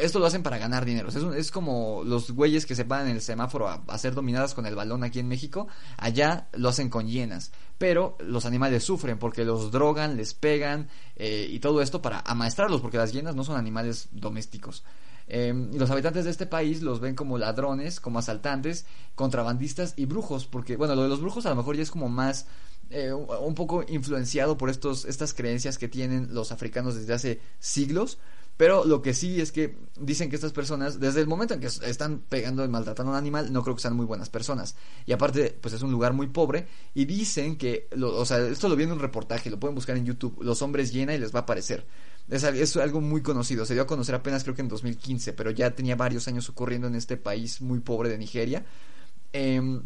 [0.00, 1.08] esto lo hacen para ganar dinero.
[1.08, 4.66] Es, es como los güeyes que se van en el semáforo a, ser dominadas con
[4.66, 7.52] el balón aquí en México, allá lo hacen con hienas.
[7.78, 12.80] Pero los animales sufren porque los drogan, les pegan eh, y todo esto para amaestrarlos,
[12.80, 14.84] porque las hienas no son animales domésticos.
[15.28, 20.46] Em, los habitantes de este país los ven como ladrones, como asaltantes, contrabandistas y brujos,
[20.46, 22.46] porque, bueno, lo de los brujos a lo mejor ya es como más
[22.92, 28.18] eh, un poco influenciado por estos, estas creencias que tienen los africanos desde hace siglos.
[28.56, 31.66] Pero lo que sí es que dicen que estas personas, desde el momento en que
[31.66, 34.76] están pegando y maltratando a un animal, no creo que sean muy buenas personas.
[35.06, 36.68] Y aparte, pues es un lugar muy pobre.
[36.94, 40.04] Y dicen que, o sea, esto lo vi en un reportaje, lo pueden buscar en
[40.04, 41.86] YouTube, Los hombres llena y les va a aparecer.
[42.28, 45.50] Es, es, algo muy conocido, se dio a conocer apenas creo que en 2015, pero
[45.50, 48.64] ya tenía varios años ocurriendo en este país muy pobre de Nigeria.
[49.32, 49.80] Eh,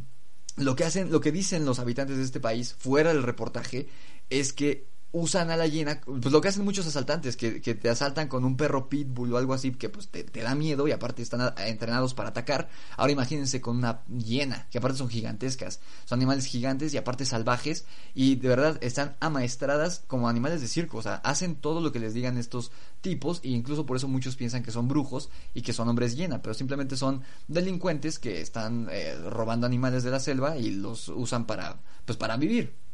[0.56, 3.88] lo que hacen, lo que dicen los habitantes de este país fuera del reportaje
[4.30, 4.86] es que
[5.16, 8.44] usan a la hiena, pues lo que hacen muchos asaltantes, que, que te asaltan con
[8.44, 12.12] un perro pitbull o algo así, que pues te, da miedo y aparte están entrenados
[12.12, 12.68] para atacar.
[12.98, 17.86] Ahora imagínense con una hiena, que aparte son gigantescas, son animales gigantes y aparte salvajes
[18.14, 21.98] y de verdad están amaestradas como animales de circo, o sea, hacen todo lo que
[21.98, 22.70] les digan estos
[23.00, 26.42] tipos e incluso por eso muchos piensan que son brujos y que son hombres hiena,
[26.42, 31.46] pero simplemente son delincuentes que están eh, robando animales de la selva y los usan
[31.46, 32.85] para, pues para vivir.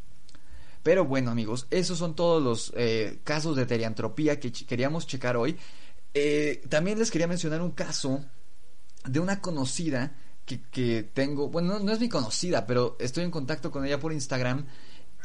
[0.83, 5.57] Pero bueno amigos, esos son todos los eh, casos de teriantropía que queríamos checar hoy.
[6.15, 8.25] Eh, también les quería mencionar un caso
[9.05, 13.71] de una conocida que, que tengo, bueno, no, es mi conocida, pero estoy en contacto
[13.71, 14.67] con ella por Instagram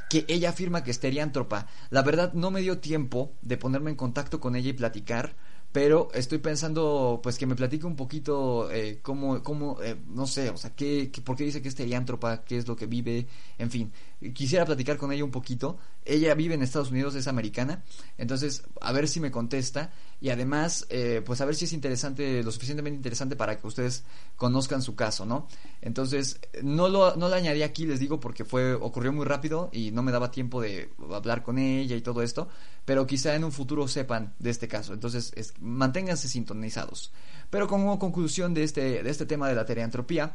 [0.10, 1.68] que ella afirma que es teriantropa.
[1.90, 5.36] La verdad no me dio tiempo de ponerme en contacto con ella y platicar,
[5.78, 10.50] pero estoy pensando pues que me platique un poquito eh, cómo, cómo eh, no sé,
[10.50, 13.28] o sea, qué, por qué dice que es teriántropa, qué es lo que vive,
[13.60, 13.92] en fin,
[14.34, 15.78] quisiera platicar con ella un poquito.
[16.04, 17.84] Ella vive en Estados Unidos, es americana,
[18.18, 22.42] entonces a ver si me contesta y además eh, pues a ver si es interesante,
[22.42, 24.04] lo suficientemente interesante para que ustedes
[24.36, 25.48] conozcan su caso, ¿no?
[25.82, 30.02] Entonces no lo, no añadí aquí, les digo, porque fue ocurrió muy rápido y no
[30.02, 32.48] me daba tiempo de hablar con ella y todo esto,
[32.88, 37.12] pero quizá en un futuro sepan de este caso, entonces es, manténganse sintonizados.
[37.50, 40.34] Pero como conclusión de este, de este tema de la teriantropía,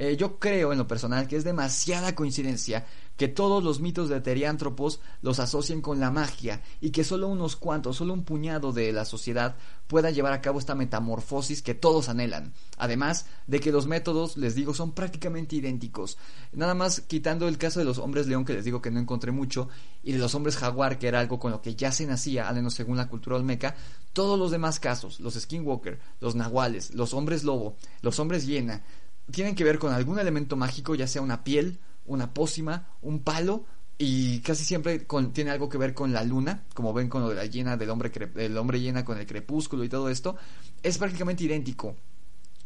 [0.00, 4.20] eh, yo creo en lo personal que es demasiada coincidencia que todos los mitos de
[4.20, 8.92] teriántropos los asocien con la magia y que solo unos cuantos, solo un puñado de
[8.92, 9.56] la sociedad
[9.88, 12.52] pueda llevar a cabo esta metamorfosis que todos anhelan.
[12.76, 16.16] Además de que los métodos, les digo, son prácticamente idénticos.
[16.52, 19.32] Nada más quitando el caso de los hombres león, que les digo que no encontré
[19.32, 19.68] mucho,
[20.04, 22.54] y de los hombres jaguar, que era algo con lo que ya se nacía, al
[22.54, 23.74] menos según la cultura olmeca,
[24.12, 28.82] todos los demás casos, los skinwalker, los nahuales, los hombres lobo, los hombres hiena,
[29.30, 33.64] tienen que ver con algún elemento mágico, ya sea una piel, una pócima, un palo,
[33.98, 37.34] y casi siempre tiene algo que ver con la luna, como ven con lo de
[37.34, 40.36] la llena del hombre, del hombre llena con el crepúsculo y todo esto,
[40.82, 41.96] es prácticamente idéntico.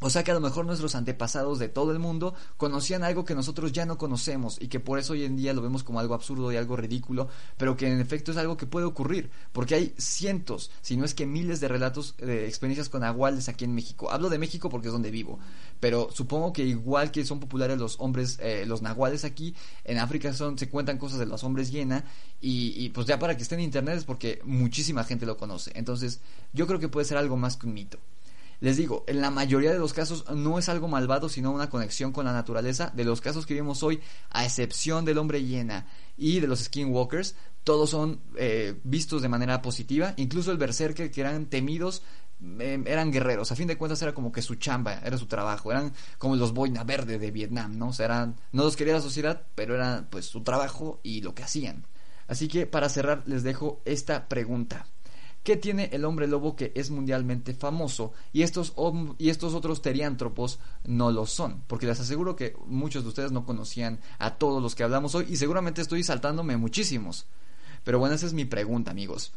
[0.04, 3.36] O sea que a lo mejor nuestros antepasados de todo el mundo conocían algo que
[3.36, 6.14] nosotros ya no conocemos y que por eso hoy en día lo vemos como algo
[6.14, 9.94] absurdo y algo ridículo, pero que en efecto es algo que puede ocurrir, porque hay
[9.96, 14.10] cientos, si no es que miles de relatos de experiencias con aguales aquí en México.
[14.10, 15.38] Hablo de México porque es donde vivo,
[15.78, 19.54] pero supongo que igual que son populares los hombres, eh, los nahuales aquí,
[19.84, 22.04] en África son, se cuentan cosas de los hombres llena
[22.40, 25.70] y, y pues ya para que esté en internet es porque muchísima gente lo conoce.
[25.76, 26.20] Entonces
[26.52, 27.98] yo creo que puede ser algo más que un mito.
[28.62, 32.12] Les digo, en la mayoría de los casos no es algo malvado, sino una conexión
[32.12, 32.93] con la naturaleza.
[32.94, 37.34] De los casos que vimos hoy, a excepción del hombre hiena y de los skinwalkers,
[37.64, 40.14] todos son eh, vistos de manera positiva.
[40.16, 42.05] Incluso el berserker, que eran temidos,
[42.60, 43.51] em, eran guerreros.
[43.51, 45.72] A fin de cuentas era como que su chamba, era su trabajo.
[45.72, 47.89] Eran como los boina verde de Vietnam, ¿no?
[47.89, 51.34] O sea, eran, no los quería la sociedad, pero era pues su trabajo y lo
[51.34, 51.84] que hacían.
[52.28, 54.86] Así que para cerrar les dejo esta pregunta.
[55.43, 58.12] ¿Qué tiene el hombre lobo que es mundialmente famoso?
[58.32, 58.74] Y estos,
[59.19, 61.64] y estos otros teriántropos no lo son.
[61.66, 65.27] Porque les aseguro que muchos de ustedes no conocían a todos los que hablamos hoy
[65.28, 67.27] y seguramente estoy saltándome muchísimos.
[67.82, 69.32] Pero bueno, esa es mi pregunta, amigos.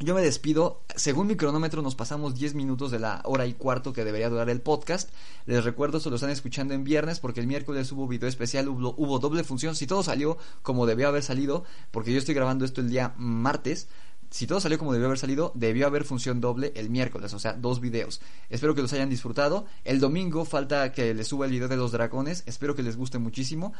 [0.00, 0.82] Yo me despido.
[0.96, 4.50] Según mi cronómetro, nos pasamos 10 minutos de la hora y cuarto que debería durar
[4.50, 5.10] el podcast.
[5.46, 8.94] Les recuerdo, se lo están escuchando en viernes porque el miércoles hubo video especial, hubo,
[8.96, 9.76] hubo doble función.
[9.76, 13.86] Si todo salió como debió haber salido, porque yo estoy grabando esto el día martes,
[14.34, 17.52] si todo salió como debió haber salido, debió haber función doble el miércoles, o sea,
[17.52, 18.20] dos videos.
[18.50, 19.64] Espero que los hayan disfrutado.
[19.84, 23.18] El domingo falta que les suba el video de los dragones, espero que les guste
[23.18, 23.74] muchísimo.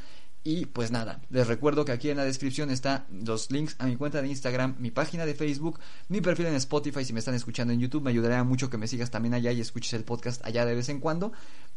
[0.47, 3.97] Y pues nada, les recuerdo que aquí en la descripción están los links a mi
[3.97, 7.73] cuenta de Instagram, mi página de Facebook, mi perfil en Spotify si me están escuchando
[7.73, 8.03] en YouTube.
[8.03, 10.91] Me ayudaría mucho que me sigas también allá y escuches el podcast allá de vez
[10.91, 11.33] en cuando.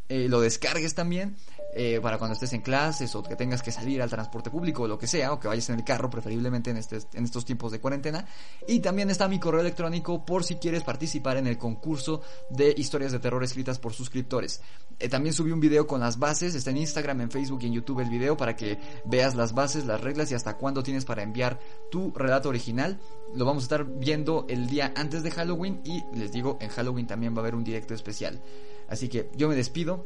[0.10, 1.35] Eh, lo descargues también
[1.76, 4.88] eh, para cuando estés en clases o que tengas que salir al transporte público o
[4.88, 7.72] lo que sea, o que vayas en el carro, preferiblemente en, este, en estos tiempos
[7.72, 8.26] de cuarentena.
[8.68, 13.14] Y también está mi correo electrónico por si quieres participar en el concurso de historias
[13.14, 14.61] de terror escritas por suscriptores.
[14.99, 17.73] Eh, también subí un video con las bases, está en Instagram, en Facebook y en
[17.73, 21.24] YouTube el video para que veas las bases, las reglas y hasta cuándo tienes para
[21.24, 21.60] enviar
[21.90, 23.00] tu relato original.
[23.34, 27.08] Lo vamos a estar viendo el día antes de Halloween y les digo, en Halloween
[27.08, 28.42] también va a haber un directo especial.
[28.90, 30.06] Así que yo me despido.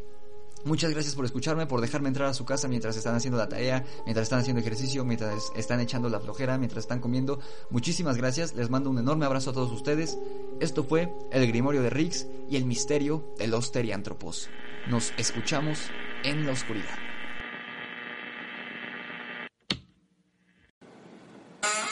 [0.64, 3.84] Muchas gracias por escucharme, por dejarme entrar a su casa mientras están haciendo la tarea,
[4.06, 7.40] mientras están haciendo ejercicio, mientras están echando la flojera, mientras están comiendo.
[7.72, 10.20] Muchísimas gracias, les mando un enorme abrazo a todos ustedes.
[10.60, 14.50] Esto fue El Grimorio de Riggs y el misterio de los teriántropos.
[14.88, 15.80] Nos escuchamos
[16.24, 17.11] en la oscuridad.
[21.64, 21.91] Uh-huh.